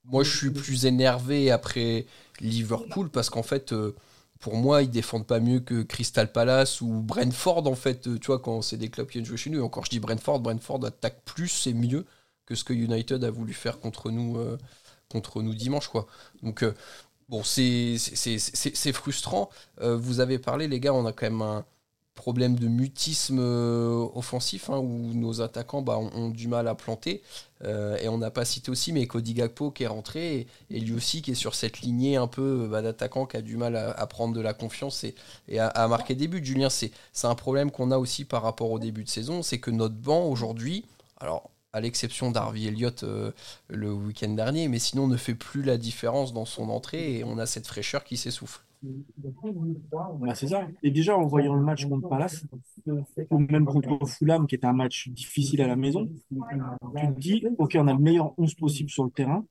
moi 0.05 0.23
je 0.23 0.37
suis 0.37 0.51
plus 0.51 0.85
énervé 0.85 1.49
après 1.49 2.05
Liverpool 2.39 3.09
parce 3.09 3.31
qu'en 3.31 3.41
fait, 3.41 3.73
euh, 3.73 3.95
pour 4.39 4.57
moi, 4.57 4.83
ils 4.83 4.91
défendent 4.91 5.25
pas 5.25 5.39
mieux 5.39 5.59
que 5.59 5.81
Crystal 5.81 6.31
Palace 6.31 6.81
ou 6.81 7.01
Brentford 7.01 7.65
en 7.65 7.73
fait. 7.73 8.05
Euh, 8.05 8.19
tu 8.19 8.27
vois, 8.27 8.37
quand 8.37 8.61
c'est 8.61 8.77
des 8.77 8.89
clubs 8.89 9.07
qui 9.07 9.13
viennent 9.13 9.25
jouer 9.25 9.37
chez 9.37 9.49
nous. 9.49 9.63
encore, 9.63 9.85
je 9.85 9.89
dis 9.89 9.99
Brentford, 9.99 10.39
Brentford 10.39 10.85
attaque 10.85 11.23
plus, 11.25 11.47
c'est 11.47 11.73
mieux 11.73 12.05
que 12.45 12.53
ce 12.53 12.63
que 12.63 12.73
United 12.73 13.23
a 13.23 13.31
voulu 13.31 13.53
faire 13.53 13.79
contre 13.79 14.11
nous, 14.11 14.37
contre 15.09 15.41
nous 15.41 15.55
dimanche, 15.55 15.87
quoi. 15.87 16.05
Donc 16.43 16.63
Bon, 17.29 17.43
c'est 17.43 17.97
frustrant. 18.93 19.49
Vous 19.79 20.19
avez 20.19 20.37
parlé, 20.37 20.67
les 20.67 20.81
gars, 20.81 20.93
on 20.93 21.05
a 21.05 21.13
quand 21.13 21.27
même 21.27 21.41
un 21.41 21.63
problème 22.15 22.55
de 22.55 22.67
mutisme 22.67 23.39
euh, 23.39 24.05
offensif 24.13 24.69
hein, 24.69 24.77
où 24.77 25.13
nos 25.13 25.41
attaquants 25.41 25.81
bah, 25.81 25.97
ont, 25.97 26.29
du 26.29 26.47
mal 26.47 26.67
à 26.67 26.75
planter. 26.75 27.21
Euh, 27.63 27.97
et 27.97 28.09
on 28.09 28.17
n'a 28.17 28.31
pas 28.31 28.45
cité 28.45 28.69
aussi, 28.69 28.91
mais 28.91 29.07
Cody 29.07 29.33
Gakpo 29.33 29.71
qui 29.71 29.83
est 29.83 29.87
rentré 29.87 30.47
et, 30.69 30.79
lui 30.79 30.93
aussi 30.93 31.21
qui 31.21 31.31
est 31.31 31.35
sur 31.35 31.55
cette 31.55 31.81
lignée 31.81 32.17
un 32.17 32.27
peu 32.27 32.67
bah, 32.69 32.81
d'attaquant 32.81 33.25
qui 33.25 33.37
a 33.37 33.41
du 33.41 33.57
mal 33.57 33.75
à, 33.75 34.07
prendre 34.07 34.33
de 34.33 34.41
la 34.41 34.53
confiance 34.53 35.03
et, 35.03 35.59
à, 35.59 35.87
marquer 35.87 36.15
des 36.15 36.27
buts. 36.27 36.43
Julien, 36.43 36.69
c'est 36.69 36.91
un 37.23 37.35
problème 37.35 37.71
qu'on 37.71 37.91
a 37.91 37.97
aussi 37.97 38.25
par 38.25 38.43
rapport 38.43 38.71
au 38.71 38.79
début 38.79 39.03
de 39.03 39.09
saison, 39.09 39.41
c'est 39.43 39.59
que 39.59 39.71
notre 39.71 39.95
banc 39.95 40.25
aujourd'hui, 40.25 40.85
alors 41.19 41.49
à 41.73 41.79
l'exception 41.79 42.31
d'Harvey 42.31 42.63
Elliott 42.63 43.03
euh, 43.03 43.31
le 43.69 43.91
week-end 43.93 44.29
dernier, 44.29 44.67
mais 44.67 44.79
sinon 44.79 45.07
ne 45.07 45.17
fait 45.17 45.35
plus 45.35 45.63
la 45.63 45.77
différence 45.77 46.33
dans 46.33 46.45
son 46.45 46.69
entrée 46.69 47.17
et 47.17 47.23
on 47.23 47.37
a 47.37 47.45
cette 47.45 47.67
fraîcheur 47.67 48.03
qui 48.03 48.17
s'essouffle. 48.17 48.61
C'est 50.33 50.47
ça. 50.47 50.67
Et 50.83 50.91
déjà, 50.91 51.17
en 51.17 51.27
voyant 51.27 51.55
le 51.55 51.61
match 51.61 51.85
contre 51.85 52.07
Palace, 52.07 52.45
ou 53.29 53.39
même 53.39 53.65
contre 53.65 54.05
Fulham, 54.07 54.47
qui 54.47 54.55
était 54.55 54.67
un 54.67 54.73
match 54.73 55.09
difficile 55.09 55.61
à 55.61 55.67
la 55.67 55.75
maison, 55.75 56.09
tu 56.95 57.07
te 57.07 57.19
dis, 57.19 57.45
OK, 57.57 57.75
on 57.79 57.87
a 57.87 57.93
le 57.93 57.99
meilleur 57.99 58.33
11 58.37 58.55
possible 58.55 58.89
sur 58.89 59.03
le 59.03 59.11
terrain. 59.11 59.45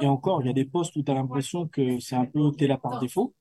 Et 0.00 0.06
encore, 0.06 0.42
il 0.42 0.46
y 0.46 0.50
a 0.50 0.54
des 0.54 0.64
postes 0.64 0.96
où 0.96 1.02
tu 1.02 1.10
as 1.10 1.14
l'impression 1.14 1.68
que 1.68 2.00
c'est 2.00 2.16
un 2.16 2.26
peu 2.26 2.50
t'es 2.52 2.66
là 2.66 2.78
par 2.78 2.98
défaut. 3.00 3.34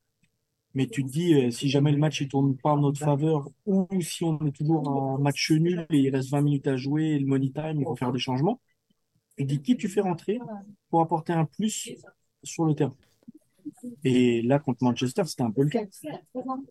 Mais 0.75 0.87
tu 0.87 1.03
te 1.05 1.09
dis, 1.09 1.33
euh, 1.35 1.51
si 1.51 1.69
jamais 1.69 1.91
le 1.91 1.97
match 1.97 2.21
ne 2.21 2.27
tourne 2.27 2.57
pas 2.57 2.71
en 2.73 2.79
notre 2.79 2.99
faveur, 2.99 3.47
ou 3.65 3.87
si 4.01 4.23
on 4.23 4.39
est 4.45 4.51
toujours 4.51 4.87
en 4.87 5.19
match 5.19 5.51
nul 5.51 5.85
et 5.89 5.97
il 5.99 6.09
reste 6.15 6.29
20 6.31 6.41
minutes 6.41 6.67
à 6.67 6.77
jouer, 6.77 7.03
et 7.11 7.19
le 7.19 7.25
money 7.27 7.51
time, 7.51 7.79
il 7.79 7.85
faut 7.85 7.95
faire 7.95 8.11
des 8.11 8.19
changements, 8.19 8.59
tu 9.37 9.45
te 9.45 9.49
dis 9.49 9.61
qui 9.61 9.77
tu 9.77 9.89
fais 9.89 10.01
rentrer 10.01 10.39
pour 10.89 11.01
apporter 11.01 11.33
un 11.33 11.45
plus 11.45 11.91
sur 12.43 12.65
le 12.65 12.75
terrain? 12.75 12.95
Et 14.03 14.41
là, 14.41 14.59
contre 14.59 14.83
Manchester, 14.83 15.23
c'était 15.25 15.43
un 15.43 15.51
peu 15.51 15.63
le 15.63 15.69
cas. 15.69 15.83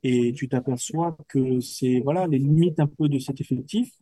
Et 0.03 0.33
tu 0.33 0.49
t'aperçois 0.49 1.17
que 1.29 1.61
c'est 1.61 2.01
voilà 2.01 2.27
les 2.27 2.39
limites 2.39 2.81
un 2.81 2.87
peu 2.87 3.09
de 3.09 3.19
cet 3.19 3.41
effectif 3.41 3.93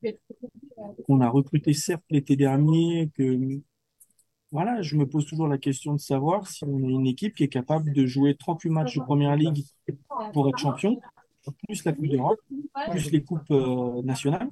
qu'on 1.06 1.20
a 1.20 1.28
recruté 1.28 1.73
certes 1.73 2.04
l'été 2.11 2.37
dernier, 2.37 3.11
que 3.14 3.61
voilà, 4.52 4.82
je 4.82 4.97
me 4.97 5.06
pose 5.06 5.26
toujours 5.26 5.47
la 5.47 5.59
question 5.59 5.94
de 5.94 6.00
savoir 6.00 6.47
si 6.49 6.64
on 6.64 6.78
est 6.82 6.92
une 6.92 7.06
équipe 7.06 7.35
qui 7.37 7.44
est 7.44 7.49
capable 7.49 7.92
de 7.92 8.06
jouer 8.06 8.35
38 8.35 8.70
matchs 8.70 8.97
de 8.97 9.02
Première 9.02 9.37
Ligue 9.37 9.64
pour 10.32 10.49
être 10.49 10.59
champion, 10.59 11.00
plus 11.66 11.85
la 11.85 11.92
Coupe 11.92 12.09
d'Europe, 12.09 12.40
plus 12.90 13.12
les 13.12 13.23
coupes 13.23 13.50
euh, 13.50 14.02
nationales. 14.02 14.49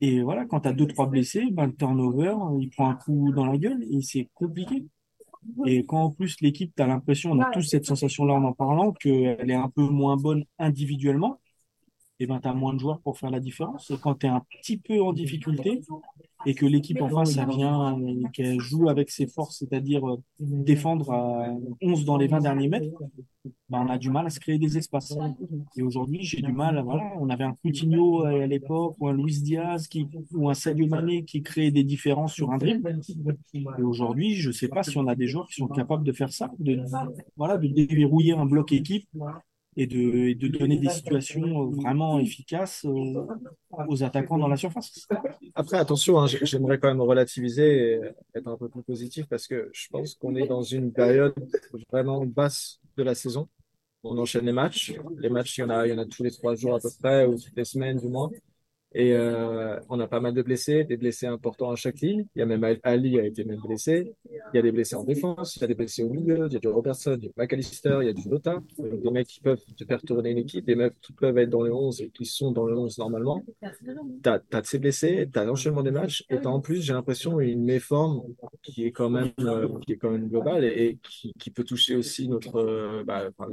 Et 0.00 0.22
voilà, 0.22 0.44
quand 0.44 0.60
tu 0.60 0.68
as 0.68 0.72
deux, 0.72 0.86
trois 0.86 1.06
blessés, 1.06 1.48
ben, 1.50 1.66
le 1.66 1.74
turnover, 1.74 2.36
il 2.60 2.70
prend 2.70 2.90
un 2.90 2.94
coup 2.94 3.32
dans 3.32 3.46
la 3.46 3.58
gueule 3.58 3.82
et 3.90 4.00
c'est 4.02 4.28
compliqué. 4.34 4.86
Et 5.66 5.84
quand 5.84 6.02
en 6.02 6.10
plus 6.10 6.40
l'équipe, 6.40 6.72
tu 6.76 6.82
as 6.82 6.86
l'impression, 6.86 7.32
on 7.32 7.40
a 7.40 7.50
tous 7.50 7.62
cette 7.62 7.86
sensation-là 7.86 8.34
en 8.34 8.44
en 8.44 8.52
parlant, 8.52 8.92
qu'elle 8.92 9.50
est 9.50 9.54
un 9.54 9.68
peu 9.68 9.82
moins 9.82 10.16
bonne 10.16 10.44
individuellement, 10.58 11.40
et 12.20 12.26
ben, 12.26 12.38
tu 12.38 12.48
as 12.48 12.52
moins 12.52 12.74
de 12.74 12.78
joueurs 12.78 13.00
pour 13.00 13.18
faire 13.18 13.30
la 13.30 13.40
différence. 13.40 13.90
Et 13.90 13.96
quand 13.96 14.14
tu 14.14 14.26
es 14.26 14.28
un 14.28 14.42
petit 14.60 14.76
peu 14.76 15.00
en 15.02 15.14
difficulté, 15.14 15.80
et 16.46 16.54
que 16.54 16.66
l'équipe 16.66 17.00
en 17.00 17.08
face, 17.08 17.32
ça 17.32 17.46
vient, 17.46 17.98
qu'elle 18.32 18.60
joue 18.60 18.88
avec 18.88 19.10
ses 19.10 19.26
forces, 19.26 19.58
c'est-à-dire 19.58 20.06
euh, 20.08 20.22
défendre 20.38 21.12
à 21.12 21.48
11 21.82 22.04
dans 22.04 22.16
les 22.16 22.28
20 22.28 22.40
derniers 22.40 22.68
mètres, 22.68 22.90
ben, 23.70 23.84
on 23.86 23.88
a 23.88 23.96
du 23.96 24.10
mal 24.10 24.26
à 24.26 24.30
se 24.30 24.38
créer 24.38 24.58
des 24.58 24.76
espaces. 24.76 25.16
Et 25.76 25.82
aujourd'hui, 25.82 26.22
j'ai 26.22 26.42
du 26.42 26.52
mal, 26.52 26.82
voilà, 26.84 27.04
on 27.18 27.30
avait 27.30 27.44
un 27.44 27.54
Coutinho 27.54 28.24
à 28.24 28.46
l'époque, 28.46 28.96
ou 29.00 29.08
un 29.08 29.14
Luis 29.14 29.40
Diaz, 29.40 29.88
ou 30.32 30.50
un 30.50 30.54
Sadio 30.54 30.86
Mané 30.86 31.24
qui 31.24 31.42
créait 31.42 31.70
des 31.70 31.84
différences 31.84 32.34
sur 32.34 32.50
un 32.50 32.58
dribble. 32.58 33.00
Et 33.54 33.82
aujourd'hui, 33.82 34.34
je 34.34 34.48
ne 34.48 34.52
sais 34.52 34.68
pas 34.68 34.82
si 34.82 34.96
on 34.98 35.06
a 35.06 35.14
des 35.14 35.26
joueurs 35.26 35.48
qui 35.48 35.54
sont 35.54 35.68
capables 35.68 36.04
de 36.04 36.12
faire 36.12 36.32
ça, 36.32 36.50
de, 36.58 36.82
voilà, 37.36 37.56
de 37.56 37.68
déverrouiller 37.68 38.34
un 38.34 38.44
bloc 38.44 38.72
équipe 38.72 39.08
et 39.76 39.86
de, 39.86 40.32
de, 40.34 40.48
donner 40.48 40.78
des 40.78 40.88
situations 40.88 41.70
vraiment 41.70 42.18
efficaces 42.18 42.84
aux, 42.84 44.02
attaquants 44.02 44.38
dans 44.38 44.48
la 44.48 44.56
surface. 44.56 45.06
Après, 45.54 45.78
attention, 45.78 46.20
hein, 46.20 46.26
j'aimerais 46.26 46.78
quand 46.78 46.88
même 46.88 47.00
relativiser 47.00 47.92
et 47.92 48.00
être 48.34 48.48
un 48.48 48.56
peu 48.56 48.68
plus 48.68 48.82
positif 48.82 49.26
parce 49.28 49.46
que 49.46 49.70
je 49.72 49.88
pense 49.88 50.14
qu'on 50.14 50.34
est 50.34 50.46
dans 50.46 50.62
une 50.62 50.92
période 50.92 51.34
vraiment 51.90 52.26
basse 52.26 52.80
de 52.96 53.02
la 53.02 53.14
saison. 53.14 53.48
On 54.02 54.16
enchaîne 54.18 54.46
les 54.46 54.52
matchs. 54.52 54.94
Les 55.18 55.28
matchs, 55.28 55.58
il 55.58 55.60
y 55.60 55.64
en 55.64 55.70
a, 55.70 55.86
il 55.86 55.90
y 55.90 55.92
en 55.92 55.98
a 55.98 56.06
tous 56.06 56.22
les 56.22 56.30
trois 56.30 56.54
jours 56.54 56.74
à 56.74 56.80
peu 56.80 56.88
près, 57.00 57.26
ou 57.26 57.38
toutes 57.38 57.56
les 57.56 57.64
semaines 57.64 57.98
du 57.98 58.08
moins. 58.08 58.30
Et 58.92 59.12
euh, 59.12 59.78
on 59.88 60.00
a 60.00 60.08
pas 60.08 60.18
mal 60.18 60.34
de 60.34 60.42
blessés, 60.42 60.84
des 60.84 60.96
blessés 60.96 61.26
importants 61.26 61.70
à 61.70 61.76
chaque 61.76 62.00
ligne. 62.00 62.26
Il 62.34 62.40
y 62.40 62.42
a 62.42 62.46
même 62.46 62.64
Ali 62.82 63.20
a 63.20 63.24
été 63.24 63.44
même 63.44 63.60
blessé. 63.60 64.12
Il 64.28 64.56
y 64.56 64.58
a 64.58 64.62
des 64.62 64.72
blessés 64.72 64.96
en 64.96 65.04
défense, 65.04 65.56
il 65.56 65.60
y 65.60 65.64
a 65.64 65.68
des 65.68 65.74
blessés 65.74 66.02
au 66.02 66.10
milieu, 66.10 66.46
il 66.48 66.52
y 66.52 66.56
a 66.56 66.58
du 66.58 66.68
Robertson, 66.68 67.16
du 67.16 67.30
McAllister, 67.36 67.98
il 68.02 68.06
y 68.06 68.10
a 68.10 68.12
du 68.12 68.28
Lota. 68.28 68.60
Des 68.78 69.10
mecs 69.10 69.28
qui 69.28 69.40
peuvent 69.40 69.62
te 69.76 69.84
faire 69.84 70.02
tourner 70.02 70.30
une 70.30 70.38
équipe, 70.38 70.64
des 70.64 70.74
mecs 70.74 71.00
qui 71.00 71.12
peuvent 71.12 71.38
être 71.38 71.50
dans 71.50 71.62
le 71.62 71.72
11 71.72 72.00
et 72.02 72.10
qui 72.10 72.24
sont 72.24 72.50
dans 72.50 72.66
le 72.66 72.76
11 72.76 72.98
normalement. 72.98 73.44
Tu 73.62 74.28
as, 74.28 74.42
as, 74.52 74.64
ces 74.64 74.78
blessés, 74.80 75.28
tu 75.32 75.38
as 75.38 75.44
l'enchaînement 75.44 75.82
des 75.82 75.92
matchs 75.92 76.24
et 76.28 76.40
tu 76.40 76.46
en 76.46 76.60
plus, 76.60 76.82
j'ai 76.82 76.92
l'impression, 76.92 77.38
une 77.38 77.64
méforme 77.64 78.22
qui 78.62 78.84
est 78.84 78.92
quand 78.92 79.10
même, 79.10 79.32
euh, 79.40 79.68
qui 79.86 79.92
est 79.92 79.96
quand 79.96 80.10
même 80.10 80.28
globale 80.28 80.64
et, 80.64 80.98
qui, 81.02 81.32
qui, 81.38 81.50
peut 81.50 81.64
toucher 81.64 81.94
aussi 81.94 82.28
notre, 82.28 82.56
euh, 82.56 83.04
bah, 83.04 83.28
enfin, 83.28 83.48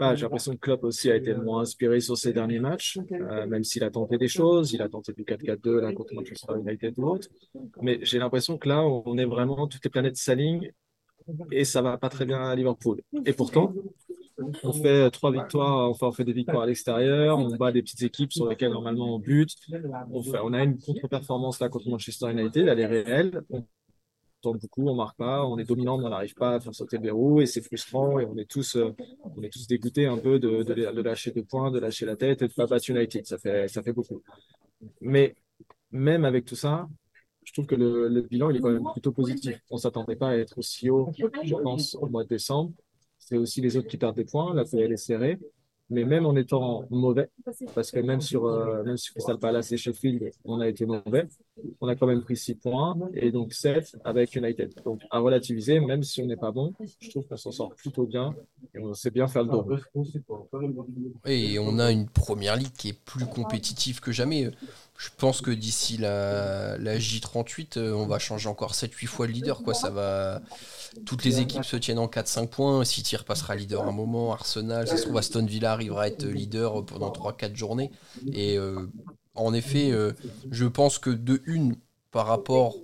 j'ai 0.00 0.22
l'impression 0.22 0.52
que 0.52 0.58
Klopp 0.58 0.84
aussi 0.84 1.10
a 1.10 1.16
été 1.16 1.34
moins 1.34 1.62
inspiré 1.62 2.00
sur 2.00 2.16
ses 2.16 2.32
derniers 2.32 2.60
matchs, 2.60 2.98
euh, 3.12 3.46
même 3.46 3.64
s'il 3.64 3.82
a 3.84 3.90
tenté 3.90 4.16
des 4.16 4.28
choses, 4.28 4.72
il 4.72 4.80
a 4.82 4.88
tenté 4.88 5.12
du 5.12 5.24
4-4-2 5.24 5.80
là 5.80 5.92
contre 5.92 6.14
Manchester 6.14 6.54
United 6.58 6.94
ou 6.98 7.08
autre. 7.08 7.28
Mais 7.82 7.98
j'ai 8.02 8.18
l'impression 8.18 8.58
que 8.58 8.68
là, 8.68 8.82
on 8.84 9.18
est 9.18 9.24
vraiment, 9.24 9.66
toutes 9.66 9.84
les 9.84 9.90
planètes 9.90 10.16
s'alignent 10.16 10.72
et 11.50 11.64
ça 11.64 11.82
va 11.82 11.98
pas 11.98 12.08
très 12.08 12.24
bien 12.24 12.40
à 12.40 12.54
Liverpool. 12.54 13.02
Et 13.26 13.32
pourtant, 13.32 13.74
on 14.62 14.72
fait 14.72 15.10
trois 15.10 15.32
victoires, 15.32 15.90
enfin 15.90 16.08
on 16.08 16.12
fait 16.12 16.24
des 16.24 16.32
victoires 16.32 16.62
à 16.62 16.66
l'extérieur, 16.66 17.38
on 17.38 17.54
bat 17.56 17.72
des 17.72 17.82
petites 17.82 18.02
équipes 18.02 18.32
sur 18.32 18.48
lesquelles 18.48 18.72
normalement 18.72 19.16
on 19.16 19.18
bute. 19.18 19.54
On, 20.12 20.22
fait, 20.22 20.38
on 20.42 20.52
a 20.52 20.62
une 20.62 20.78
contre-performance 20.78 21.60
là 21.60 21.68
contre 21.68 21.88
Manchester 21.88 22.30
United, 22.30 22.68
elle 22.68 22.80
est 22.80 22.86
réelle 22.86 23.42
tente 24.40 24.60
beaucoup, 24.60 24.88
on 24.88 24.94
marque 24.94 25.16
pas, 25.16 25.44
on 25.44 25.58
est 25.58 25.64
dominant, 25.64 25.98
on 25.98 26.08
n'arrive 26.08 26.34
pas 26.34 26.54
à 26.54 26.60
faire 26.60 26.74
sauter 26.74 26.96
le 26.96 27.04
verrou 27.04 27.40
et 27.40 27.46
c'est 27.46 27.62
frustrant 27.62 28.18
et 28.18 28.24
on 28.26 28.36
est 28.36 28.48
tous, 28.48 28.76
euh, 28.76 28.94
on 29.36 29.42
est 29.42 29.52
tous 29.52 29.66
dégoûtés 29.66 30.06
un 30.06 30.18
peu 30.18 30.38
de, 30.38 30.62
de, 30.62 31.02
lâcher 31.02 31.30
des 31.30 31.42
points, 31.42 31.70
de 31.70 31.78
lâcher 31.78 32.06
la 32.06 32.16
tête 32.16 32.42
et 32.42 32.48
de 32.48 32.52
pas 32.52 32.66
battre 32.66 32.90
United. 32.90 33.26
Ça 33.26 33.38
fait, 33.38 33.68
ça 33.68 33.82
fait 33.82 33.92
beaucoup. 33.92 34.22
Mais 35.00 35.34
même 35.90 36.24
avec 36.24 36.44
tout 36.44 36.56
ça, 36.56 36.88
je 37.44 37.52
trouve 37.52 37.66
que 37.66 37.74
le, 37.74 38.20
bilan 38.22 38.50
il 38.50 38.56
est 38.56 38.60
quand 38.60 38.70
même 38.70 38.88
plutôt 38.92 39.12
positif. 39.12 39.58
On 39.70 39.78
s'attendait 39.78 40.16
pas 40.16 40.30
à 40.30 40.36
être 40.36 40.58
aussi 40.58 40.90
haut, 40.90 41.10
je 41.16 41.54
pense, 41.54 41.94
au 41.94 42.06
mois 42.06 42.24
de 42.24 42.28
décembre. 42.28 42.72
C'est 43.18 43.36
aussi 43.36 43.60
les 43.60 43.76
autres 43.76 43.88
qui 43.88 43.96
perdent 43.96 44.16
des 44.16 44.24
points, 44.24 44.54
la 44.54 44.64
elle 44.72 44.92
est 44.92 44.96
serrée. 44.96 45.38
Mais 45.90 46.04
même 46.04 46.26
en 46.26 46.36
étant 46.36 46.84
mauvais, 46.90 47.30
parce 47.74 47.90
que 47.90 48.00
même 48.00 48.20
sur, 48.20 48.44
euh, 48.44 48.82
même 48.84 48.98
sur 48.98 49.14
Crystal 49.14 49.38
Palace 49.38 49.72
et 49.72 49.78
Sheffield, 49.78 50.30
on 50.44 50.60
a 50.60 50.68
été 50.68 50.84
mauvais, 50.84 51.26
on 51.80 51.88
a 51.88 51.96
quand 51.96 52.06
même 52.06 52.22
pris 52.22 52.36
6 52.36 52.56
points 52.56 52.96
et 53.14 53.32
donc 53.32 53.54
7 53.54 53.96
avec 54.04 54.34
United. 54.34 54.74
Donc 54.84 55.00
à 55.10 55.18
relativiser, 55.18 55.80
même 55.80 56.02
si 56.02 56.20
on 56.20 56.26
n'est 56.26 56.36
pas 56.36 56.52
bon, 56.52 56.74
je 57.00 57.10
trouve 57.10 57.26
qu'on 57.26 57.36
s'en 57.36 57.52
sort 57.52 57.74
plutôt 57.74 58.06
bien 58.06 58.34
et 58.74 58.80
on 58.80 58.92
sait 58.92 59.10
bien 59.10 59.28
faire 59.28 59.44
le 59.44 59.50
dos. 59.50 59.66
Et 61.26 61.58
on 61.58 61.78
a 61.78 61.90
une 61.90 62.08
première 62.08 62.56
ligue 62.56 62.72
qui 62.72 62.90
est 62.90 63.04
plus 63.04 63.26
compétitive 63.26 64.00
que 64.00 64.12
jamais. 64.12 64.50
Je 64.98 65.10
pense 65.16 65.40
que 65.42 65.52
d'ici 65.52 65.96
la, 65.96 66.76
la 66.76 66.98
J38, 66.98 67.78
euh, 67.78 67.92
on 67.92 68.08
va 68.08 68.18
changer 68.18 68.48
encore 68.48 68.72
7-8 68.72 69.06
fois 69.06 69.28
le 69.28 69.32
leader. 69.32 69.62
Quoi. 69.62 69.72
Ça 69.72 69.90
va 69.90 70.42
toutes 71.06 71.24
les 71.24 71.38
équipes 71.38 71.64
se 71.64 71.76
tiennent 71.76 72.00
en 72.00 72.08
4-5 72.08 72.48
points. 72.48 72.84
City 72.84 73.16
repassera 73.16 73.54
leader 73.54 73.86
un 73.86 73.92
moment. 73.92 74.32
Arsenal, 74.32 74.88
ça 74.88 74.96
se 74.96 75.02
trouve, 75.02 75.16
Aston 75.16 75.46
Villa 75.46 75.70
arrivera 75.72 76.02
à 76.02 76.06
être 76.08 76.26
leader 76.26 76.84
pendant 76.84 77.12
3-4 77.12 77.54
journées. 77.54 77.92
Et 78.32 78.58
euh, 78.58 78.90
en 79.36 79.54
effet, 79.54 79.92
je 80.50 80.66
pense 80.66 80.98
que 80.98 81.10
de 81.10 81.42
une, 81.46 81.76
par 82.10 82.26
rapport 82.26 82.74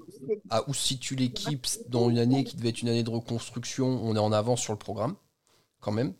à 0.50 0.68
où 0.68 0.74
se 0.74 0.86
situe 0.86 1.16
l'équipe 1.16 1.66
dans 1.88 2.10
une 2.10 2.18
année 2.18 2.44
qui 2.44 2.54
devait 2.56 2.68
être 2.68 2.82
une 2.82 2.90
année 2.90 3.02
de 3.02 3.10
reconstruction, 3.10 3.86
on 4.04 4.14
est 4.14 4.20
en 4.20 4.30
avance 4.30 4.60
sur 4.60 4.72
le 4.72 4.78
programme, 4.78 5.16
quand 5.80 5.90
même. 5.90 6.14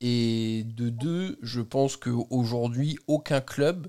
Et 0.00 0.64
de 0.64 0.88
deux, 0.88 1.38
je 1.42 1.60
pense 1.60 1.98
qu'aujourd'hui, 1.98 2.98
aucun 3.08 3.42
club 3.42 3.88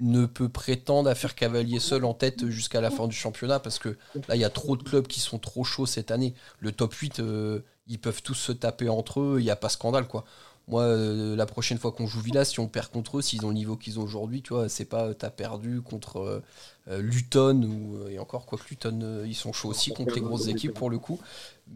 ne 0.00 0.26
peut 0.26 0.48
prétendre 0.48 1.08
à 1.08 1.14
faire 1.14 1.34
cavalier 1.34 1.78
seul 1.78 2.04
en 2.04 2.14
tête 2.14 2.46
jusqu'à 2.48 2.80
la 2.80 2.90
fin 2.90 3.06
du 3.06 3.14
championnat 3.14 3.60
parce 3.60 3.78
que 3.78 3.90
là, 4.28 4.36
il 4.36 4.40
y 4.40 4.44
a 4.44 4.50
trop 4.50 4.76
de 4.76 4.82
clubs 4.82 5.06
qui 5.06 5.20
sont 5.20 5.38
trop 5.38 5.64
chauds 5.64 5.86
cette 5.86 6.10
année. 6.10 6.34
Le 6.58 6.72
top 6.72 6.94
8, 6.94 7.20
euh, 7.20 7.60
ils 7.86 7.98
peuvent 7.98 8.22
tous 8.22 8.34
se 8.34 8.52
taper 8.52 8.88
entre 8.88 9.20
eux, 9.20 9.36
il 9.38 9.44
n'y 9.44 9.50
a 9.50 9.56
pas 9.56 9.68
scandale, 9.68 10.06
quoi. 10.06 10.24
Moi, 10.68 10.82
euh, 10.82 11.34
la 11.34 11.46
prochaine 11.46 11.78
fois 11.78 11.90
qu'on 11.90 12.06
joue 12.06 12.20
Villa, 12.20 12.44
si 12.44 12.60
on 12.60 12.68
perd 12.68 12.88
contre 12.88 13.18
eux, 13.18 13.22
s'ils 13.22 13.44
ont 13.44 13.48
le 13.48 13.54
niveau 13.54 13.76
qu'ils 13.76 13.98
ont 13.98 14.04
aujourd'hui, 14.04 14.40
tu 14.40 14.54
vois, 14.54 14.68
c'est 14.68 14.84
pas 14.84 15.06
euh, 15.06 15.14
t'as 15.14 15.30
perdu 15.30 15.80
contre 15.80 16.42
Luton 16.86 17.62
ou 17.62 18.08
et 18.08 18.18
encore 18.18 18.46
quoi 18.46 18.58
que 18.58 18.68
Luton, 18.68 19.24
ils 19.24 19.34
sont 19.34 19.52
chauds 19.52 19.68
aussi 19.68 19.92
contre 19.92 20.14
les 20.14 20.20
grosses 20.20 20.48
équipes 20.48 20.74
pour 20.74 20.90
le 20.90 20.98
coup. 20.98 21.20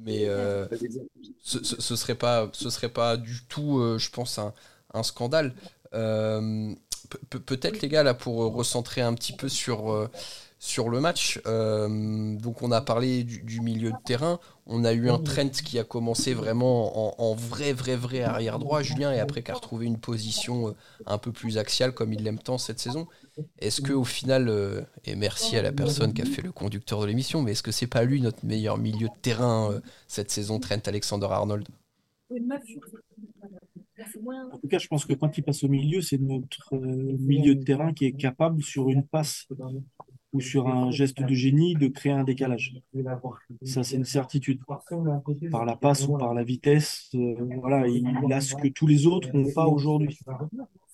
Mais 0.05 0.27
ce, 1.43 1.63
ce, 1.63 1.97
serait 1.97 2.15
pas, 2.15 2.49
ce 2.53 2.71
serait 2.71 2.89
pas 2.89 3.17
du 3.17 3.45
tout, 3.49 3.81
je 3.99 4.11
pense, 4.11 4.39
un 4.93 5.03
scandale. 5.03 5.55
Peut-être 7.31 7.81
les 7.83 7.89
gars 7.89 8.03
là 8.03 8.15
pour 8.15 8.37
recentrer 8.55 9.01
un 9.01 9.15
petit 9.15 9.33
peu 9.33 9.49
sur 9.49 10.09
sur 10.59 10.89
le 10.89 11.01
match. 11.01 11.41
donc 11.45 12.63
on 12.63 12.73
a 12.73 12.81
parlé 12.81 13.25
du, 13.25 13.43
du, 13.43 13.61
milieu 13.61 13.91
de 13.91 13.97
terrain. 14.05 14.39
On 14.67 14.85
a 14.85 14.95
eu 14.95 15.11
un 15.11 15.19
Trent 15.19 15.51
qui 15.51 15.79
a 15.79 15.85
commencé 15.85 16.33
vraiment 16.33 17.21
en, 17.21 17.35
vrai, 17.35 17.75
vrai, 17.75 17.97
vrai 17.97 18.23
arrière 18.23 18.59
droit, 18.59 18.83
Julien, 18.83 19.13
et 19.13 19.21
après 19.21 19.43
qui 19.43 19.51
a 19.51 19.55
retrouvé 19.55 19.85
une 19.85 19.99
position 19.99 20.69
euh, 20.69 20.73
un 21.07 21.19
peu 21.19 21.33
plus 21.33 21.59
axiale 21.59 21.93
comme 21.93 22.13
il 22.13 22.23
l'aime 22.23 22.39
tant 22.39 22.57
cette 22.57 22.79
saison. 22.79 23.07
Est-ce 23.59 23.83
que 23.83 23.93
au 23.93 24.05
final, 24.05 24.49
euh, 24.49 24.81
et 25.05 25.17
merci 25.17 25.57
à 25.57 25.63
la 25.63 25.73
personne 25.73 26.15
qui 26.15 26.23
a 26.23 26.25
fait 26.25 26.41
le 26.41 26.53
conducteur 26.53 27.01
de 27.03 27.07
l'émission, 27.07 27.43
mais 27.43 27.53
est-ce 27.53 27.63
que 27.63 27.73
c'est 27.73 27.87
pas 27.87 28.05
lui 28.05 28.23
notre 28.23 28.45
meilleur 28.45 28.79
milieu 28.79 29.09
de 29.09 29.21
terrain 29.21 29.71
euh, 29.71 29.81
cette 30.09 30.31
saison, 30.31 30.59
Trent 30.59 30.81
Alexander 30.87 31.29
Arnold 31.31 31.69
en 34.53 34.59
tout 34.59 34.69
cas, 34.69 34.79
je 34.79 34.89
pense 34.89 35.05
que 35.05 35.15
quand 35.15 35.37
il 35.37 35.43
passe 35.43 35.65
au 35.65 35.69
milieu, 35.69 36.01
c'est 36.01 36.19
notre 36.19 36.77
milieu 36.77 37.55
de 37.55 37.63
terrain 37.63 37.93
qui 37.93 38.07
est 38.07 38.13
capable, 38.13 38.63
sur 38.63 38.89
une 38.89 39.07
passe, 39.07 39.47
ou 40.35 40.41
sur 40.41 40.67
un 40.67 40.91
geste 40.91 41.23
de 41.23 41.33
génie 41.33 41.75
de 41.75 41.87
créer 41.87 42.13
un 42.13 42.25
décalage. 42.25 42.75
Ça, 43.63 43.85
c'est 43.85 43.97
une 43.97 44.05
certitude. 44.05 44.61
Par 45.51 45.65
la 45.65 45.77
passe 45.77 46.07
ou 46.09 46.19
par 46.19 46.35
la 46.35 46.43
vitesse, 46.43 47.09
euh, 47.15 47.37
voilà, 47.61 47.87
il, 47.87 48.33
a 48.33 48.41
ce 48.41 48.57
que 48.57 48.69
tous 48.69 48.89
les 48.89 49.07
autres 49.07 49.33
n'ont 49.33 49.53
pas 49.53 49.67
aujourd'hui. 49.67 50.19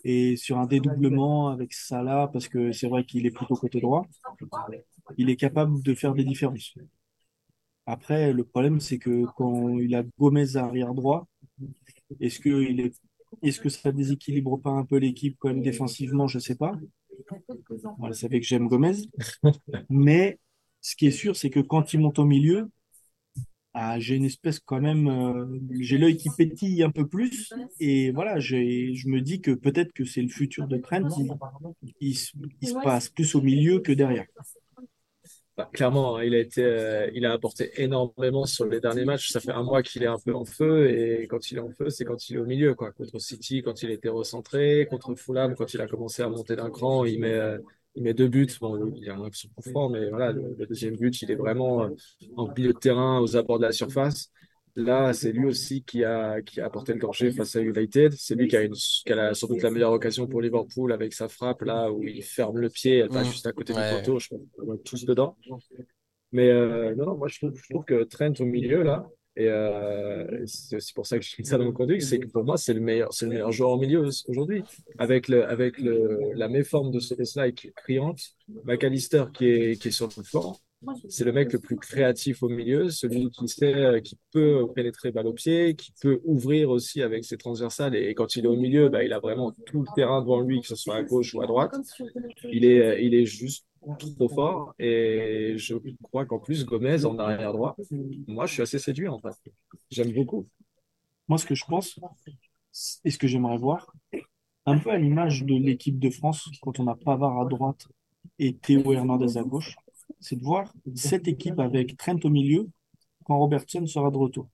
Et 0.04 0.36
sur 0.36 0.58
un 0.58 0.66
dédoublement 0.66 1.48
avec 1.48 1.72
Salah, 1.72 2.28
parce 2.32 2.48
que 2.48 2.70
c'est 2.72 2.88
vrai 2.88 3.04
qu'il 3.04 3.26
est 3.26 3.30
plutôt 3.30 3.54
côté 3.54 3.80
droit, 3.80 4.06
il 5.16 5.30
est 5.30 5.36
capable 5.36 5.82
de 5.82 5.94
faire 5.94 6.14
des 6.14 6.24
différences. 6.24 6.74
Après, 7.86 8.32
le 8.32 8.44
problème, 8.44 8.78
c'est 8.78 8.98
que 8.98 9.24
quand 9.36 9.78
il 9.78 9.94
a 9.94 10.04
Gomez 10.18 10.56
arrière 10.56 10.94
droit, 10.94 11.26
est-ce 12.18 12.40
que 12.40 12.62
il 12.70 12.80
est 12.80 12.94
est-ce 13.42 13.60
que 13.60 13.68
ça 13.68 13.92
déséquilibre 13.92 14.60
pas 14.60 14.70
un 14.70 14.84
peu 14.84 14.96
l'équipe 14.96 15.36
quand 15.38 15.48
même 15.48 15.62
défensivement? 15.62 16.26
Je 16.26 16.38
ne 16.38 16.42
sais 16.42 16.56
pas. 16.56 16.72
Vous 17.98 18.12
savez 18.12 18.40
que 18.40 18.46
j'aime 18.46 18.68
Gomez. 18.68 18.96
Mais 19.90 20.38
ce 20.80 20.96
qui 20.96 21.06
est 21.06 21.12
sûr, 21.12 21.36
c'est 21.36 21.50
que 21.50 21.60
quand 21.60 21.92
il 21.92 22.00
monte 22.00 22.18
au 22.18 22.24
milieu, 22.24 22.70
ah, 23.72 24.00
j'ai 24.00 24.16
une 24.16 24.24
espèce 24.24 24.58
quand 24.58 24.80
même, 24.80 25.06
euh, 25.08 25.46
j'ai 25.78 25.96
l'œil 25.96 26.16
qui 26.16 26.28
pétille 26.36 26.82
un 26.82 26.90
peu 26.90 27.06
plus. 27.06 27.52
Et 27.78 28.10
voilà, 28.10 28.40
je 28.40 28.56
me 29.08 29.20
dis 29.20 29.40
que 29.40 29.52
peut-être 29.52 29.92
que 29.92 30.04
c'est 30.04 30.22
le 30.22 30.28
futur 30.28 30.66
de 30.66 30.76
Trent. 30.78 31.08
il, 32.00 32.16
se 32.16 32.82
passe 32.82 33.08
plus 33.08 33.34
au 33.36 33.42
milieu 33.42 33.78
que 33.78 33.92
derrière. 33.92 34.26
Bah, 35.60 35.68
clairement, 35.74 36.16
hein, 36.16 36.24
il 36.24 36.34
a 36.34 36.38
été, 36.38 36.64
euh, 36.64 37.10
il 37.12 37.26
a 37.26 37.32
apporté 37.32 37.70
énormément 37.82 38.46
sur 38.46 38.64
les 38.66 38.80
derniers 38.80 39.04
matchs. 39.04 39.28
Ça 39.30 39.40
fait 39.40 39.50
un 39.52 39.62
mois 39.62 39.82
qu'il 39.82 40.02
est 40.02 40.06
un 40.06 40.18
peu 40.18 40.34
en 40.34 40.46
feu 40.46 40.88
et 40.88 41.26
quand 41.26 41.50
il 41.50 41.58
est 41.58 41.60
en 41.60 41.70
feu, 41.70 41.90
c'est 41.90 42.06
quand 42.06 42.30
il 42.30 42.36
est 42.36 42.38
au 42.38 42.46
milieu. 42.46 42.74
Contre 42.74 43.18
City, 43.18 43.60
quand 43.62 43.82
il 43.82 43.90
était 43.90 44.08
recentré, 44.08 44.86
contre 44.90 45.14
Fulham, 45.16 45.54
quand 45.54 45.74
il 45.74 45.80
a 45.82 45.86
commencé 45.86 46.22
à 46.22 46.28
monter 46.30 46.56
d'un 46.56 46.70
cran, 46.70 47.04
il 47.04 47.20
met, 47.20 47.34
euh, 47.34 47.58
il 47.94 48.04
met 48.04 48.14
deux 48.14 48.28
buts. 48.28 48.48
Bon, 48.58 48.90
il 48.96 49.04
y 49.04 49.10
a 49.10 49.16
un 49.16 49.24
action 49.24 49.50
fort, 49.70 49.90
mais 49.90 50.08
voilà, 50.08 50.32
le, 50.32 50.54
le, 50.58 50.66
deuxième 50.66 50.96
but, 50.96 51.20
il 51.20 51.30
est 51.30 51.34
vraiment 51.34 51.82
euh, 51.84 51.90
en 52.36 52.48
milieu 52.48 52.72
de 52.72 52.78
terrain, 52.78 53.20
aux 53.20 53.36
abords 53.36 53.58
de 53.58 53.66
la 53.66 53.72
surface. 53.72 54.30
Là, 54.76 55.12
c'est 55.12 55.32
lui 55.32 55.46
aussi 55.46 55.82
qui 55.82 56.04
a, 56.04 56.40
qui 56.42 56.60
a 56.60 56.66
apporté 56.66 56.92
le 56.92 57.00
danger 57.00 57.30
face 57.32 57.56
à 57.56 57.60
United. 57.60 58.12
C'est 58.12 58.34
lui 58.34 58.48
qui 58.48 58.56
a, 58.56 58.62
une, 58.62 58.74
qui 58.74 59.12
a 59.12 59.34
sans 59.34 59.48
doute 59.48 59.62
la 59.62 59.70
meilleure 59.70 59.92
occasion 59.92 60.26
pour 60.26 60.40
Liverpool 60.40 60.92
avec 60.92 61.12
sa 61.12 61.28
frappe, 61.28 61.62
là 61.62 61.90
où 61.90 62.02
il 62.02 62.22
ferme 62.22 62.58
le 62.58 62.68
pied, 62.68 62.98
elle 62.98 63.08
passe 63.08 63.28
mmh. 63.28 63.32
juste 63.32 63.46
à 63.46 63.52
côté 63.52 63.72
du 63.72 63.78
poteau. 63.78 64.18
Je 64.18 64.28
pense 64.28 64.40
qu'on 64.56 64.74
est 64.74 64.84
tous 64.84 65.04
dedans. 65.04 65.36
Mais 66.32 66.48
euh, 66.48 66.94
non, 66.94 67.06
non, 67.06 67.16
moi, 67.16 67.28
je 67.28 67.38
trouve, 67.38 67.54
je 67.56 67.72
trouve, 67.72 67.84
que 67.84 68.04
Trent 68.04 68.32
au 68.38 68.44
milieu, 68.44 68.82
là, 68.82 69.08
et 69.36 69.48
euh, 69.48 70.44
c'est 70.46 70.76
aussi 70.76 70.92
pour 70.92 71.06
ça 71.06 71.18
que 71.18 71.24
je 71.24 71.34
dis 71.36 71.48
ça 71.48 71.56
dans 71.56 71.64
mon 71.64 71.72
conduit, 71.72 72.02
c'est 72.02 72.18
que 72.18 72.26
pour 72.26 72.44
moi, 72.44 72.56
c'est 72.56 72.74
le 72.74 72.80
meilleur, 72.80 73.12
c'est 73.12 73.26
le 73.26 73.32
meilleur 73.32 73.52
joueur 73.52 73.70
au 73.70 73.78
milieu 73.78 74.04
aujourd'hui. 74.28 74.62
Avec, 74.98 75.28
le, 75.28 75.48
avec 75.48 75.78
le, 75.78 76.32
la 76.34 76.48
méforme 76.48 76.90
de 76.90 76.98
ce 76.98 77.14
qui 77.14 77.68
est 77.68 77.72
criante, 77.72 78.20
McAllister 78.64 79.24
qui 79.32 79.46
est, 79.46 79.80
qui 79.80 79.88
est 79.88 79.92
sur 79.92 80.08
le 80.16 80.22
flanc, 80.22 80.56
c'est 81.08 81.24
le 81.24 81.32
mec 81.32 81.52
le 81.52 81.58
plus 81.58 81.76
créatif 81.76 82.42
au 82.42 82.48
milieu, 82.48 82.88
celui 82.90 83.30
qui 83.30 83.48
sait, 83.48 83.74
euh, 83.74 84.00
qui 84.00 84.18
peut 84.32 84.66
pénétrer 84.74 85.12
balle 85.12 85.26
au 85.26 85.32
pied, 85.32 85.74
qui 85.74 85.92
peut 86.00 86.20
ouvrir 86.24 86.70
aussi 86.70 87.02
avec 87.02 87.24
ses 87.24 87.36
transversales. 87.36 87.94
Et, 87.94 88.14
quand 88.14 88.36
il 88.36 88.44
est 88.44 88.48
au 88.48 88.56
milieu, 88.56 88.88
bah, 88.88 89.04
il 89.04 89.12
a 89.12 89.20
vraiment 89.20 89.52
tout 89.66 89.82
le 89.82 89.88
terrain 89.94 90.20
devant 90.22 90.40
lui, 90.40 90.60
que 90.60 90.66
ce 90.66 90.76
soit 90.76 90.96
à 90.96 91.02
gauche 91.02 91.34
ou 91.34 91.42
à 91.42 91.46
droite. 91.46 91.74
Il 92.50 92.64
est, 92.64 92.80
euh, 92.80 93.00
il 93.00 93.14
est 93.14 93.26
juste 93.26 93.66
trop 94.16 94.28
fort. 94.28 94.74
Et 94.78 95.54
je 95.56 95.76
crois 96.02 96.24
qu'en 96.24 96.38
plus, 96.38 96.64
Gomez 96.64 97.04
en 97.04 97.18
arrière 97.18 97.52
droit, 97.52 97.76
moi, 98.26 98.46
je 98.46 98.54
suis 98.54 98.62
assez 98.62 98.78
séduit 98.78 99.08
en 99.08 99.20
fait. 99.20 99.52
J'aime 99.90 100.12
beaucoup. 100.12 100.48
Moi, 101.28 101.38
ce 101.38 101.46
que 101.46 101.54
je 101.54 101.64
pense, 101.66 102.00
et 103.04 103.10
ce 103.10 103.18
que 103.18 103.26
j'aimerais 103.26 103.58
voir, 103.58 103.92
un 104.66 104.78
peu 104.78 104.90
à 104.90 104.98
l'image 104.98 105.44
de 105.44 105.54
l'équipe 105.54 105.98
de 105.98 106.10
France, 106.10 106.48
quand 106.62 106.80
on 106.80 106.86
a 106.86 106.96
Pavard 106.96 107.40
à 107.40 107.44
droite 107.44 107.86
et 108.38 108.56
Théo 108.56 108.92
Hernandez 108.92 109.36
à 109.36 109.42
gauche, 109.42 109.76
c'est 110.20 110.36
de 110.36 110.44
voir 110.44 110.72
cette 110.94 111.28
équipe 111.28 111.58
avec 111.58 111.96
Trent 111.96 112.18
au 112.24 112.30
milieu 112.30 112.68
quand 113.24 113.38
Robertson 113.38 113.86
sera 113.86 114.10
de 114.10 114.16
retour. 114.16 114.48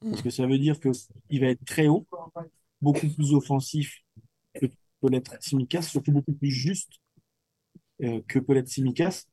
Parce 0.00 0.22
que 0.22 0.30
ça 0.30 0.46
veut 0.46 0.58
dire 0.58 0.78
qu'il 0.80 1.40
va 1.40 1.48
être 1.48 1.64
très 1.64 1.88
haut, 1.88 2.06
beaucoup 2.80 3.08
plus 3.08 3.32
offensif 3.32 4.02
que 4.54 4.66
peut 5.00 5.08
l'être 5.08 5.36
Simicas, 5.40 5.82
surtout 5.82 6.12
beaucoup 6.12 6.32
plus 6.32 6.50
juste 6.50 6.90
euh, 8.02 8.20
que 8.28 8.38
peut 8.38 8.54
l'être 8.54 8.68
Simicas. 8.68 9.24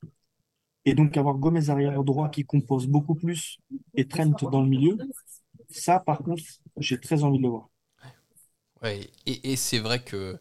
Et 0.85 0.95
donc 0.95 1.15
avoir 1.17 1.35
Gomez 1.35 1.69
arrière 1.69 2.03
droit 2.03 2.29
qui 2.29 2.45
compose 2.45 2.87
beaucoup 2.87 3.15
plus 3.15 3.59
et 3.93 4.07
Trent 4.07 4.35
dans 4.51 4.61
le 4.61 4.67
milieu, 4.67 4.97
ça 5.69 5.99
par 5.99 6.19
contre, 6.19 6.43
j'ai 6.77 6.99
très 6.99 7.23
envie 7.23 7.37
de 7.37 7.43
le 7.43 7.49
voir. 7.49 7.69
Ouais, 8.81 9.09
et, 9.25 9.51
et 9.51 9.55
c'est 9.55 9.79
vrai 9.79 10.03
que 10.03 10.37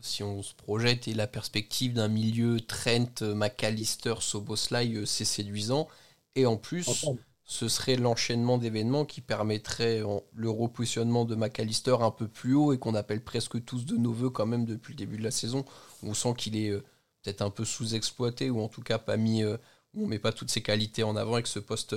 si 0.00 0.22
on 0.22 0.42
se 0.42 0.54
projette 0.54 1.08
et 1.08 1.14
la 1.14 1.26
perspective 1.26 1.92
d'un 1.92 2.08
milieu 2.08 2.60
Trent, 2.60 3.22
McAllister, 3.22 4.14
Soboslai, 4.20 4.94
euh, 4.94 5.06
c'est 5.06 5.24
séduisant. 5.24 5.88
Et 6.34 6.46
en 6.46 6.56
plus, 6.56 7.06
ce 7.44 7.68
serait 7.68 7.96
l'enchaînement 7.96 8.58
d'événements 8.58 9.04
qui 9.04 9.20
permettrait 9.20 10.02
le 10.34 10.50
repositionnement 10.50 11.24
de 11.24 11.34
McAllister 11.34 11.96
un 12.00 12.10
peu 12.10 12.28
plus 12.28 12.54
haut 12.54 12.72
et 12.72 12.78
qu'on 12.78 12.94
appelle 12.94 13.22
presque 13.22 13.64
tous 13.64 13.86
de 13.86 13.96
nos 13.96 14.12
voeux 14.12 14.30
quand 14.30 14.46
même 14.46 14.64
depuis 14.64 14.92
le 14.92 14.98
début 14.98 15.16
de 15.16 15.22
la 15.22 15.30
saison. 15.30 15.64
On 16.02 16.12
sent 16.12 16.34
qu'il 16.36 16.56
est 16.56 16.70
euh, 16.70 16.84
peut-être 17.22 17.42
un 17.42 17.50
peu 17.50 17.64
sous-exploité 17.64 18.50
ou 18.50 18.60
en 18.60 18.68
tout 18.68 18.82
cas 18.82 18.98
pas 18.98 19.16
mis, 19.16 19.42
euh, 19.44 19.56
on 19.94 20.06
met 20.06 20.18
pas 20.18 20.32
toutes 20.32 20.50
ses 20.50 20.62
qualités 20.62 21.04
en 21.04 21.16
avant 21.16 21.34
avec 21.34 21.46
ce 21.46 21.58
poste 21.58 21.96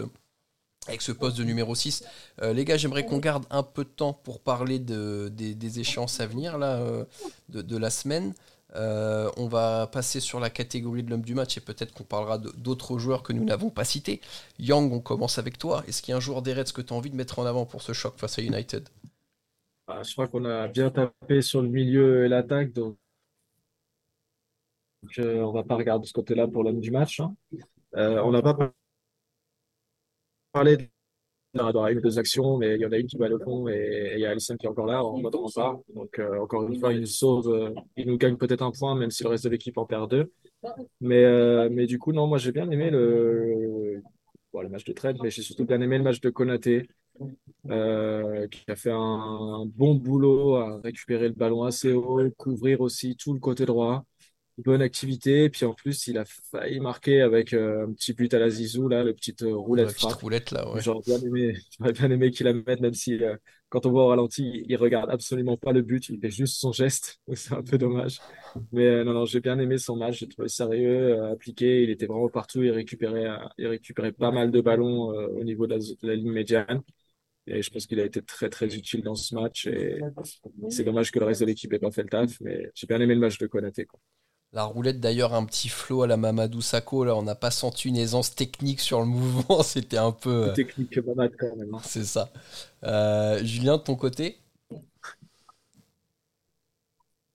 avec 0.87 1.01
ce 1.01 1.11
poste 1.11 1.37
de 1.37 1.43
numéro 1.43 1.75
6. 1.75 2.03
Euh, 2.41 2.53
les 2.53 2.65
gars, 2.65 2.77
j'aimerais 2.77 3.05
qu'on 3.05 3.19
garde 3.19 3.45
un 3.49 3.63
peu 3.63 3.83
de 3.83 3.89
temps 3.89 4.13
pour 4.13 4.39
parler 4.39 4.79
de, 4.79 5.29
des, 5.29 5.79
échéances 5.79 6.19
à 6.19 6.25
venir 6.25 6.57
là, 6.57 6.77
euh, 6.77 7.05
de, 7.49 7.77
la 7.77 7.89
semaine. 7.89 8.33
Euh, 8.75 9.29
on 9.37 9.47
va 9.47 9.87
passer 9.87 10.19
sur 10.19 10.39
la 10.39 10.49
catégorie 10.49 11.03
de 11.03 11.09
l'homme 11.09 11.23
du 11.23 11.33
match 11.33 11.57
et 11.57 11.61
peut-être 11.61 11.93
qu'on 11.93 12.03
parlera 12.03 12.37
d'autres 12.37 12.97
joueurs 12.99 13.23
que 13.23 13.33
nous 13.33 13.43
n'avons 13.43 13.69
pas 13.69 13.83
cités. 13.83 14.21
Yang, 14.59 14.93
on 14.93 14.99
commence 14.99 15.37
avec 15.37 15.57
toi. 15.57 15.83
Est-ce 15.87 16.01
qu'il 16.01 16.11
y 16.11 16.13
a 16.13 16.17
un 16.17 16.21
joueur 16.21 16.41
des 16.41 16.53
Reds 16.53 16.71
que 16.73 16.81
tu 16.81 16.93
as 16.93 16.95
envie 16.95 17.09
de 17.09 17.15
mettre 17.15 17.39
en 17.39 17.45
avant 17.45 17.65
pour 17.65 17.81
ce 17.81 17.93
choc 17.93 18.13
face 18.17 18.37
à 18.39 18.41
United? 18.41 18.87
Ah, 19.87 20.03
Je 20.03 20.13
crois 20.13 20.27
qu'on 20.27 20.45
a 20.45 20.67
bien 20.67 20.91
tapé 20.91 21.41
sur 21.41 21.61
le 21.61 21.67
milieu 21.67 22.25
et 22.25 22.29
l'attaque, 22.29 22.73
donc 22.73 22.95
on 25.17 25.51
va 25.51 25.63
pas 25.63 25.75
regarder 25.75 26.05
ce 26.05 26.13
côté-là 26.13 26.47
pour 26.47 26.63
l'homme 26.63 26.81
du 26.81 26.91
match. 26.91 27.21
Hein. 27.21 27.33
on 27.93 28.31
n'a 28.31 28.41
pas 28.41 28.53
parler 30.59 30.77
de 30.77 31.91
une 31.91 31.97
ou 31.97 32.01
deux 32.01 32.19
actions, 32.19 32.57
mais 32.57 32.75
il 32.75 32.81
y 32.81 32.85
en 32.85 32.91
a 32.91 32.97
une 32.97 33.07
qui 33.07 33.17
va 33.17 33.27
au 33.29 33.39
fond 33.39 33.67
et 33.67 34.11
il 34.15 34.19
y 34.19 34.25
a 34.25 34.31
Alisson 34.31 34.55
qui 34.57 34.65
est 34.65 34.69
encore 34.69 34.85
là 34.85 35.03
en 35.03 35.17
mode 35.19 35.35
rempart. 35.35 35.79
Donc, 35.95 36.19
euh, 36.19 36.39
encore 36.39 36.67
une 36.67 36.79
fois, 36.79 36.93
il 36.93 36.99
nous 37.01 37.05
sauve, 37.07 37.47
euh, 37.49 37.73
il 37.97 38.07
nous 38.07 38.17
gagne 38.17 38.37
peut-être 38.37 38.61
un 38.61 38.71
point, 38.71 38.93
même 38.95 39.09
si 39.09 39.23
le 39.23 39.29
reste 39.29 39.45
de 39.45 39.49
l'équipe 39.49 39.77
en 39.77 39.85
perd 39.85 40.11
deux. 40.11 40.31
Mais, 41.01 41.23
euh, 41.23 41.69
mais 41.71 41.87
du 41.87 41.97
coup, 41.97 42.11
non, 42.11 42.27
moi 42.27 42.37
j'ai 42.37 42.51
bien 42.51 42.69
aimé 42.69 42.89
le, 42.91 44.01
bon, 44.53 44.61
le 44.61 44.69
match 44.69 44.83
de 44.83 44.93
trade, 44.93 45.17
mais 45.23 45.31
j'ai 45.31 45.41
surtout 45.41 45.65
bien 45.65 45.81
aimé 45.81 45.97
le 45.97 46.03
match 46.03 46.21
de 46.21 46.29
Konaté, 46.29 46.87
qui 47.63 48.71
a 48.71 48.75
fait 48.75 48.91
un, 48.91 49.65
bon 49.65 49.95
boulot 49.95 50.55
à 50.55 50.79
récupérer 50.81 51.29
le 51.29 51.35
ballon 51.35 51.63
assez 51.63 51.93
haut, 51.93 52.21
couvrir 52.37 52.81
aussi 52.81 53.15
tout 53.15 53.33
le 53.33 53.39
côté 53.39 53.65
droit. 53.65 54.05
Bonne 54.59 54.81
activité. 54.81 55.45
Et 55.45 55.49
puis 55.49 55.65
en 55.65 55.73
plus, 55.73 56.07
il 56.07 56.17
a 56.17 56.25
failli 56.25 56.79
marquer 56.79 57.21
avec 57.21 57.53
euh, 57.53 57.87
un 57.87 57.93
petit 57.93 58.13
but 58.13 58.33
à 58.33 58.39
la 58.39 58.49
Zizou, 58.49 58.87
là, 58.87 59.03
le 59.03 59.13
petite 59.13 59.43
euh, 59.43 59.55
roulette 59.55 59.87
La 59.87 59.93
petite 59.93 60.13
roulette 60.13 60.51
là, 60.51 60.71
ouais. 60.71 60.81
J'aurais 60.81 61.01
bien 61.05 61.19
aimé, 61.19 61.55
j'aurais 61.79 61.93
bien 61.93 62.11
aimé 62.11 62.31
qu'il 62.31 62.45
la 62.45 62.53
mette, 62.53 62.79
même 62.81 62.93
si 62.93 63.23
euh, 63.23 63.35
quand 63.69 63.85
on 63.85 63.91
voit 63.91 64.05
au 64.05 64.07
ralenti, 64.07 64.63
il 64.67 64.75
regarde 64.77 65.09
absolument 65.09 65.57
pas 65.57 65.71
le 65.71 65.81
but, 65.81 66.09
il 66.09 66.19
fait 66.19 66.31
juste 66.31 66.59
son 66.59 66.71
geste. 66.71 67.19
C'est 67.33 67.53
un 67.53 67.63
peu 67.63 67.77
dommage. 67.77 68.19
Mais 68.71 69.03
non, 69.03 69.13
non, 69.13 69.25
j'ai 69.25 69.41
bien 69.41 69.59
aimé 69.59 69.77
son 69.77 69.95
match. 69.95 70.19
J'ai 70.19 70.27
trouvé 70.27 70.47
sérieux, 70.49 71.23
appliqué. 71.25 71.83
Il 71.83 71.89
était 71.91 72.07
vraiment 72.07 72.29
partout. 72.29 72.63
Il 72.63 72.71
récupérait, 72.71 73.27
il 73.59 73.67
récupérait 73.67 74.11
pas 74.11 74.31
mal 74.31 74.49
de 74.49 74.61
ballons 74.61 75.09
au 75.09 75.43
niveau 75.43 75.67
de 75.67 75.75
la, 75.75 75.79
de 75.79 76.07
la 76.07 76.15
ligne 76.15 76.31
médiane. 76.31 76.81
Et 77.49 77.61
je 77.61 77.69
pense 77.71 77.87
qu'il 77.87 77.99
a 77.99 78.05
été 78.05 78.21
très, 78.21 78.49
très 78.49 78.75
utile 78.75 79.01
dans 79.01 79.15
ce 79.15 79.33
match. 79.35 79.67
Et 79.67 79.99
c'est 80.69 80.83
dommage 80.83 81.11
que 81.11 81.19
le 81.19 81.25
reste 81.25 81.41
de 81.41 81.47
l'équipe 81.47 81.71
ait 81.73 81.79
pas 81.79 81.91
fait 81.91 82.03
le 82.03 82.09
taf. 82.09 82.39
Mais 82.41 82.71
j'ai 82.75 82.87
bien 82.87 82.99
aimé 83.01 83.15
le 83.15 83.19
match 83.19 83.37
de 83.39 83.47
Konaté, 83.47 83.85
quoi. 83.85 83.99
La 84.51 84.63
roulette 84.63 84.99
d'ailleurs, 84.99 85.35
un 85.35 85.45
petit 85.45 85.69
flow 85.69 86.01
à 86.01 86.07
la 86.07 86.17
Mamadou 86.17 86.59
Sakho, 86.61 87.03
là, 87.03 87.15
on 87.15 87.21
n'a 87.21 87.35
pas 87.35 87.51
senti 87.51 87.87
une 87.87 87.97
aisance 87.97 88.33
technique 88.33 88.79
sur 88.79 88.99
le 88.99 89.05
mouvement, 89.05 89.61
c'était 89.63 89.97
un 89.97 90.11
peu... 90.11 90.49
euh, 90.49 90.53
Technique 90.53 90.99
pas 91.01 91.13
mal 91.13 91.31
quand 91.37 91.55
même. 91.55 91.73
hein. 91.75 91.81
c'est 91.83 92.03
ça. 92.03 92.31
Euh, 92.83 93.43
Julien, 93.43 93.77
de 93.77 93.83
ton 93.83 93.95
côté? 93.95 94.37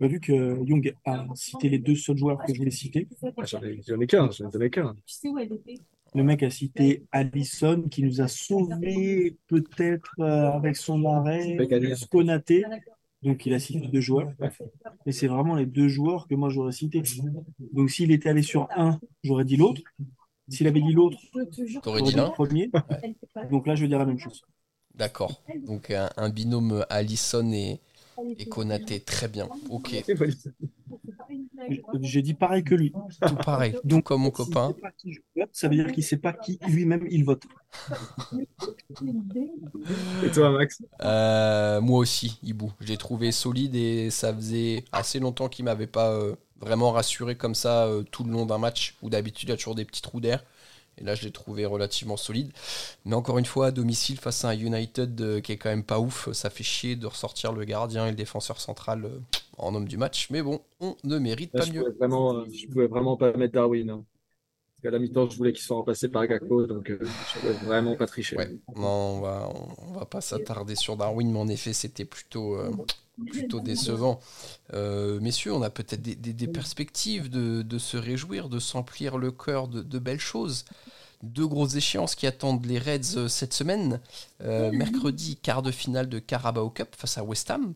Bah, 0.00 0.08
vu 0.08 0.18
que 0.18 0.32
Young 0.64 0.92
a 1.04 1.24
cité 1.36 1.68
les 1.68 1.78
deux 1.78 1.94
seuls 1.94 2.18
joueurs 2.18 2.42
que 2.44 2.52
je 2.52 2.58
voulais 2.58 2.72
citer, 2.72 3.06
Ah, 3.22 3.44
J'en 3.44 3.62
ai, 3.62 3.80
j'en 3.86 4.00
ai 4.00 4.06
qu'un, 4.08 4.28
j'en 4.32 4.50
ai 4.60 4.68
qu'un. 4.70 4.96
le 6.14 6.22
mec 6.24 6.42
a 6.42 6.50
cité 6.50 7.04
Allison 7.12 7.82
qui 7.88 8.02
nous 8.02 8.20
a 8.20 8.26
sauvés 8.26 9.36
peut-être 9.46 10.10
euh, 10.18 10.50
avec 10.50 10.74
son 10.74 11.04
arrêt, 11.06 11.56
Konaté. 12.10 12.64
Donc 13.24 13.46
il 13.46 13.54
a 13.54 13.58
cité 13.58 13.88
deux 13.88 14.00
joueurs. 14.00 14.30
Et 15.06 15.12
c'est 15.12 15.26
vraiment 15.26 15.54
les 15.54 15.66
deux 15.66 15.88
joueurs 15.88 16.28
que 16.28 16.34
moi 16.34 16.50
j'aurais 16.50 16.72
cités. 16.72 17.02
Donc 17.72 17.90
s'il 17.90 18.12
était 18.12 18.28
allé 18.28 18.42
sur 18.42 18.68
un, 18.76 19.00
j'aurais 19.22 19.44
dit 19.44 19.56
l'autre. 19.56 19.80
S'il 20.48 20.66
avait 20.66 20.82
dit 20.82 20.92
l'autre, 20.92 21.18
j'aurais 21.82 22.02
dit 22.02 22.10
dit 22.10 22.16
le 22.16 22.22
l'un 22.22 22.30
premier. 22.30 22.70
Donc 23.50 23.66
là 23.66 23.74
je 23.74 23.82
vais 23.82 23.88
dire 23.88 23.98
la 23.98 24.06
même 24.06 24.18
chose. 24.18 24.42
D'accord. 24.94 25.42
Donc 25.66 25.90
un, 25.90 26.10
un 26.16 26.28
binôme 26.28 26.84
Allison 26.90 27.50
et, 27.50 27.80
et 28.38 28.46
Konaté, 28.46 29.00
très 29.00 29.28
bien. 29.28 29.48
Ok, 29.70 30.04
J'ai 32.00 32.22
dit 32.22 32.34
pareil 32.34 32.64
que 32.64 32.74
lui. 32.74 32.92
tout 33.26 33.34
pareil. 33.36 33.76
Donc 33.84 34.04
comme 34.04 34.22
mon 34.22 34.30
copain. 34.30 34.74
vote, 35.36 35.48
ça 35.52 35.68
veut 35.68 35.76
dire 35.76 35.92
qu'il 35.92 36.04
sait 36.04 36.16
pas 36.16 36.32
qui 36.32 36.58
lui-même 36.68 37.06
il 37.10 37.24
vote. 37.24 37.42
Et 40.24 40.30
toi, 40.30 40.50
Max? 40.50 40.82
Euh, 41.02 41.80
moi 41.80 41.98
aussi, 41.98 42.38
Ibou. 42.42 42.72
Je 42.80 42.88
l'ai 42.88 42.96
trouvé 42.96 43.32
solide 43.32 43.74
et 43.74 44.10
ça 44.10 44.34
faisait 44.34 44.84
assez 44.92 45.18
longtemps 45.20 45.48
qu'il 45.48 45.64
m'avait 45.64 45.86
pas 45.86 46.10
euh, 46.10 46.34
vraiment 46.60 46.92
rassuré 46.92 47.36
comme 47.36 47.54
ça 47.54 47.86
euh, 47.86 48.02
tout 48.02 48.24
le 48.24 48.32
long 48.32 48.46
d'un 48.46 48.58
match 48.58 48.96
où 49.02 49.10
d'habitude 49.10 49.48
il 49.48 49.52
y 49.52 49.54
a 49.54 49.56
toujours 49.56 49.74
des 49.74 49.84
petits 49.84 50.02
trous 50.02 50.20
d'air. 50.20 50.44
Et 50.98 51.04
là, 51.04 51.14
je 51.14 51.24
l'ai 51.24 51.32
trouvé 51.32 51.66
relativement 51.66 52.16
solide. 52.16 52.52
Mais 53.04 53.14
encore 53.14 53.38
une 53.38 53.46
fois, 53.46 53.66
à 53.68 53.70
domicile, 53.70 54.18
face 54.18 54.44
à 54.44 54.50
un 54.50 54.56
United 54.58 55.20
euh, 55.20 55.40
qui 55.40 55.52
est 55.52 55.56
quand 55.58 55.70
même 55.70 55.84
pas 55.84 56.00
ouf, 56.00 56.30
ça 56.32 56.50
fait 56.50 56.64
chier 56.64 56.96
de 56.96 57.06
ressortir 57.06 57.52
le 57.52 57.64
gardien 57.64 58.06
et 58.06 58.10
le 58.10 58.16
défenseur 58.16 58.60
central 58.60 59.04
euh, 59.06 59.20
en 59.58 59.74
homme 59.74 59.88
du 59.88 59.96
match. 59.96 60.28
Mais 60.30 60.42
bon, 60.42 60.60
on 60.80 60.96
ne 61.04 61.18
mérite 61.18 61.54
Là, 61.54 61.60
pas 61.60 61.64
je 61.64 61.72
mieux. 61.72 61.84
pouvais 61.84 61.92
vraiment, 61.92 62.36
euh, 62.36 62.44
je 62.52 62.66
pouvais 62.66 62.86
vraiment 62.86 63.16
pas 63.16 63.32
mettre 63.36 63.54
Darwin. 63.54 63.88
hein. 63.90 64.04
Qu'à 64.84 64.90
la 64.90 64.98
mi-temps, 64.98 65.30
je 65.30 65.38
voulais 65.38 65.54
qu'il 65.54 65.62
soit 65.62 65.76
remplacé 65.76 66.08
par 66.08 66.26
Gakpo, 66.26 66.66
donc 66.66 66.90
euh, 66.90 66.98
je 67.42 67.64
vraiment 67.64 67.96
pas 67.96 68.06
tricher. 68.06 68.36
Non, 68.76 68.86
on 68.86 69.20
va, 69.22 69.50
on 69.78 69.92
va 69.98 70.04
pas 70.04 70.20
s'attarder 70.20 70.76
sur 70.76 70.98
Darwin, 70.98 71.32
mais 71.32 71.38
en 71.38 71.48
effet, 71.48 71.72
c'était 71.72 72.04
plutôt, 72.04 72.54
euh, 72.58 72.70
plutôt 73.30 73.60
décevant. 73.60 74.20
Euh, 74.74 75.20
messieurs, 75.20 75.54
on 75.54 75.62
a 75.62 75.70
peut-être 75.70 76.02
des, 76.02 76.48
perspectives 76.48 77.30
de, 77.30 77.78
se 77.78 77.96
réjouir, 77.96 78.50
de 78.50 78.58
s'emplir 78.58 79.16
le 79.16 79.32
cœur 79.32 79.68
de, 79.68 79.80
de 79.80 79.98
belles 79.98 80.20
choses. 80.20 80.66
Deux 81.22 81.46
grosses 81.46 81.76
échéances 81.76 82.14
qui 82.14 82.26
attendent 82.26 82.66
les 82.66 82.78
Reds 82.78 83.16
euh, 83.16 83.28
cette 83.28 83.54
semaine. 83.54 84.02
Mercredi, 84.42 85.36
quart 85.36 85.62
de 85.62 85.70
finale 85.70 86.10
de 86.10 86.18
Carabao 86.18 86.68
Cup 86.68 86.88
face 86.94 87.16
à 87.16 87.24
West 87.24 87.50
Ham. 87.50 87.72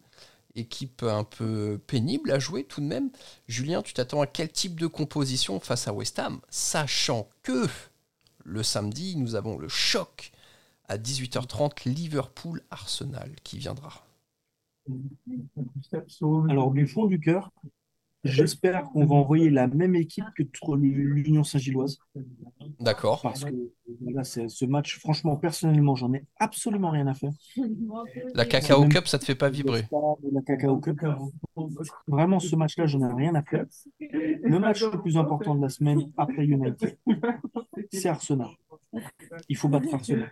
Équipe 0.59 1.03
un 1.03 1.25
peu 1.25 1.81
pénible 1.87 2.31
à 2.33 2.39
jouer 2.39 2.65
tout 2.65 2.81
de 2.81 2.87
même. 2.87 3.11
Julien, 3.47 3.83
tu 3.83 3.95
t'attends 3.95 4.21
à 4.21 4.27
quel 4.27 4.51
type 4.51 4.79
de 4.81 4.87
composition 4.87 5.61
face 5.61 5.87
à 5.89 5.93
West 5.93 6.19
Ham 6.19 6.41
Sachant 6.51 7.29
que 7.43 7.67
le 8.45 8.63
samedi, 8.63 9.17
nous 9.17 9.35
avons 9.35 9.59
le 9.59 9.69
choc 9.69 10.33
à 10.89 10.97
18h30 10.97 11.89
Liverpool-Arsenal 11.89 13.31
qui 13.45 13.59
viendra. 13.59 14.05
Alors, 16.49 16.73
du 16.73 16.87
fond 16.87 17.07
du 17.07 17.21
cœur, 17.21 17.51
j'espère 18.25 18.85
qu'on 18.85 19.05
va 19.07 19.15
envoyer 19.15 19.51
la 19.51 19.67
même 19.69 19.95
équipe 19.95 20.25
que 20.37 20.43
l'Union 20.75 21.45
Saint-Gilloise. 21.45 21.99
D'accord. 22.81 23.23
Parce 23.23 23.45
que 23.45 23.55
là, 24.07 24.25
ce 24.25 24.65
match, 24.65 24.99
franchement, 24.99 25.37
personnellement, 25.37 25.95
j'en 25.95 26.13
ai 26.15 26.25
absolument 26.39 26.91
rien 26.91 27.07
à 27.07 27.15
faire. 27.15 27.33
La 28.35 28.45
Cacao 28.45 28.81
même- 28.81 28.91
Cup, 28.91 29.07
ça 29.09 29.19
te 29.19 29.25
fait 29.25 29.35
pas 29.35 29.49
vibrer 29.51 29.85
La 30.33 30.43
Cacao 30.43 30.79
Cup. 30.79 31.01
Vraiment, 32.07 32.41
ce 32.41 32.57
match-là, 32.57 32.87
j'en 32.87 33.09
ai 33.09 33.13
rien 33.15 33.35
à 33.35 33.43
faire. 33.43 33.65
Le 34.01 34.59
match 34.59 34.83
le 34.83 35.01
plus 35.01 35.17
important 35.17 35.55
de 35.55 35.63
la 35.63 35.69
semaine 35.69 36.11
après 36.17 36.45
United, 36.45 36.97
c'est 37.93 38.09
Arsenal. 38.09 38.51
Il 39.49 39.57
faut 39.57 39.69
battre 39.69 39.93
Arsenal. 39.93 40.31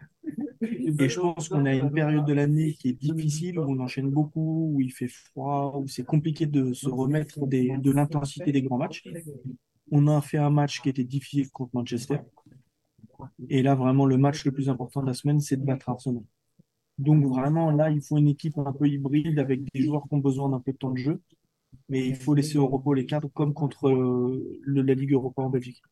Et 0.63 1.09
je 1.09 1.21
pense 1.21 1.49
qu'on 1.49 1.65
a 1.67 1.75
une 1.75 1.91
période 1.91 2.25
de 2.25 2.33
l'année 2.33 2.75
qui 2.75 2.89
est 2.89 2.93
difficile, 2.93 3.59
où 3.59 3.63
on 3.63 3.79
enchaîne 3.81 4.11
beaucoup, 4.11 4.73
où 4.75 4.81
il 4.81 4.93
fait 4.93 5.09
froid, 5.09 5.79
où 5.79 5.87
c'est 5.89 6.05
compliqué 6.05 6.47
de 6.47 6.73
se 6.73 6.89
remettre 6.89 7.47
de 7.47 7.91
l'intensité 7.91 8.53
des 8.53 8.63
grands 8.63 8.79
matchs. 8.79 9.05
On 9.91 10.09
a 10.09 10.21
fait 10.21 10.39
un 10.39 10.51
match 10.51 10.81
qui 10.81 10.89
était 10.89 11.05
difficile 11.05 11.51
contre 11.51 11.71
Manchester. 11.75 12.19
Et 13.49 13.63
là, 13.63 13.75
vraiment, 13.75 14.07
le 14.07 14.17
match 14.17 14.45
le 14.45 14.53
plus 14.53 14.69
important 14.69 15.01
de 15.03 15.07
la 15.07 15.15
semaine, 15.15 15.41
c'est 15.41 15.57
de 15.57 15.65
battre 15.65 15.89
Arsenal. 15.89 16.23
Donc 16.99 17.25
vraiment, 17.27 17.71
là, 17.71 17.91
il 17.91 18.01
faut 18.01 18.17
une 18.17 18.29
équipe 18.29 18.59
un 18.59 18.73
peu 18.73 18.89
hybride 18.89 19.39
avec 19.39 19.61
des 19.73 19.83
joueurs 19.83 20.03
qui 20.09 20.15
ont 20.15 20.19
besoin 20.19 20.49
d'un 20.49 20.61
peu 20.61 20.73
de 20.73 20.79
temps 20.79 20.91
de 20.91 20.99
jeu. 20.99 21.21
Mais 21.89 22.07
il 22.07 22.17
faut 22.17 22.35
laisser 22.35 22.59
au 22.59 22.67
repos 22.67 22.95
les 22.95 23.07
cadres 23.07 23.29
comme 23.35 23.53
contre 23.53 23.89
euh, 23.89 24.61
la 24.67 24.95
Ligue 24.95 25.13
Europa 25.13 25.43
en 25.43 25.51
Belgique. 25.51 25.83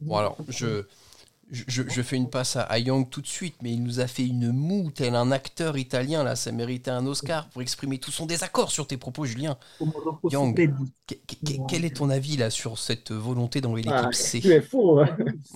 Bon 0.00 0.16
alors, 0.16 0.36
je, 0.48 0.84
je, 1.50 1.82
je 1.88 2.02
fais 2.02 2.16
une 2.16 2.30
passe 2.30 2.56
à, 2.56 2.62
à 2.62 2.78
Young 2.78 3.08
tout 3.08 3.20
de 3.20 3.26
suite, 3.26 3.54
mais 3.62 3.72
il 3.72 3.82
nous 3.82 4.00
a 4.00 4.06
fait 4.06 4.26
une 4.26 4.50
moue 4.52 4.90
tel 4.90 5.14
un 5.14 5.30
acteur 5.30 5.76
italien, 5.78 6.24
là, 6.24 6.36
ça 6.36 6.52
méritait 6.52 6.90
un 6.90 7.06
Oscar 7.06 7.48
pour 7.50 7.62
exprimer 7.62 7.98
tout 7.98 8.10
son 8.10 8.26
désaccord 8.26 8.70
sur 8.70 8.86
tes 8.86 8.96
propos, 8.96 9.24
Julien. 9.24 9.56
Young. 10.32 10.54
Que- 11.06 11.14
que- 11.14 11.34
que- 11.36 11.66
quel 11.68 11.84
est 11.84 11.96
ton 11.96 12.10
avis 12.10 12.36
là 12.36 12.50
sur 12.50 12.78
cette 12.78 13.12
volonté 13.12 13.60
d'envoyer 13.60 13.84
l'équipe 13.86 14.00
Ah, 14.08 14.12
C? 14.12 14.40
tu 14.40 14.50
es 14.50 14.60
fou. 14.62 15.00
hein. 15.00 15.16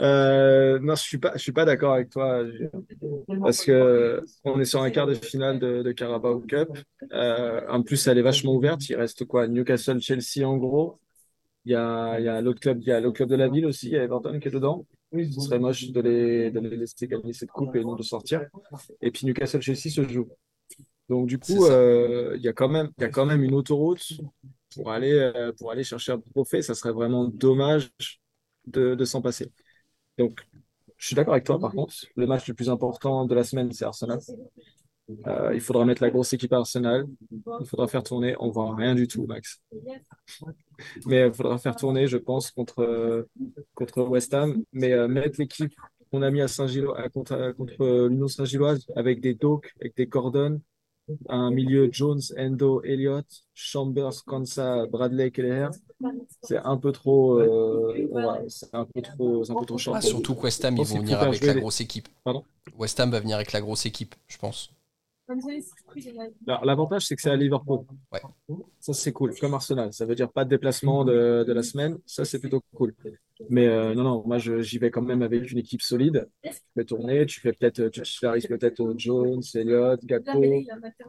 Euh, 0.00 0.78
non, 0.80 0.94
je 0.94 1.02
suis 1.02 1.18
pas, 1.18 1.32
je 1.34 1.42
suis 1.42 1.50
pas 1.52 1.64
d'accord 1.64 1.94
avec 1.94 2.10
toi, 2.10 2.42
parce 3.42 3.64
que 3.64 4.24
on 4.44 4.60
est 4.60 4.64
sur 4.64 4.82
un 4.82 4.90
quart 4.90 5.06
de 5.06 5.14
finale 5.14 5.58
de, 5.58 5.82
de 5.82 5.92
Carabao 5.92 6.40
Cup. 6.40 6.68
Euh, 7.12 7.60
en 7.68 7.82
plus, 7.82 8.06
elle 8.06 8.18
est 8.18 8.22
vachement 8.22 8.54
ouverte. 8.54 8.88
Il 8.88 8.96
reste 8.96 9.24
quoi? 9.24 9.48
Newcastle, 9.48 10.00
Chelsea, 10.00 10.46
en 10.46 10.56
gros. 10.56 10.98
Il 11.64 11.72
y 11.72 11.74
a, 11.74 12.18
il 12.20 12.24
y 12.24 12.28
a 12.28 12.40
l'autre 12.40 12.60
club, 12.60 12.78
il 12.82 12.88
y 12.88 12.92
a 12.92 13.00
le 13.00 13.10
club 13.12 13.28
de 13.28 13.36
la 13.36 13.48
ville 13.48 13.66
aussi, 13.66 13.86
il 13.88 13.92
y 13.92 13.96
a 13.96 14.02
Everton 14.04 14.38
qui 14.38 14.48
est 14.48 14.50
dedans. 14.50 14.86
Ce 15.12 15.40
serait 15.40 15.58
moche 15.58 15.90
de 15.90 16.00
les, 16.00 16.50
de 16.50 16.60
les 16.60 16.76
laisser 16.76 17.06
gagner 17.08 17.32
cette 17.32 17.50
coupe 17.50 17.74
et 17.76 17.82
non 17.84 17.94
de 17.96 18.02
sortir. 18.02 18.42
Et 19.00 19.10
puis 19.10 19.26
Newcastle, 19.26 19.62
Chelsea 19.62 19.90
se 19.90 20.06
joue. 20.08 20.28
Donc 21.08 21.26
du 21.26 21.38
coup, 21.38 21.66
euh, 21.66 22.34
il 22.36 22.42
y 22.42 22.48
a 22.48 22.52
quand 22.52 22.68
même, 22.68 22.90
il 22.98 23.02
y 23.02 23.04
a 23.04 23.08
quand 23.10 23.26
même 23.26 23.42
une 23.42 23.54
autoroute 23.54 24.12
pour 24.74 24.90
aller, 24.90 25.12
euh, 25.12 25.52
pour 25.52 25.70
aller 25.70 25.84
chercher 25.84 26.12
un 26.12 26.20
trophée. 26.20 26.62
Ça 26.62 26.74
serait 26.74 26.92
vraiment 26.92 27.26
dommage 27.28 27.90
de, 28.66 28.94
de 28.94 29.04
s'en 29.04 29.22
passer. 29.22 29.52
Donc, 30.18 30.40
je 30.96 31.06
suis 31.08 31.16
d'accord 31.16 31.34
avec 31.34 31.44
toi, 31.44 31.58
par 31.58 31.72
contre. 31.72 31.94
Le 32.16 32.26
match 32.26 32.46
le 32.48 32.54
plus 32.54 32.70
important 32.70 33.26
de 33.26 33.34
la 33.34 33.44
semaine, 33.44 33.72
c'est 33.72 33.84
Arsenal. 33.84 34.18
Euh, 35.26 35.50
il 35.54 35.60
faudra 35.60 35.84
mettre 35.84 36.02
la 36.02 36.10
grosse 36.10 36.32
équipe 36.32 36.52
à 36.52 36.58
Arsenal. 36.58 37.06
Il 37.30 37.66
faudra 37.66 37.88
faire 37.88 38.02
tourner. 38.02 38.34
On 38.40 38.50
voit 38.50 38.74
rien 38.74 38.94
du 38.94 39.06
tout, 39.06 39.26
Max. 39.26 39.60
Mais 41.06 41.26
il 41.26 41.32
faudra 41.34 41.58
faire 41.58 41.76
tourner, 41.76 42.06
je 42.06 42.16
pense, 42.16 42.50
contre, 42.50 42.80
euh, 42.80 43.22
contre 43.74 44.02
West 44.02 44.32
Ham. 44.34 44.62
Mais 44.72 44.92
euh, 44.92 45.08
mettre 45.08 45.38
l'équipe 45.38 45.72
qu'on 46.10 46.22
a 46.22 46.30
mis 46.30 46.40
à 46.40 46.44
à- 46.46 47.08
contre, 47.08 47.52
contre 47.56 47.80
euh, 47.82 48.08
l'Union 48.08 48.28
Saint-Gilloise, 48.28 48.86
avec 48.96 49.20
des 49.20 49.34
Doak, 49.34 49.72
avec 49.80 49.96
des 49.96 50.06
Gordon, 50.06 50.60
un 51.28 51.50
milieu 51.50 51.88
Jones, 51.92 52.20
Endo, 52.38 52.82
Elliott, 52.82 53.26
Chambers, 53.52 54.24
Konsa, 54.24 54.86
Bradley, 54.86 55.30
Kelleher, 55.30 55.68
c'est 56.42 56.58
un 56.58 56.76
peu 56.76 56.92
trop, 56.92 57.38
euh, 57.40 58.06
ouais, 58.10 58.48
c'est 58.48 58.74
un 58.74 58.86
peu 58.86 59.02
trop, 59.02 59.42
un 59.50 59.54
peu 59.54 59.66
trop 59.66 59.94
Ah, 59.94 60.00
surtout 60.00 60.34
que 60.34 60.42
West 60.42 60.64
Ham, 60.64 60.76
ils 60.78 60.84
vont 60.84 61.00
venir 61.00 61.20
avec 61.20 61.44
la 61.44 61.54
grosse 61.54 61.80
équipe. 61.80 62.08
Pardon? 62.24 62.44
West 62.78 62.98
Ham 63.00 63.10
va 63.10 63.20
venir 63.20 63.36
avec 63.36 63.52
la 63.52 63.60
grosse 63.60 63.86
équipe, 63.86 64.14
je 64.28 64.38
pense. 64.38 64.70
Alors, 66.46 66.64
l'avantage, 66.64 67.06
c'est 67.06 67.16
que 67.16 67.22
c'est 67.22 67.30
à 67.30 67.36
Liverpool. 67.36 67.80
Ouais. 68.12 68.20
Ça, 68.80 68.92
c'est 68.92 69.12
cool, 69.12 69.34
comme 69.40 69.54
Arsenal. 69.54 69.92
Ça 69.92 70.04
veut 70.04 70.14
dire 70.14 70.30
pas 70.30 70.44
de 70.44 70.50
déplacement 70.50 71.04
de, 71.04 71.44
de 71.46 71.52
la 71.52 71.62
semaine. 71.62 71.98
Ça, 72.06 72.24
c'est 72.24 72.38
plutôt 72.38 72.60
cool. 72.74 72.94
Mais 73.48 73.66
euh, 73.66 73.94
non, 73.94 74.02
non, 74.04 74.22
moi, 74.26 74.38
j'y 74.38 74.78
vais 74.78 74.90
quand 74.90 75.02
même 75.02 75.22
avec 75.22 75.50
une 75.50 75.58
équipe 75.58 75.82
solide. 75.82 76.28
Tu 76.42 76.50
fais 76.76 76.84
tourner, 76.84 77.26
tu 77.26 77.40
fais 77.40 77.52
peut-être, 77.52 77.88
tu 77.88 78.02
titularises 78.02 78.46
peut-être 78.46 78.94
Jones, 78.96 79.40
Elliott, 79.54 80.04
Gakpo, 80.04 80.42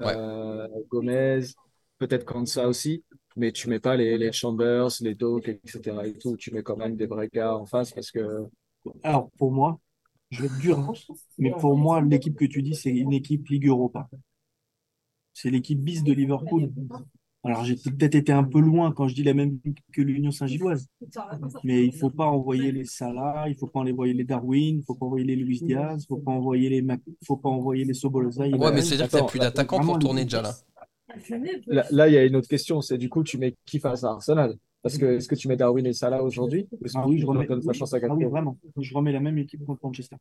euh, 0.01 0.67
Gomez, 0.89 1.41
peut-être 1.97 2.25
Kansa 2.25 2.67
aussi. 2.67 3.03
mais 3.35 3.51
tu 3.51 3.69
mets 3.69 3.79
pas 3.79 3.95
les, 3.95 4.17
les 4.17 4.31
Chambers, 4.31 4.89
les 5.01 5.15
Doak, 5.15 5.47
etc. 5.49 5.97
et 6.05 6.13
tout. 6.17 6.37
Tu 6.37 6.53
mets 6.53 6.63
quand 6.63 6.77
même 6.77 6.95
des 6.95 7.05
vrais 7.05 7.29
gars 7.31 7.55
en 7.57 7.65
face 7.65 7.91
parce 7.91 8.11
que. 8.11 8.45
Alors, 9.03 9.29
pour 9.37 9.51
moi, 9.51 9.79
je 10.31 10.41
vais 10.41 10.47
être 10.47 10.59
dur, 10.59 10.79
hein, 10.79 10.93
mais 11.37 11.51
pour 11.51 11.77
moi, 11.77 12.01
l'équipe 12.01 12.35
que 12.35 12.45
tu 12.45 12.61
dis, 12.61 12.75
c'est 12.75 12.91
une 12.91 13.13
équipe 13.13 13.47
Ligue 13.47 13.67
Europa. 13.67 14.09
C'est 15.33 15.49
l'équipe 15.49 15.79
bis 15.79 16.03
de 16.03 16.13
Liverpool. 16.13 16.71
Alors, 17.43 17.63
j'ai 17.63 17.75
peut-être 17.75 18.15
été 18.15 18.31
un 18.31 18.43
peu 18.43 18.59
loin 18.59 18.91
quand 18.91 19.07
je 19.07 19.13
dis 19.13 19.23
la 19.23 19.35
même 19.35 19.59
que 19.93 20.01
l'Union 20.01 20.31
Saint-Gilloise. 20.31 20.87
Mais 21.63 21.85
il 21.85 21.95
faut 21.95 22.09
pas 22.09 22.25
envoyer 22.25 22.71
les 22.71 22.85
Salah, 22.85 23.45
il 23.47 23.55
faut 23.55 23.67
pas 23.67 23.81
envoyer 23.81 24.13
les 24.13 24.23
Darwin, 24.23 24.79
il 24.79 24.83
faut 24.83 24.95
pas 24.95 25.05
envoyer 25.05 25.25
les 25.25 25.35
Luis 25.35 25.61
Diaz, 25.61 26.03
il 26.03 26.07
faut 26.07 26.17
pas 26.17 26.31
envoyer 26.31 26.69
les 26.69 26.81
Mac... 26.81 27.01
faut 27.23 27.37
pas 27.37 27.49
envoyer 27.49 27.85
les. 27.85 27.93
Ouais, 28.03 28.73
mais 28.73 28.81
c'est-à-dire 28.81 29.07
que 29.07 29.17
t'as 29.17 29.23
plus 29.25 29.39
d'attaquants 29.39 29.79
pour 29.79 29.99
tourner 29.99 30.23
déjà 30.23 30.41
là. 30.41 30.55
Là, 31.67 31.85
là, 31.91 32.07
il 32.09 32.13
y 32.13 32.17
a 32.17 32.25
une 32.25 32.35
autre 32.35 32.47
question, 32.47 32.81
c'est 32.81 32.97
du 32.97 33.09
coup, 33.09 33.23
tu 33.23 33.37
mets 33.37 33.55
qui 33.65 33.79
face 33.79 34.03
à 34.03 34.09
Arsenal? 34.09 34.57
Parce 34.85 34.99
que 34.99 35.17
est-ce 35.17 35.27
que 35.27 35.33
tu 35.33 35.47
mets 35.47 35.57
Darwin 35.57 35.83
et 35.87 35.93
Salah 35.93 36.21
aujourd'hui? 36.21 36.67
Ou 36.71 36.77
Ah 36.93 37.07
oui, 37.07 37.15
tu 37.15 37.21
je 37.23 37.25
remets. 37.25 37.47
donnes 37.47 37.63
ta 37.65 37.73
chance 37.73 37.91
à 37.91 37.97
Ah 37.97 37.99
oui, 38.11 38.19
Gakpo? 38.19 38.29
vraiment. 38.29 38.57
Je 38.77 38.93
remets 38.93 39.11
la 39.11 39.19
même 39.19 39.37
équipe 39.39 39.65
contre 39.65 39.79
Manchester. 39.83 40.15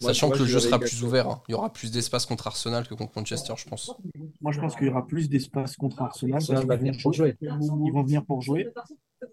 Sachant 0.00 0.28
moi, 0.28 0.36
que 0.36 0.42
le 0.42 0.46
je 0.46 0.52
jeu 0.52 0.60
sera 0.60 0.78
plus 0.78 1.02
ouvert. 1.04 1.28
hein. 1.28 1.42
Il 1.48 1.52
y 1.52 1.54
aura 1.54 1.72
plus 1.72 1.90
d'espace 1.90 2.26
contre 2.26 2.46
Arsenal 2.46 2.86
que 2.86 2.92
contre 2.94 3.12
Manchester, 3.16 3.54
je 3.56 3.66
pense. 3.66 3.94
Moi, 4.42 4.52
je 4.52 4.60
pense 4.60 4.76
qu'il 4.76 4.86
y 4.86 4.90
aura 4.90 5.06
plus 5.06 5.30
d'espace 5.30 5.76
contre 5.76 6.02
Arsenal 6.02 6.32
parce 6.34 6.50
Arsenal 6.50 6.66
va 6.66 6.76
qu'ils 6.76 6.86
vont 6.86 6.92
venir 6.92 7.02
pour 7.02 7.12
jouer. 7.14 7.36
jouer. 7.40 7.48
Ils 7.86 7.92
vont 7.92 8.02
venir 8.02 8.24
pour 8.26 8.42
jouer. 8.42 8.68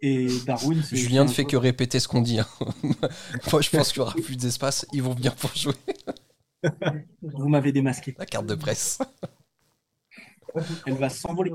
Et 0.01 0.27
Darwin, 0.45 0.81
Julien 0.93 1.25
ne 1.25 1.29
fait 1.29 1.43
que 1.43 1.57
répéter 1.57 1.99
ce 1.99 2.07
qu'on 2.07 2.21
dit. 2.21 2.39
hein. 2.39 2.47
Moi, 3.51 3.61
je 3.61 3.69
pense 3.69 3.89
qu'il 3.89 3.97
y 3.97 4.01
aura 4.01 4.13
plus 4.13 4.37
d'espace. 4.37 4.85
Ils 4.93 5.03
vont 5.03 5.13
venir 5.13 5.35
pour 5.35 5.53
jouer. 5.53 5.75
Vous 7.21 7.49
m'avez 7.49 7.71
démasqué. 7.73 8.15
La 8.17 8.25
carte 8.25 8.45
de 8.45 8.55
presse. 8.55 8.99
Elle 10.85 10.93
va 10.93 11.09
s'envoler. 11.09 11.51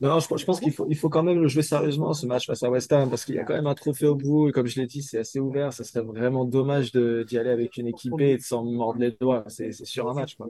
Non, 0.00 0.18
je, 0.18 0.36
je 0.36 0.44
pense 0.44 0.60
qu'il 0.60 0.72
faut, 0.72 0.86
il 0.88 0.96
faut 0.96 1.08
quand 1.08 1.22
même 1.22 1.40
le 1.40 1.48
jouer 1.48 1.62
sérieusement, 1.62 2.12
ce 2.14 2.26
match 2.26 2.46
face 2.46 2.62
à 2.62 2.70
West 2.70 2.92
Ham, 2.92 3.10
parce 3.10 3.24
qu'il 3.24 3.34
y 3.34 3.38
a 3.38 3.44
quand 3.44 3.54
même 3.54 3.66
un 3.66 3.74
trophée 3.74 4.06
au 4.06 4.14
bout, 4.14 4.48
et 4.48 4.52
comme 4.52 4.66
je 4.66 4.80
l'ai 4.80 4.86
dit, 4.86 5.02
c'est 5.02 5.18
assez 5.18 5.40
ouvert. 5.40 5.72
Ça 5.72 5.84
serait 5.84 6.04
vraiment 6.04 6.44
dommage 6.44 6.92
d'y 6.92 7.38
aller 7.38 7.50
avec 7.50 7.76
une 7.76 7.88
équipe 7.88 8.12
B 8.12 8.22
et 8.22 8.36
de 8.36 8.42
s'en 8.42 8.64
mordre 8.64 9.00
les 9.00 9.12
doigts. 9.12 9.44
C'est, 9.48 9.72
sur 9.72 10.08
un 10.08 10.14
match, 10.14 10.36
quoi. 10.36 10.48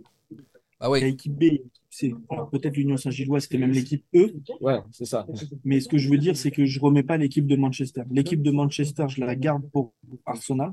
Ah 0.81 0.91
ouais, 0.91 1.01
l'équipe 1.01 1.33
B, 1.33 1.45
c'est 1.91 2.13
peut-être 2.51 2.77
l'Union 2.77 2.97
Saint-Gilloise, 2.97 3.45
c'était 3.45 3.59
même 3.59 3.71
l'équipe 3.71 4.05
E. 4.17 4.35
Ouais, 4.61 4.81
c'est 4.91 5.05
ça. 5.05 5.27
Mais 5.65 5.79
ce 5.79 5.89
que 5.89 5.97
je 5.97 6.11
veux 6.11 6.19
dire, 6.19 6.37
c'est 6.37 6.51
que 6.51 6.65
je 6.65 6.81
remets 6.81 7.05
pas 7.05 7.17
l'équipe 7.17 7.47
de 7.47 7.55
Manchester. 7.55 8.03
L'équipe 8.11 8.43
de 8.43 8.51
Manchester, 8.51 9.07
je 9.09 9.21
la 9.21 9.37
garde 9.37 9.63
pour 9.71 9.93
Arsenal. 10.27 10.73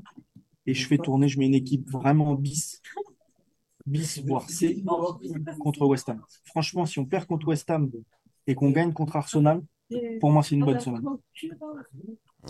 Et 0.66 0.74
je 0.74 0.86
fais 0.86 0.98
tourner, 0.98 1.28
je 1.28 1.38
mets 1.38 1.46
une 1.46 1.54
équipe 1.54 1.90
vraiment 1.90 2.34
bis, 2.34 2.82
bis, 3.90 4.20
voire 4.26 4.48
C, 4.50 4.82
contre 5.58 5.86
West 5.86 6.08
Ham. 6.08 6.22
Franchement, 6.44 6.86
si 6.86 6.98
on 6.98 7.06
perd 7.06 7.26
contre 7.26 7.46
West 7.48 7.68
Ham 7.70 7.90
et 8.46 8.54
qu'on 8.54 8.70
gagne 8.70 8.92
contre 8.92 9.16
Arsenal, 9.16 9.62
pour 10.20 10.30
moi, 10.30 10.42
c'est 10.42 10.54
une 10.54 10.64
bonne 10.64 10.80
semaine. 10.80 11.02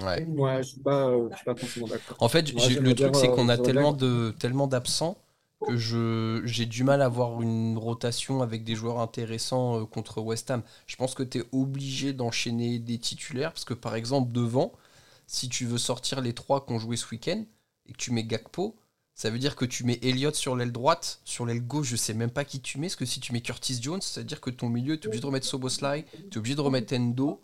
ouais. 0.02 0.26
Ouais, 0.26 0.62
je 0.62 0.68
suis 0.70 0.80
pas, 0.80 1.08
euh, 1.08 1.28
je 1.30 1.36
suis 1.36 1.44
pas 1.44 1.54
forcément 1.56 1.86
d'accord. 1.88 2.18
En 2.20 2.28
fait, 2.28 2.52
le 2.78 2.94
truc, 2.94 3.16
c'est 3.16 3.28
euh, 3.28 3.30
qu'on 3.30 3.48
a 3.48 3.56
j'aimerais 3.56 3.64
tellement 3.64 3.92
bien- 3.92 3.98
de 3.98 4.34
tellement 4.38 4.66
d'absents 4.66 5.18
que 5.62 5.76
je 5.76 6.42
j'ai 6.44 6.66
du 6.66 6.84
mal 6.84 7.02
à 7.02 7.06
avoir 7.06 7.40
une 7.42 7.76
rotation 7.78 8.42
avec 8.42 8.64
des 8.64 8.74
joueurs 8.74 8.98
intéressants 9.00 9.80
euh, 9.82 9.86
contre 9.86 10.20
West 10.20 10.50
Ham. 10.50 10.62
Je 10.86 10.96
pense 10.96 11.14
que 11.14 11.22
tu 11.22 11.38
es 11.38 11.44
obligé 11.52 12.12
d'enchaîner 12.12 12.78
des 12.78 12.98
titulaires 12.98 13.52
parce 13.52 13.64
que 13.64 13.74
par 13.74 13.94
exemple 13.94 14.32
devant, 14.32 14.72
si 15.26 15.48
tu 15.48 15.66
veux 15.66 15.78
sortir 15.78 16.20
les 16.20 16.34
trois 16.34 16.64
qui 16.66 16.72
ont 16.72 16.78
joué 16.78 16.96
ce 16.96 17.06
week-end 17.10 17.44
et 17.86 17.92
que 17.92 17.98
tu 17.98 18.12
mets 18.12 18.24
Gakpo, 18.24 18.76
ça 19.20 19.30
veut 19.30 19.38
dire 19.38 19.56
que 19.56 19.64
tu 19.66 19.84
mets 19.84 19.98
Elliott 20.02 20.34
sur 20.34 20.56
l'aile 20.56 20.72
droite, 20.72 21.20
sur 21.24 21.46
l'aile 21.46 21.60
gauche, 21.66 21.88
je 21.88 21.96
sais 21.96 22.14
même 22.14 22.30
pas 22.30 22.44
qui 22.44 22.60
tu 22.60 22.78
mets, 22.78 22.86
parce 22.88 22.96
que 22.96 23.04
si 23.06 23.20
tu 23.20 23.32
mets 23.32 23.42
Curtis 23.42 23.78
Jones, 23.82 24.00
ça 24.02 24.20
veut 24.20 24.26
dire 24.26 24.40
que 24.40 24.50
ton 24.50 24.68
milieu, 24.68 24.96
tu 24.98 25.04
es 25.04 25.08
obligé 25.08 25.20
de 25.22 25.26
remettre 25.26 25.46
Soboslai, 25.46 26.06
tu 26.30 26.36
es 26.36 26.38
obligé 26.38 26.56
de 26.56 26.60
remettre 26.62 26.94
Endo, 26.94 27.42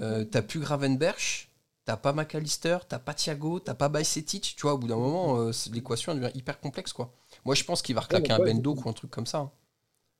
euh, 0.00 0.24
t'as 0.24 0.42
plus 0.42 0.60
Gravenberch, 0.60 1.50
t'as 1.84 1.96
pas 1.96 2.12
McAllister, 2.12 2.78
t'as 2.88 2.98
pas 2.98 3.14
Thiago, 3.14 3.60
t'as 3.60 3.74
pas 3.74 3.88
Bajcetic, 3.88 4.54
tu 4.56 4.62
vois, 4.62 4.74
au 4.74 4.78
bout 4.78 4.88
d'un 4.88 4.96
moment, 4.96 5.40
euh, 5.40 5.52
l'équation 5.72 6.14
devient 6.14 6.30
hyper 6.34 6.60
complexe, 6.60 6.92
quoi. 6.92 7.12
Moi, 7.44 7.54
je 7.54 7.64
pense 7.64 7.82
qu'il 7.82 7.94
va 7.94 8.02
reclaquer 8.02 8.32
Ouais, 8.34 8.40
un. 8.40 8.44
Bendo 8.54 8.74
ou 8.74 8.88
un 8.88 8.92
truc 8.92 9.10
comme 9.10 9.26
ça. 9.26 9.38
hein. 9.38 9.52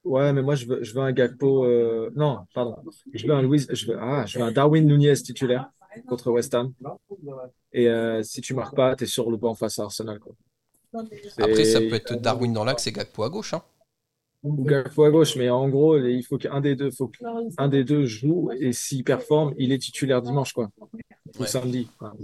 Ouais, 0.04 0.32
mais 0.32 0.42
moi, 0.42 0.54
je 0.54 0.66
veux, 0.66 0.82
je 0.82 0.94
veux 0.94 1.00
un 1.02 1.12
Gakpo. 1.12 1.64
euh, 1.64 2.10
Non, 2.16 2.46
pardon. 2.54 2.76
Je 3.12 3.26
veux 3.26 3.34
un 3.34 3.42
Louis, 3.42 3.66
je 3.70 3.86
veux, 3.86 3.98
ah, 4.00 4.24
je 4.26 4.38
veux 4.38 4.44
un 4.44 4.52
Darwin 4.52 4.86
Nunez 4.86 5.14
titulaire 5.22 5.70
contre 6.08 6.30
West 6.30 6.54
Ham. 6.54 6.72
Et 7.72 7.88
euh, 7.88 8.22
si 8.22 8.40
tu 8.40 8.54
marques 8.54 8.74
pas, 8.76 8.96
t'es 8.96 9.06
sur 9.06 9.30
le 9.30 9.36
banc 9.36 9.54
face 9.54 9.78
à 9.78 9.84
Arsenal, 9.84 10.18
quoi. 10.18 10.34
Après, 11.38 11.64
ça 11.64 11.80
peut 11.80 11.94
être 11.94 12.14
Darwin 12.14 12.52
dans 12.52 12.64
l'axe 12.64 12.86
et 12.86 12.92
Gakpo 12.92 13.22
à 13.22 13.30
gauche. 13.30 13.54
Hein. 13.54 13.62
Ou 14.42 14.64
Gakpo 14.64 15.04
à 15.04 15.10
gauche, 15.10 15.36
mais 15.36 15.50
en 15.50 15.68
gros, 15.68 15.98
il 15.98 16.22
faut 16.22 16.38
qu'un 16.38 16.60
des 16.60 16.74
deux, 16.74 16.90
faut 16.90 17.08
qu'un 17.08 17.68
des 17.68 17.84
deux 17.84 18.06
joue 18.06 18.50
et 18.58 18.72
s'il 18.72 19.04
performe, 19.04 19.54
il 19.58 19.72
est 19.72 19.78
titulaire 19.78 20.22
dimanche, 20.22 20.52
quoi. 20.52 20.70
Ou 21.38 21.42
Ouais. 21.42 21.46
samedi. 21.46 21.88
Enfin, 22.00 22.14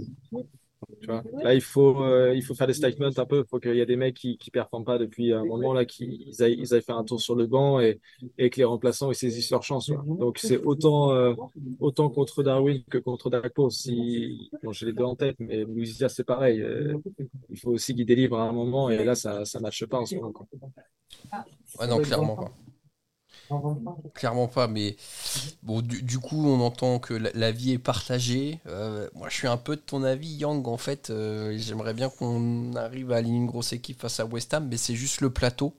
tu 1.01 1.07
vois. 1.07 1.23
Là, 1.43 1.53
il 1.53 1.61
faut, 1.61 2.01
euh, 2.03 2.33
il 2.35 2.43
faut 2.43 2.53
faire 2.55 2.67
des 2.67 2.73
statements 2.73 3.09
un 3.15 3.25
peu. 3.25 3.39
Il 3.45 3.49
faut 3.49 3.59
qu'il 3.59 3.75
y 3.75 3.79
ait 3.79 3.85
des 3.85 3.95
mecs 3.95 4.15
qui, 4.15 4.37
qui 4.37 4.51
performent 4.51 4.85
pas 4.85 4.97
depuis 4.97 5.33
un 5.33 5.43
moment 5.45 5.73
là, 5.73 5.85
qui 5.85 6.25
ils 6.27 6.43
aillent, 6.43 6.57
ils 6.59 6.73
aillent 6.73 6.81
faire 6.81 6.97
un 6.97 7.03
tour 7.03 7.19
sur 7.21 7.35
le 7.35 7.47
banc 7.47 7.79
et, 7.79 7.99
et 8.37 8.49
que 8.49 8.57
les 8.57 8.63
remplaçants 8.63 9.11
ils 9.11 9.15
saisissent 9.15 9.51
leur 9.51 9.63
chance. 9.63 9.87
quoi. 9.87 10.03
Donc 10.19 10.37
c'est 10.37 10.57
autant, 10.57 11.11
euh, 11.11 11.33
autant 11.79 12.09
contre 12.09 12.43
Darwin 12.43 12.83
que 12.89 12.97
contre 12.97 13.29
Gakpo. 13.29 13.69
Si, 13.69 14.49
bon, 14.63 14.71
j'ai 14.71 14.85
les 14.87 14.93
deux 14.93 15.03
en 15.03 15.15
tête, 15.15 15.35
mais 15.39 15.63
Louisia 15.63 16.09
c'est 16.09 16.23
pareil. 16.23 16.61
Euh, 16.61 16.95
il 17.49 17.59
faut 17.59 17.71
aussi 17.71 17.93
qu'il 17.95 18.05
délivre 18.05 18.37
à 18.37 18.43
un 18.47 18.51
moment 18.51 18.89
et 18.89 19.03
là 19.03 19.15
ça, 19.15 19.45
ça 19.45 19.59
matche 19.59 19.85
pas 19.85 19.99
en 19.99 20.05
ce 20.05 20.15
moment. 20.15 20.31
quoi. 20.31 20.47
Ouais, 21.79 21.87
non, 21.87 21.99
clairement 21.99 22.35
pas. 22.35 22.51
Clairement 24.13 24.47
pas, 24.47 24.67
mais 24.67 24.95
bon, 25.63 25.81
du, 25.81 26.01
du 26.03 26.19
coup, 26.19 26.45
on 26.47 26.59
entend 26.61 26.99
que 26.99 27.13
la, 27.13 27.29
la 27.33 27.51
vie 27.51 27.71
est 27.73 27.77
partagée. 27.79 28.59
Euh, 28.67 29.09
moi, 29.15 29.29
je 29.29 29.35
suis 29.35 29.47
un 29.47 29.57
peu 29.57 29.75
de 29.75 29.81
ton 29.81 30.03
avis, 30.03 30.29
Yang. 30.29 30.67
En 30.67 30.77
fait, 30.77 31.09
Euh, 31.09 31.55
j'aimerais 31.57 31.93
bien 31.93 32.09
qu'on 32.09 32.73
arrive 32.75 33.11
à 33.11 33.17
aligner 33.17 33.37
une 33.37 33.47
grosse 33.47 33.73
équipe 33.73 34.01
face 34.01 34.19
à 34.19 34.25
West 34.25 34.53
Ham, 34.53 34.67
mais 34.69 34.77
c'est 34.77 34.95
juste 34.95 35.21
le 35.21 35.29
plateau 35.29 35.73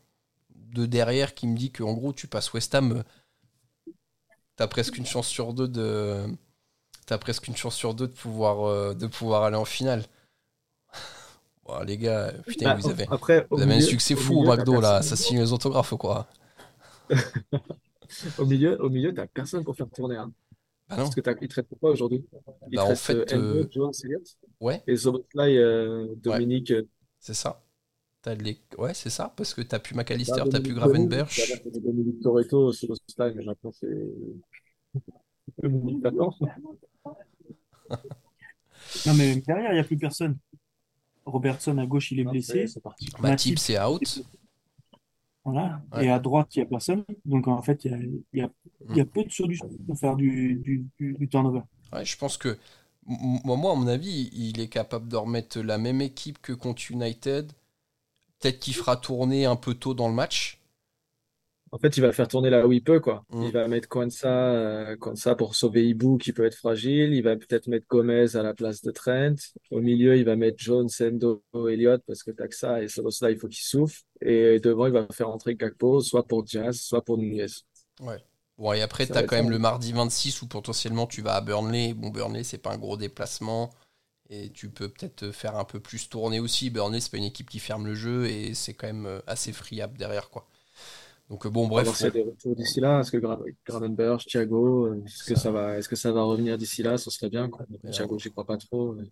de 0.54 0.86
derrière 0.86 1.34
qui 1.34 1.46
me 1.46 1.56
dit 1.56 1.70
qu'en 1.72 1.94
gros, 1.94 2.12
tu 2.12 2.26
passes 2.28 2.52
West 2.52 2.74
Ham, 2.74 2.92
euh, 2.92 3.02
t'as 4.56 4.66
presque 4.66 4.96
une 4.98 5.06
chance 5.06 5.26
sur 5.28 5.52
deux 5.54 5.68
de, 5.68 6.26
t'as 7.06 7.18
presque 7.18 7.48
une 7.48 7.56
chance 7.56 7.74
sur 7.76 7.94
deux 7.94 8.08
de 8.08 8.12
pouvoir, 8.14 8.66
euh, 8.68 8.94
de 8.94 9.06
pouvoir 9.06 9.44
aller 9.44 9.56
en 9.56 9.64
finale. 9.64 10.04
Bon, 11.66 11.80
les 11.84 11.98
gars, 11.98 12.32
putain, 12.46 12.70
Bah, 12.70 12.74
vous 12.74 12.88
avez, 12.88 13.06
Après, 13.10 13.46
au 13.50 13.56
vous 13.56 13.62
avez 13.62 13.74
un 13.74 13.80
succès 13.80 14.14
au 14.14 14.16
fou 14.16 14.34
au 14.40 14.44
milieu, 14.44 14.52
t'as 14.52 14.64
McDo 14.64 14.80
là, 14.80 15.02
ça 15.02 15.16
signe 15.16 15.38
les 15.40 15.52
autographes 15.52 15.94
quoi. 15.96 16.26
Au 18.38 18.46
milieu, 18.46 18.82
au 18.82 18.88
milieu, 18.88 19.12
t'as 19.12 19.26
personne 19.26 19.64
pour 19.64 19.76
faire 19.76 19.88
tourner. 19.90 20.16
hein. 20.16 20.32
Bah 20.88 20.96
non. 20.96 21.02
Parce 21.02 21.14
que 21.14 21.20
t'as, 21.20 21.34
il 21.42 21.48
te 21.48 21.56
reste 21.56 21.68
quoi 21.78 21.90
aujourd'hui? 21.90 22.24
Bah, 22.72 22.84
en 22.86 22.94
fait, 22.96 23.14
euh, 23.14 23.36
Endo, 23.36 23.58
euh, 23.58 23.68
Jones, 23.70 23.92
Elliott 24.04 24.36
Ouais, 24.60 24.82
et 24.86 24.96
Zoboslai, 24.96 25.58
euh, 25.58 26.14
Dominique. 26.16 26.70
euh, 26.70 26.88
c'est 27.20 27.34
ça. 27.34 27.62
T'as 28.22 28.34
les... 28.34 28.58
Ouais, 28.78 28.94
c'est 28.94 29.10
ça, 29.10 29.32
parce 29.36 29.52
que 29.52 29.60
t'as 29.60 29.78
plus 29.78 29.94
McAllister, 29.94 30.32
bah, 30.38 30.44
t'as 30.50 30.60
plus 30.60 30.72
Dominique 30.74 30.76
Gravenberch. 30.76 31.52
Dominique, 31.66 32.20
Toretto, 32.22 32.72
Zoboslai, 32.72 33.34
mais 33.34 33.44
maintenant 33.44 33.72
c'est 33.72 33.86
Dominique. 35.62 36.04
Non, 39.06 39.14
mais 39.14 39.34
même 39.34 39.40
derrière, 39.40 39.70
il 39.72 39.74
n'y 39.74 39.80
a 39.80 39.84
plus 39.84 39.98
personne. 39.98 40.38
Robertson 41.26 41.76
à 41.78 41.86
gauche, 41.86 42.10
il 42.12 42.20
est 42.20 42.24
blessé. 42.24 42.64
Matip, 42.84 43.18
Matip. 43.20 43.58
c'est 43.58 43.78
out. 43.80 44.22
Voilà. 45.52 45.82
Ouais. 45.92 46.06
Et 46.06 46.10
à 46.10 46.18
droite, 46.18 46.54
il 46.56 46.60
n'y 46.60 46.64
a 46.64 46.66
personne. 46.66 47.04
Donc 47.24 47.48
en 47.48 47.62
fait, 47.62 47.84
il 47.84 48.20
y 48.34 48.40
a, 48.40 48.46
y 48.46 48.96
y 48.96 49.00
a 49.00 49.04
peu 49.04 49.24
de 49.24 49.30
solutions 49.30 49.68
pour 49.86 49.98
faire 49.98 50.16
du, 50.16 50.56
du, 50.56 50.86
du, 50.98 51.14
du 51.14 51.28
turnover. 51.28 51.62
Ouais, 51.92 52.04
je 52.04 52.16
pense 52.16 52.36
que, 52.36 52.58
moi, 53.06 53.54
à 53.54 53.74
mon 53.74 53.86
avis, 53.86 54.30
il 54.32 54.60
est 54.60 54.68
capable 54.68 55.08
de 55.08 55.16
remettre 55.16 55.60
la 55.60 55.78
même 55.78 56.02
équipe 56.02 56.38
que 56.42 56.52
contre 56.52 56.90
United. 56.90 57.52
Peut-être 58.40 58.60
qu'il 58.60 58.74
fera 58.74 58.96
tourner 58.96 59.46
un 59.46 59.56
peu 59.56 59.74
tôt 59.74 59.94
dans 59.94 60.08
le 60.08 60.14
match. 60.14 60.57
En 61.70 61.78
fait, 61.78 61.96
il 61.96 62.00
va 62.00 62.12
faire 62.12 62.28
tourner 62.28 62.50
là 62.50 62.66
où 62.66 62.72
il 62.72 62.82
peut, 62.82 63.00
quoi. 63.00 63.24
Mm. 63.30 63.42
Il 63.42 63.52
va 63.52 63.68
mettre 63.68 63.88
Kwanza, 63.88 64.28
euh, 64.28 64.96
Kwanza 64.96 65.34
pour 65.34 65.54
sauver 65.54 65.86
Ibu, 65.86 66.18
qui 66.18 66.32
peut 66.32 66.44
être 66.44 66.56
fragile. 66.56 67.14
Il 67.14 67.22
va 67.22 67.36
peut-être 67.36 67.66
mettre 67.66 67.86
Gomez 67.88 68.36
à 68.36 68.42
la 68.42 68.54
place 68.54 68.82
de 68.82 68.90
Trent. 68.90 69.34
Au 69.70 69.80
milieu, 69.80 70.16
il 70.16 70.24
va 70.24 70.36
mettre 70.36 70.56
Jones, 70.58 70.88
Endo, 71.00 71.42
Elliott, 71.68 72.02
parce 72.06 72.22
que 72.22 72.30
t'as 72.30 72.48
que 72.48 72.54
ça, 72.54 72.82
et 72.82 72.88
Szoboszlai, 72.88 73.32
il 73.32 73.38
faut 73.38 73.48
qu'il 73.48 73.64
souffle. 73.64 74.02
Et 74.20 74.60
devant, 74.60 74.86
il 74.86 74.92
va 74.92 75.06
faire 75.12 75.28
entrer 75.28 75.54
Gakpo, 75.54 76.00
soit 76.00 76.26
pour 76.26 76.42
Diaz, 76.42 76.80
soit 76.80 77.04
pour 77.04 77.18
Nunez. 77.18 77.46
Bon, 78.58 78.72
et 78.72 78.82
après, 78.82 79.06
t'as 79.06 79.14
va 79.14 79.22
quand 79.22 79.36
même 79.36 79.50
le 79.50 79.58
mardi 79.58 79.92
26 79.92 80.42
où 80.42 80.48
potentiellement 80.48 81.06
tu 81.06 81.22
vas 81.22 81.34
à 81.34 81.40
Burnley. 81.40 81.94
Bon, 81.94 82.10
Burnley, 82.10 82.42
c'est 82.42 82.58
pas 82.58 82.72
un 82.72 82.78
gros 82.78 82.96
déplacement. 82.96 83.70
Et 84.30 84.50
tu 84.50 84.68
peux 84.68 84.88
peut-être 84.88 85.30
faire 85.30 85.56
un 85.56 85.64
peu 85.64 85.80
plus 85.80 86.08
tourner 86.08 86.40
aussi. 86.40 86.68
Burnley, 86.68 87.00
c'est 87.00 87.10
pas 87.10 87.16
une 87.18 87.24
équipe 87.24 87.48
qui 87.48 87.60
ferme 87.60 87.86
le 87.86 87.94
jeu 87.94 88.26
et 88.26 88.54
c'est 88.54 88.74
quand 88.74 88.88
même 88.88 89.06
euh, 89.06 89.20
assez 89.26 89.52
friable 89.52 89.96
derrière, 89.96 90.28
quoi. 90.28 90.46
Donc, 91.30 91.44
euh, 91.44 91.50
bon, 91.50 91.66
On 91.66 91.74
va 91.76 91.82
bref. 91.82 92.02
a 92.02 92.10
des 92.10 92.22
retours 92.22 92.56
d'ici 92.56 92.80
là. 92.80 93.00
Est-ce 93.00 93.10
que 93.10 93.18
Gra- 93.18 93.38
Gravenberch, 93.66 94.26
Thiago, 94.26 94.86
euh, 94.86 95.02
est-ce 95.06 95.24
que 95.24 95.38
Ça- 95.38 95.50
va, 95.50 95.76
est-ce 95.76 95.88
que 95.88 95.96
ça 95.96 96.10
va 96.10 96.22
revenir 96.22 96.56
d'ici 96.56 96.82
là? 96.82 96.96
Ce 96.96 97.10
serait 97.10 97.28
bien, 97.28 97.48
quoi. 97.50 97.66
Thiago, 97.90 98.18
j'y 98.18 98.30
crois 98.30 98.46
pas 98.46 98.56
trop. 98.56 98.94
mais- 98.94 99.04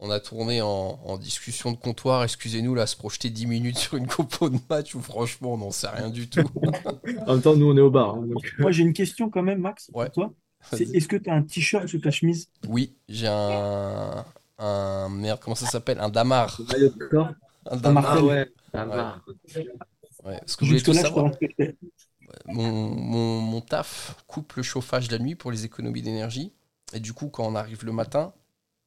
on 0.00 0.10
a 0.10 0.18
tourné 0.18 0.62
en, 0.62 1.18
discussion 1.18 1.72
de 1.72 1.76
comptoir, 1.76 2.24
excusez-nous, 2.24 2.74
là, 2.74 2.86
se 2.86 2.96
projeter 2.96 3.28
10 3.30 3.46
minutes 3.46 3.76
sur 3.78 3.96
une 3.96 4.06
compo 4.06 4.48
de 4.48 4.58
match 4.68 4.94
où 4.94 5.00
franchement, 5.00 5.54
on 5.54 5.58
n'en 5.58 5.70
sait 5.70 5.88
rien 5.88 6.08
du 6.08 6.28
tout. 6.28 6.40
en 7.26 7.34
même 7.34 7.42
temps, 7.42 7.54
nous, 7.54 7.70
on 7.70 7.76
est 7.76 7.80
au 7.82 7.90
bar. 7.90 8.14
Hein, 8.16 8.26
Moi, 8.58 8.72
j'ai 8.72 8.82
une 8.82 8.94
question 8.94 9.28
quand 9.30 9.42
même, 9.42 9.60
Max, 9.60 9.90
pour 9.92 10.10
toi. 10.10 10.32
Est-ce 10.72 11.06
que 11.06 11.16
tu 11.16 11.30
as 11.30 11.34
un 11.34 11.42
t-shirt 11.42 11.86
sous 11.86 11.98
ta 12.00 12.10
chemise? 12.10 12.48
Oui, 12.68 12.94
j'ai 13.08 13.26
un, 13.28 14.24
un. 14.58 15.08
Merde, 15.10 15.38
comment 15.42 15.54
ça 15.54 15.66
s'appelle? 15.66 16.00
Un 16.00 16.08
damar. 16.08 16.58
Un 17.66 17.76
damar. 17.76 18.04
Ah 18.16 18.24
ouais. 18.24 18.48
Damar. 18.72 19.24
Ouais. 19.54 19.68
Ce 20.46 20.56
que 20.56 20.64
je 20.64 20.84
voulais 20.84 21.00
savoir, 21.00 21.32
mon, 22.46 22.70
mon, 22.72 23.40
mon, 23.40 23.60
taf 23.60 24.22
coupe 24.26 24.54
le 24.54 24.62
chauffage 24.62 25.10
la 25.10 25.18
nuit 25.18 25.34
pour 25.34 25.50
les 25.50 25.64
économies 25.64 26.02
d'énergie. 26.02 26.52
Et 26.92 27.00
du 27.00 27.12
coup, 27.12 27.28
quand 27.28 27.46
on 27.46 27.54
arrive 27.54 27.84
le 27.84 27.92
matin, 27.92 28.32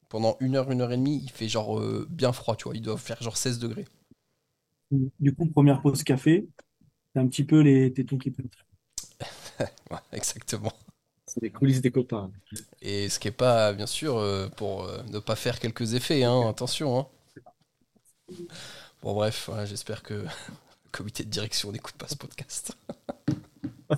pendant 0.10 0.38
une 0.40 0.56
heure, 0.56 0.72
une 0.72 0.82
heure 0.82 0.92
et 0.92 0.98
demie, 0.98 1.22
il 1.24 1.32
fait 1.32 1.48
genre 1.48 1.80
euh, 1.80 2.08
bien 2.10 2.34
froid, 2.34 2.56
tu 2.56 2.66
vois. 2.66 2.76
Il 2.76 2.82
doit 2.82 2.98
faire 2.98 3.22
genre 3.22 3.38
16 3.38 3.60
degrés. 3.60 3.86
Du 5.20 5.34
coup, 5.34 5.48
première 5.48 5.82
pause 5.82 6.04
café, 6.04 6.48
c'est 7.14 7.20
un 7.20 7.28
petit 7.28 7.44
peu 7.44 7.62
les 7.62 7.92
tétons 7.94 8.18
qui 8.18 8.30
peuvent. 8.30 8.46
exactement. 10.12 10.74
C'est 11.26 11.42
les 11.42 11.50
coulisses 11.50 11.82
des 11.82 11.90
copains. 11.90 12.32
Et 12.82 13.10
ce 13.10 13.18
qui 13.18 13.28
n'est 13.28 13.32
pas, 13.32 13.74
bien 13.74 13.88
sûr, 13.88 14.18
euh, 14.18 14.50
pour 14.50 14.84
euh, 14.84 15.02
ne 15.12 15.20
pas 15.20 15.36
faire 15.36 15.60
quelques 15.60 15.96
effets, 15.96 16.24
hein, 16.24 16.48
attention. 16.48 17.00
Hein. 17.00 17.08
Bon, 19.02 19.14
bref, 19.14 19.50
j'espère 19.66 20.04
que 20.04 20.26
comité 20.94 21.24
de 21.24 21.30
direction 21.30 21.72
n'écoute 21.72 21.96
pas 21.96 22.08
ce 22.08 22.16
podcast. 22.16 22.78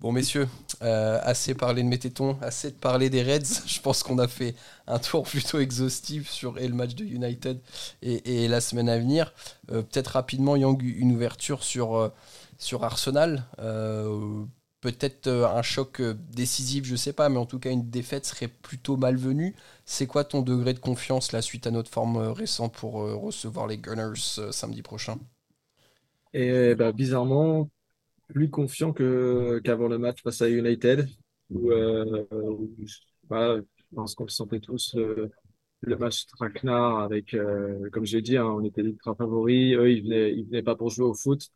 Bon, 0.00 0.12
messieurs, 0.12 0.48
euh, 0.80 1.20
assez 1.22 1.52
parlé 1.52 1.82
de 1.82 1.88
mes 1.88 1.98
tétons, 1.98 2.38
assez 2.40 2.70
de 2.70 2.76
parler 2.76 3.10
des 3.10 3.22
Reds. 3.22 3.66
Je 3.66 3.80
pense 3.80 4.02
qu'on 4.02 4.18
a 4.18 4.28
fait 4.28 4.54
un 4.86 4.98
tour 4.98 5.24
plutôt 5.24 5.58
exhaustif 5.58 6.30
sur 6.30 6.54
le 6.54 6.68
match 6.70 6.94
de 6.94 7.04
United 7.04 7.60
et, 8.00 8.48
la 8.48 8.62
semaine 8.62 8.88
à 8.88 8.98
venir. 8.98 9.34
Euh, 9.70 9.82
peut-être 9.82 10.08
rapidement, 10.08 10.56
Yang, 10.56 10.82
une 10.82 11.12
ouverture 11.12 11.62
sur, 11.62 11.96
euh, 11.96 12.08
sur 12.56 12.82
Arsenal. 12.82 13.44
Peut-être 14.80 15.28
un 15.28 15.62
choc 15.62 16.00
décisif, 16.02 16.84
je 16.86 16.96
sais 16.96 17.12
pas, 17.12 17.28
mais 17.28 17.36
en 17.38 17.46
tout 17.46 17.58
cas, 17.58 17.70
une 17.70 17.90
défaite 17.90 18.24
serait 18.26 18.48
plutôt 18.48 18.96
malvenue. 18.96 19.54
C'est 19.84 20.06
quoi 20.06 20.24
ton 20.24 20.42
degré 20.42 20.72
de 20.74 20.78
confiance 20.78 21.32
là 21.32 21.42
suite 21.42 21.66
à 21.66 21.70
notre 21.70 21.90
forme 21.90 22.16
récente 22.18 22.74
pour 22.74 22.94
recevoir 22.94 23.66
les 23.66 23.76
Gunners 23.78 24.14
samedi 24.52 24.82
prochain? 24.82 25.18
Et 26.32 26.74
bah, 26.74 26.92
bizarrement, 26.92 27.70
plus 28.28 28.50
confiant 28.50 28.92
qu'avant 28.92 29.88
le 29.88 29.98
match 29.98 30.22
face 30.22 30.42
à 30.42 30.50
United 30.50 31.08
où, 31.50 31.70
euh, 31.72 32.26
je 32.84 32.96
pense 33.94 34.14
qu'on 34.14 34.28
sentait 34.28 34.60
tous 34.60 34.96
le 35.82 35.96
match 35.96 36.26
traquenard 36.26 37.00
avec 37.00 37.34
euh, 37.34 37.90
comme 37.92 38.06
j'ai 38.06 38.22
dit 38.22 38.36
hein, 38.36 38.46
on 38.46 38.64
était 38.64 38.82
ultra 38.82 39.14
favoris. 39.14 39.74
Eux 39.76 39.92
ils 39.92 40.02
venaient 40.04 40.32
ils 40.34 40.46
venaient 40.46 40.62
pas 40.62 40.76
pour 40.76 40.90
jouer 40.90 41.06
au 41.06 41.14
foot 41.14 41.50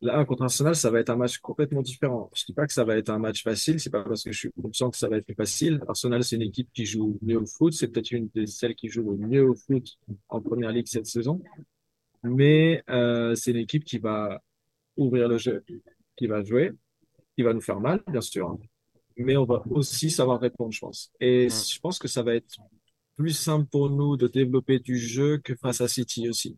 là 0.00 0.24
contre 0.24 0.42
Arsenal 0.42 0.76
ça 0.76 0.90
va 0.90 1.00
être 1.00 1.10
un 1.10 1.16
match 1.16 1.38
complètement 1.38 1.82
différent 1.82 2.30
je 2.34 2.44
dis 2.44 2.52
pas 2.52 2.66
que 2.66 2.72
ça 2.72 2.84
va 2.84 2.96
être 2.96 3.08
un 3.10 3.18
match 3.18 3.42
facile 3.42 3.80
c'est 3.80 3.90
pas 3.90 4.04
parce 4.04 4.22
que 4.22 4.32
je 4.32 4.38
suis 4.38 4.52
conscient 4.52 4.90
que 4.90 4.96
ça 4.96 5.08
va 5.08 5.16
être 5.16 5.34
facile 5.34 5.80
Arsenal 5.88 6.22
c'est 6.22 6.36
une 6.36 6.42
équipe 6.42 6.68
qui 6.72 6.84
joue 6.84 7.18
mieux 7.22 7.38
au 7.38 7.46
foot 7.46 7.72
c'est 7.72 7.88
peut-être 7.88 8.10
une 8.10 8.28
des 8.34 8.46
celles 8.46 8.74
qui 8.74 8.88
joue 8.88 9.10
le 9.10 9.16
mieux 9.16 9.48
au 9.48 9.54
foot 9.54 9.86
en 10.28 10.40
première 10.40 10.72
ligue 10.72 10.86
cette 10.86 11.06
saison 11.06 11.40
mais 12.22 12.82
euh, 12.90 13.34
c'est 13.34 13.52
une 13.52 13.58
équipe 13.58 13.84
qui 13.84 13.98
va 13.98 14.42
ouvrir 14.96 15.28
le 15.28 15.38
jeu 15.38 15.64
qui 16.16 16.26
va 16.26 16.42
jouer, 16.42 16.72
qui 17.36 17.42
va 17.42 17.52
nous 17.52 17.60
faire 17.60 17.80
mal, 17.80 18.02
bien 18.08 18.20
sûr, 18.20 18.58
mais 19.16 19.36
on 19.36 19.44
va 19.44 19.62
aussi 19.70 20.10
savoir 20.10 20.40
répondre, 20.40 20.72
je 20.72 20.80
pense. 20.80 21.12
Et 21.20 21.48
je 21.48 21.78
pense 21.80 21.98
que 21.98 22.08
ça 22.08 22.22
va 22.22 22.34
être 22.34 22.56
plus 23.16 23.32
simple 23.32 23.66
pour 23.70 23.90
nous 23.90 24.16
de 24.16 24.26
développer 24.26 24.78
du 24.78 24.98
jeu 24.98 25.38
que 25.38 25.54
face 25.54 25.80
à 25.80 25.88
City 25.88 26.28
aussi. 26.28 26.56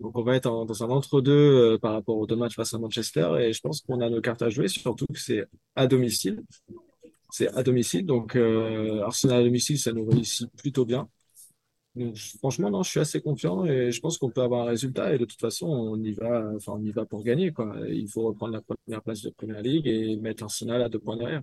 Donc 0.00 0.16
on 0.16 0.22
va 0.22 0.36
être 0.36 0.64
dans 0.66 0.84
un 0.84 0.90
entre-deux 0.90 1.32
euh, 1.32 1.78
par 1.78 1.92
rapport 1.92 2.18
aux 2.18 2.26
deux 2.26 2.36
matchs 2.36 2.54
face 2.54 2.74
à 2.74 2.78
Manchester 2.78 3.28
et 3.40 3.52
je 3.52 3.60
pense 3.60 3.80
qu'on 3.80 4.00
a 4.00 4.10
nos 4.10 4.20
cartes 4.20 4.42
à 4.42 4.50
jouer, 4.50 4.68
surtout 4.68 5.06
que 5.06 5.18
c'est 5.18 5.46
à 5.74 5.86
domicile. 5.86 6.42
C'est 7.30 7.48
à 7.56 7.62
domicile, 7.62 8.06
donc 8.06 8.36
euh, 8.36 9.02
Arsenal 9.02 9.40
à 9.40 9.44
domicile, 9.44 9.78
ça 9.78 9.92
nous 9.92 10.06
réussit 10.06 10.48
plutôt 10.56 10.84
bien 10.84 11.08
franchement, 12.38 12.70
non, 12.70 12.82
je 12.82 12.90
suis 12.90 13.00
assez 13.00 13.20
confiant 13.20 13.64
et 13.64 13.90
je 13.90 14.00
pense 14.00 14.18
qu'on 14.18 14.30
peut 14.30 14.42
avoir 14.42 14.62
un 14.66 14.70
résultat. 14.70 15.14
Et 15.14 15.18
de 15.18 15.24
toute 15.24 15.40
façon, 15.40 15.66
on 15.66 16.02
y 16.02 16.12
va, 16.12 16.52
enfin, 16.54 16.72
on 16.76 16.82
y 16.82 16.90
va 16.90 17.06
pour 17.06 17.22
gagner, 17.22 17.52
quoi. 17.52 17.74
Il 17.88 18.08
faut 18.08 18.22
reprendre 18.22 18.52
la 18.52 18.60
première 18.60 19.02
place 19.02 19.22
de 19.22 19.30
Première 19.30 19.62
Ligue 19.62 19.86
et 19.86 20.16
mettre 20.16 20.44
Arsenal 20.44 20.82
à 20.82 20.88
deux 20.88 20.98
points 20.98 21.16
derrière. 21.16 21.42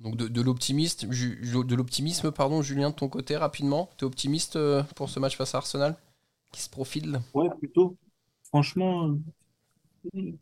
Donc 0.00 0.16
de, 0.16 0.28
de 0.28 0.40
l'optimisme, 0.40 2.32
pardon, 2.32 2.62
Julien, 2.62 2.90
de 2.90 2.94
ton 2.94 3.08
côté, 3.08 3.36
rapidement. 3.36 3.90
Tu 3.96 4.04
es 4.04 4.06
optimiste 4.06 4.56
euh, 4.56 4.82
pour 4.96 5.08
ce 5.08 5.20
match 5.20 5.36
face 5.36 5.54
à 5.54 5.58
Arsenal? 5.58 5.96
Qui 6.54 6.62
se 6.62 6.70
profile 6.70 7.20
Ouais, 7.34 7.48
plutôt. 7.58 7.96
Franchement, 8.44 9.16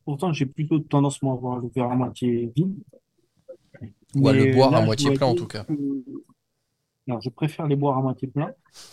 pourtant, 0.04 0.32
j'ai 0.32 0.46
plutôt 0.46 0.78
tendance 0.78 1.18
à 1.22 1.26
voir 1.34 1.58
le 1.58 1.68
verre 1.68 1.90
à 1.90 1.96
moitié 1.96 2.52
vide. 2.54 2.76
Ou 4.14 4.28
à 4.28 4.32
le 4.34 4.52
boire 4.52 4.74
à 4.74 4.82
moitié 4.82 5.12
plein, 5.14 5.26
en 5.28 5.34
tout 5.34 5.46
cas. 5.46 5.66
Non, 7.06 7.18
je 7.20 7.30
préfère 7.30 7.66
les 7.66 7.76
boire 7.76 7.98
à 7.98 8.02
moitié 8.02 8.28
plein, 8.28 8.52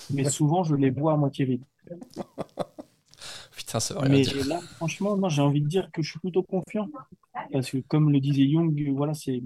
mais 0.10 0.24
souvent 0.24 0.64
je 0.64 0.76
les 0.76 0.92
bois 0.92 1.14
à 1.14 1.18
moitié 1.18 1.46
vide. 1.46 1.64
Putain, 3.56 3.80
ça 3.80 3.94
va 3.96 4.08
Mais 4.08 4.22
dire. 4.22 4.48
là, 4.48 4.62
franchement, 4.78 5.18
moi 5.18 5.30
j'ai 5.30 5.42
envie 5.42 5.62
de 5.62 5.68
dire 5.68 5.92
que 5.92 6.02
je 6.02 6.12
suis 6.12 6.20
plutôt 6.20 6.42
confiant. 6.42 6.90
Parce 7.52 7.70
que 7.70 7.78
comme 7.80 8.12
le 8.12 8.20
disait 8.20 8.44
Young, 8.44 8.94
voilà, 8.96 9.14
c'est 9.14 9.44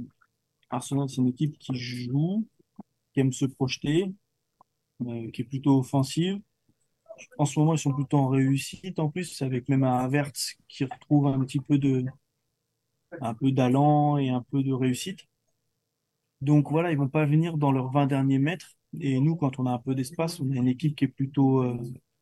Arsenal, 0.70 1.10
c'est 1.10 1.18
une 1.18 1.28
équipe 1.30 1.58
qui 1.58 1.76
joue, 1.76 2.46
qui 3.14 3.20
aime 3.20 3.34
se 3.34 3.46
projeter, 3.46 4.14
euh, 5.08 5.30
qui 5.32 5.42
est 5.42 5.46
plutôt 5.46 5.80
offensive. 5.80 6.40
En 7.38 7.46
ce 7.46 7.60
moment, 7.60 7.74
ils 7.74 7.80
sont 7.80 7.94
plutôt 7.94 8.18
en 8.18 8.30
réussite 8.30 9.00
en 9.00 9.10
plus, 9.10 9.42
avec 9.42 9.70
même 9.70 9.84
un 9.84 9.98
Havertz 10.00 10.56
qui 10.68 10.86
retrouve 10.86 11.28
un 11.28 11.40
petit 11.42 11.60
peu 11.60 11.78
de 11.78 12.06
un 13.22 13.34
peu 13.34 13.52
d'allant 13.52 14.18
et 14.20 14.30
un 14.30 14.44
peu 14.44 14.62
de 14.62 14.72
réussite. 14.72 15.26
Donc 16.42 16.70
voilà, 16.70 16.92
ils 16.92 16.98
vont 16.98 17.08
pas 17.08 17.26
venir 17.26 17.58
dans 17.58 17.72
leurs 17.72 17.90
20 17.92 18.08
derniers 18.08 18.40
mètres. 18.40 18.76
Et 19.00 19.20
nous, 19.20 19.36
quand 19.36 19.60
on 19.60 19.66
a 19.66 19.72
un 19.72 19.78
peu 19.80 19.96
d'espace, 19.96 20.40
on 20.40 20.52
a 20.52 20.56
une 20.56 20.68
équipe 20.68 20.96
qui 20.96 21.06
est 21.06 21.08
plutôt 21.08 21.62
euh, 21.64 21.78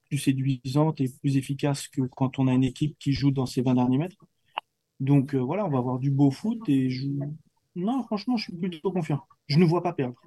plus 0.10 0.18
séduisante 0.20 1.02
et 1.02 1.10
plus 1.22 1.38
efficace 1.38 1.88
que 1.88 2.02
quand 2.04 2.40
on 2.40 2.48
a 2.48 2.54
une 2.54 2.64
équipe 2.64 2.98
qui 3.00 3.14
joue 3.14 3.32
dans 3.32 3.46
ces 3.46 3.62
20 3.62 3.76
derniers 3.76 3.98
mètres. 3.98 4.18
Donc 5.00 5.36
euh, 5.36 5.40
voilà, 5.40 5.66
on 5.66 5.72
va 5.72 5.80
avoir 5.80 6.00
du 6.00 6.12
beau 6.12 6.32
foot 6.32 6.68
et 6.70 6.90
je... 6.90 7.08
non, 7.76 8.04
franchement, 8.04 8.38
je 8.38 8.46
suis 8.46 8.58
plutôt 8.58 8.92
confiant. 8.92 9.22
Je 9.48 9.60
ne 9.60 9.66
vois 9.66 9.84
pas 9.84 9.94
perdre. 9.94 10.22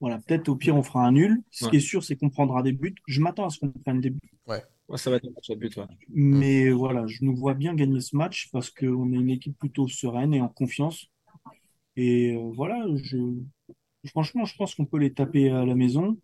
Voilà, 0.00 0.18
peut-être 0.18 0.48
au 0.48 0.56
pire 0.56 0.76
on 0.76 0.82
fera 0.82 1.06
un 1.06 1.12
nul. 1.12 1.42
Ce 1.50 1.68
qui 1.68 1.76
est 1.76 1.80
sûr, 1.80 2.02
c'est 2.02 2.16
qu'on 2.16 2.30
prendra 2.30 2.62
des 2.62 2.72
buts. 2.72 2.94
Je 3.06 3.20
m'attends 3.20 3.46
à 3.46 3.50
ce 3.50 3.58
qu'on 3.58 3.70
prenne 3.70 4.00
des 4.00 4.10
buts. 4.10 4.32
Ouais. 4.46 4.62
ça 4.96 5.10
va 5.10 5.16
être 5.16 5.26
un 5.26 5.32
match 5.32 5.50
à 5.50 5.54
but. 5.54 5.78
Mais 6.10 6.70
voilà, 6.70 7.06
je 7.06 7.24
nous 7.24 7.34
vois 7.34 7.54
bien 7.54 7.74
gagner 7.74 8.00
ce 8.00 8.16
match 8.16 8.50
parce 8.52 8.70
qu'on 8.70 9.12
est 9.12 9.16
une 9.16 9.30
équipe 9.30 9.58
plutôt 9.58 9.88
sereine 9.88 10.34
et 10.34 10.40
en 10.40 10.48
confiance. 10.48 11.10
Et 11.96 12.34
euh, 12.36 12.50
voilà, 12.54 12.84
je, 13.02 13.16
franchement, 14.08 14.44
je 14.44 14.56
pense 14.56 14.74
qu'on 14.74 14.84
peut 14.84 14.98
les 14.98 15.14
taper 15.14 15.50
à 15.50 15.64
la 15.64 15.74
maison. 15.74 16.18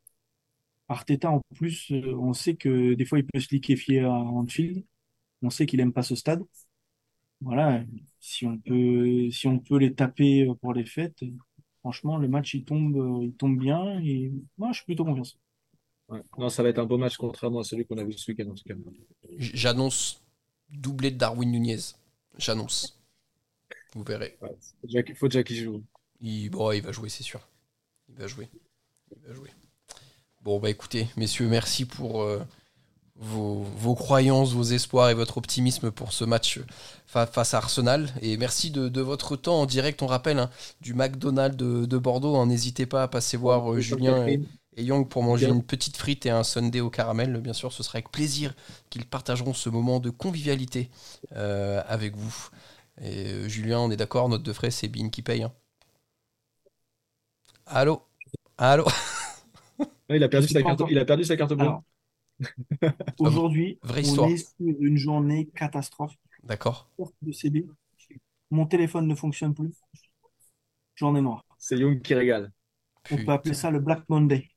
Arteta, 0.89 1.31
en 1.31 1.41
plus, 1.55 1.93
euh, 1.93 2.14
on 2.16 2.33
sait 2.33 2.57
que 2.57 2.95
des 2.95 3.05
fois, 3.05 3.18
il 3.21 3.27
peut 3.27 3.41
se 3.41 3.55
liquéfier 3.55 4.01
à 4.01 4.12
Anfield. 4.12 4.85
On 5.43 5.51
sait 5.51 5.66
qu'il 5.66 5.81
aime 5.81 5.93
pas 5.93 6.03
ce 6.03 6.16
stade. 6.16 6.43
Voilà, 7.41 7.83
si 8.21 8.47
on 8.47 8.59
peut, 8.59 9.31
si 9.31 9.47
on 9.49 9.59
peut 9.59 9.79
les 9.79 9.95
taper 9.95 10.47
pour 10.61 10.75
les 10.75 10.85
fêtes, 10.85 11.25
franchement, 11.81 12.16
le 12.16 12.28
match, 12.28 12.55
il 12.55 12.64
tombe, 12.64 13.22
il 13.22 13.33
tombe 13.35 13.59
bien. 13.59 14.01
Et 14.01 14.33
moi, 14.59 14.68
je 14.72 14.76
suis 14.76 14.85
plutôt 14.85 15.05
confiant. 15.05 15.24
Non, 16.39 16.49
ça 16.49 16.62
va 16.62 16.70
être 16.70 16.78
un 16.78 16.87
beau 16.87 16.99
match, 16.99 17.16
contrairement 17.16 17.61
à 17.61 17.64
celui 17.64 17.87
qu'on 17.87 17.99
a 17.99 18.05
vu 18.05 18.12
ce 18.12 18.31
week-end, 18.31 18.51
en 18.51 18.55
tout 18.55 18.64
cas. 18.64 18.74
J'annonce 19.39 20.22
doublé 20.70 21.11
de 21.11 21.16
Darwin 21.16 21.51
Nunez. 21.51 21.78
J'annonce. 22.39 22.99
Vous 23.95 24.03
verrez. 24.03 24.39
Il 24.85 25.14
faut 25.14 25.28
déjà 25.28 25.43
qu'il 25.43 25.57
joue. 25.57 25.83
Il, 26.20 26.51
bon, 26.51 26.72
il 26.72 26.83
va 26.83 26.93
jouer, 26.93 27.09
c'est 27.09 27.22
sûr. 27.22 27.41
Il 28.09 28.16
va 28.16 28.26
jouer. 28.26 28.49
Il 29.16 29.28
va 29.28 29.35
jouer. 29.35 29.51
Bon, 30.43 30.59
bah 30.59 30.70
écoutez, 30.70 31.07
messieurs, 31.16 31.49
merci 31.49 31.85
pour 31.85 32.22
euh, 32.22 32.41
vos, 33.21 33.95
croyances, 33.95 34.53
vos 34.53 34.62
espoirs 34.62 35.11
et 35.11 35.14
votre 35.14 35.37
optimisme 35.37 35.91
pour 35.91 36.12
ce 36.12 36.25
match 36.25 36.61
face 37.07 37.55
à 37.55 37.59
Arsenal. 37.59 38.09
Et 38.23 38.37
merci 38.37 38.71
de, 38.71 39.01
votre 39.01 39.37
temps 39.37 39.61
en 39.61 39.66
direct. 39.66 40.03
On 40.03 40.07
rappelle 40.07 40.39
hein, 40.39 40.51
du 40.81 40.95
McDonald's 40.95 41.57
de, 41.57 41.99
Bordeaux. 41.99 42.37
Hein, 42.37 42.47
n'hésitez 42.47 42.87
pas 42.87 43.03
à 43.03 43.09
passer 43.09 43.37
voir 43.37 43.73
euh, 43.73 43.81
Julien 43.81 44.27
et, 44.27 44.41
Young 44.79 45.09
pour 45.09 45.23
manger 45.23 45.49
une 45.49 45.62
petite 45.62 45.97
frite 45.97 46.25
et 46.25 46.31
un 46.31 46.43
sundae 46.43 46.81
au 46.81 46.89
caramel. 46.89 47.39
Bien 47.41 47.53
sûr, 47.53 47.73
ce 47.73 47.83
sera 47.83 47.97
avec 47.97 48.11
plaisir 48.11 48.55
qu'ils 48.89 49.05
partageront 49.05 49.53
ce 49.53 49.68
moment 49.68 50.01
de 50.01 50.09
convivialité 50.09 50.89
euh, 51.37 51.83
avec 51.87 52.16
vous. 52.16 52.49
Et 53.03 53.27
euh, 53.27 53.49
Julien, 53.49 53.81
on 53.81 53.91
est 53.91 53.97
d'accord, 53.97 54.29
notre 54.29 54.45
de 54.45 54.53
frais, 54.53 54.71
c'est 54.71 54.89
Bin 54.89 55.11
qui 55.11 55.21
paye. 55.21 55.43
Hein. 55.43 55.53
Allô? 57.66 58.03
Allô? 58.57 58.87
Il, 60.09 60.23
a 60.25 60.29
perdu 60.29 60.49
sa 60.49 60.62
carte, 60.62 60.83
il 60.91 60.99
a 60.99 61.05
perdu 61.05 61.25
sa 61.25 61.37
carte 61.37 61.53
bleue. 61.53 61.68
Aujourd'hui, 63.18 63.78
on 63.82 64.28
est 64.28 64.36
sur 64.36 64.55
une 64.59 64.97
journée 64.97 65.47
catastrophe. 65.55 66.14
D'accord. 66.43 66.88
Mon 68.51 68.66
téléphone 68.66 69.07
ne 69.07 69.14
fonctionne 69.14 69.55
plus. 69.55 69.72
Journée 70.95 71.20
noire. 71.20 71.45
C'est 71.59 71.78
Young 71.78 72.01
qui 72.03 72.14
régale. 72.14 72.53
On 73.11 73.16
peut 73.16 73.32
appeler 73.32 73.55
ça 73.55 73.70
le 73.70 73.80
Black 73.80 74.09
Monday. 74.09 74.51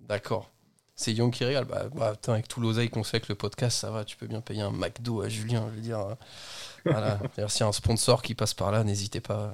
D'accord. 0.00 0.50
C'est 0.98 1.12
Young 1.12 1.30
qui 1.30 1.44
régale. 1.44 1.66
Bah, 1.66 1.84
bah 1.94 2.14
avec 2.28 2.48
tout 2.48 2.60
l'oseille 2.60 2.88
qu'on 2.88 3.04
fait 3.04 3.18
avec 3.18 3.28
le 3.28 3.34
podcast, 3.34 3.78
ça 3.78 3.90
va, 3.90 4.04
tu 4.04 4.16
peux 4.16 4.26
bien 4.26 4.40
payer 4.40 4.62
un 4.62 4.70
McDo 4.70 5.20
à 5.20 5.28
Julien, 5.28 5.66
je 5.70 5.76
veux 5.76 5.82
dire. 5.82 5.98
Hein. 5.98 6.16
Voilà. 6.86 7.18
S'il 7.48 7.60
y 7.60 7.64
a 7.64 7.66
un 7.66 7.72
sponsor 7.72 8.22
qui 8.22 8.34
passe 8.34 8.54
par 8.54 8.72
là, 8.72 8.82
n'hésitez 8.82 9.20
pas 9.20 9.52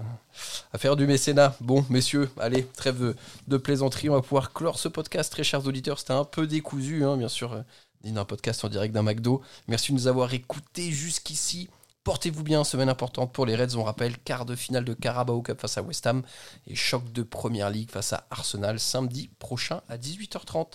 à 0.72 0.78
faire 0.78 0.94
du 0.94 1.06
mécénat. 1.06 1.56
Bon, 1.60 1.84
messieurs, 1.90 2.30
allez, 2.38 2.64
trêve 2.64 3.16
de 3.48 3.56
plaisanterie. 3.56 4.08
On 4.08 4.14
va 4.14 4.22
pouvoir 4.22 4.52
clore 4.52 4.78
ce 4.78 4.86
podcast, 4.86 5.32
très 5.32 5.42
chers 5.42 5.66
auditeurs. 5.66 5.98
C'était 5.98 6.12
un 6.12 6.24
peu 6.24 6.46
décousu, 6.46 7.04
hein, 7.04 7.16
bien 7.16 7.28
sûr, 7.28 7.52
euh, 7.52 7.62
un 8.04 8.24
podcast 8.24 8.64
en 8.64 8.68
direct 8.68 8.94
d'un 8.94 9.02
McDo. 9.02 9.42
Merci 9.66 9.90
de 9.90 9.96
nous 9.96 10.06
avoir 10.06 10.32
écoutés 10.32 10.92
jusqu'ici. 10.92 11.68
Portez-vous 12.04 12.42
bien, 12.42 12.64
semaine 12.64 12.88
importante 12.88 13.32
pour 13.32 13.46
les 13.46 13.54
Reds. 13.54 13.76
On 13.76 13.84
rappelle 13.84 14.18
quart 14.18 14.44
de 14.44 14.56
finale 14.56 14.84
de 14.84 14.92
Carabao 14.92 15.40
Cup 15.40 15.60
face 15.60 15.78
à 15.78 15.82
West 15.82 16.04
Ham 16.06 16.22
et 16.66 16.74
choc 16.74 17.12
de 17.12 17.22
Première 17.22 17.70
League 17.70 17.90
face 17.90 18.12
à 18.12 18.26
Arsenal 18.30 18.80
samedi 18.80 19.30
prochain 19.38 19.82
à 19.88 19.96
18h30. 19.96 20.66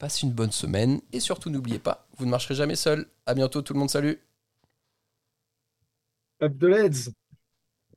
Passez 0.00 0.26
une 0.26 0.32
bonne 0.32 0.50
semaine 0.50 1.02
et 1.12 1.20
surtout 1.20 1.50
n'oubliez 1.50 1.78
pas, 1.78 2.08
vous 2.16 2.24
ne 2.24 2.30
marcherez 2.30 2.54
jamais 2.54 2.74
seul. 2.74 3.06
À 3.26 3.34
bientôt 3.34 3.60
tout 3.60 3.74
le 3.74 3.78
monde, 3.80 3.90
salut. 3.90 4.18
Up 6.40 6.58
the 6.58 7.12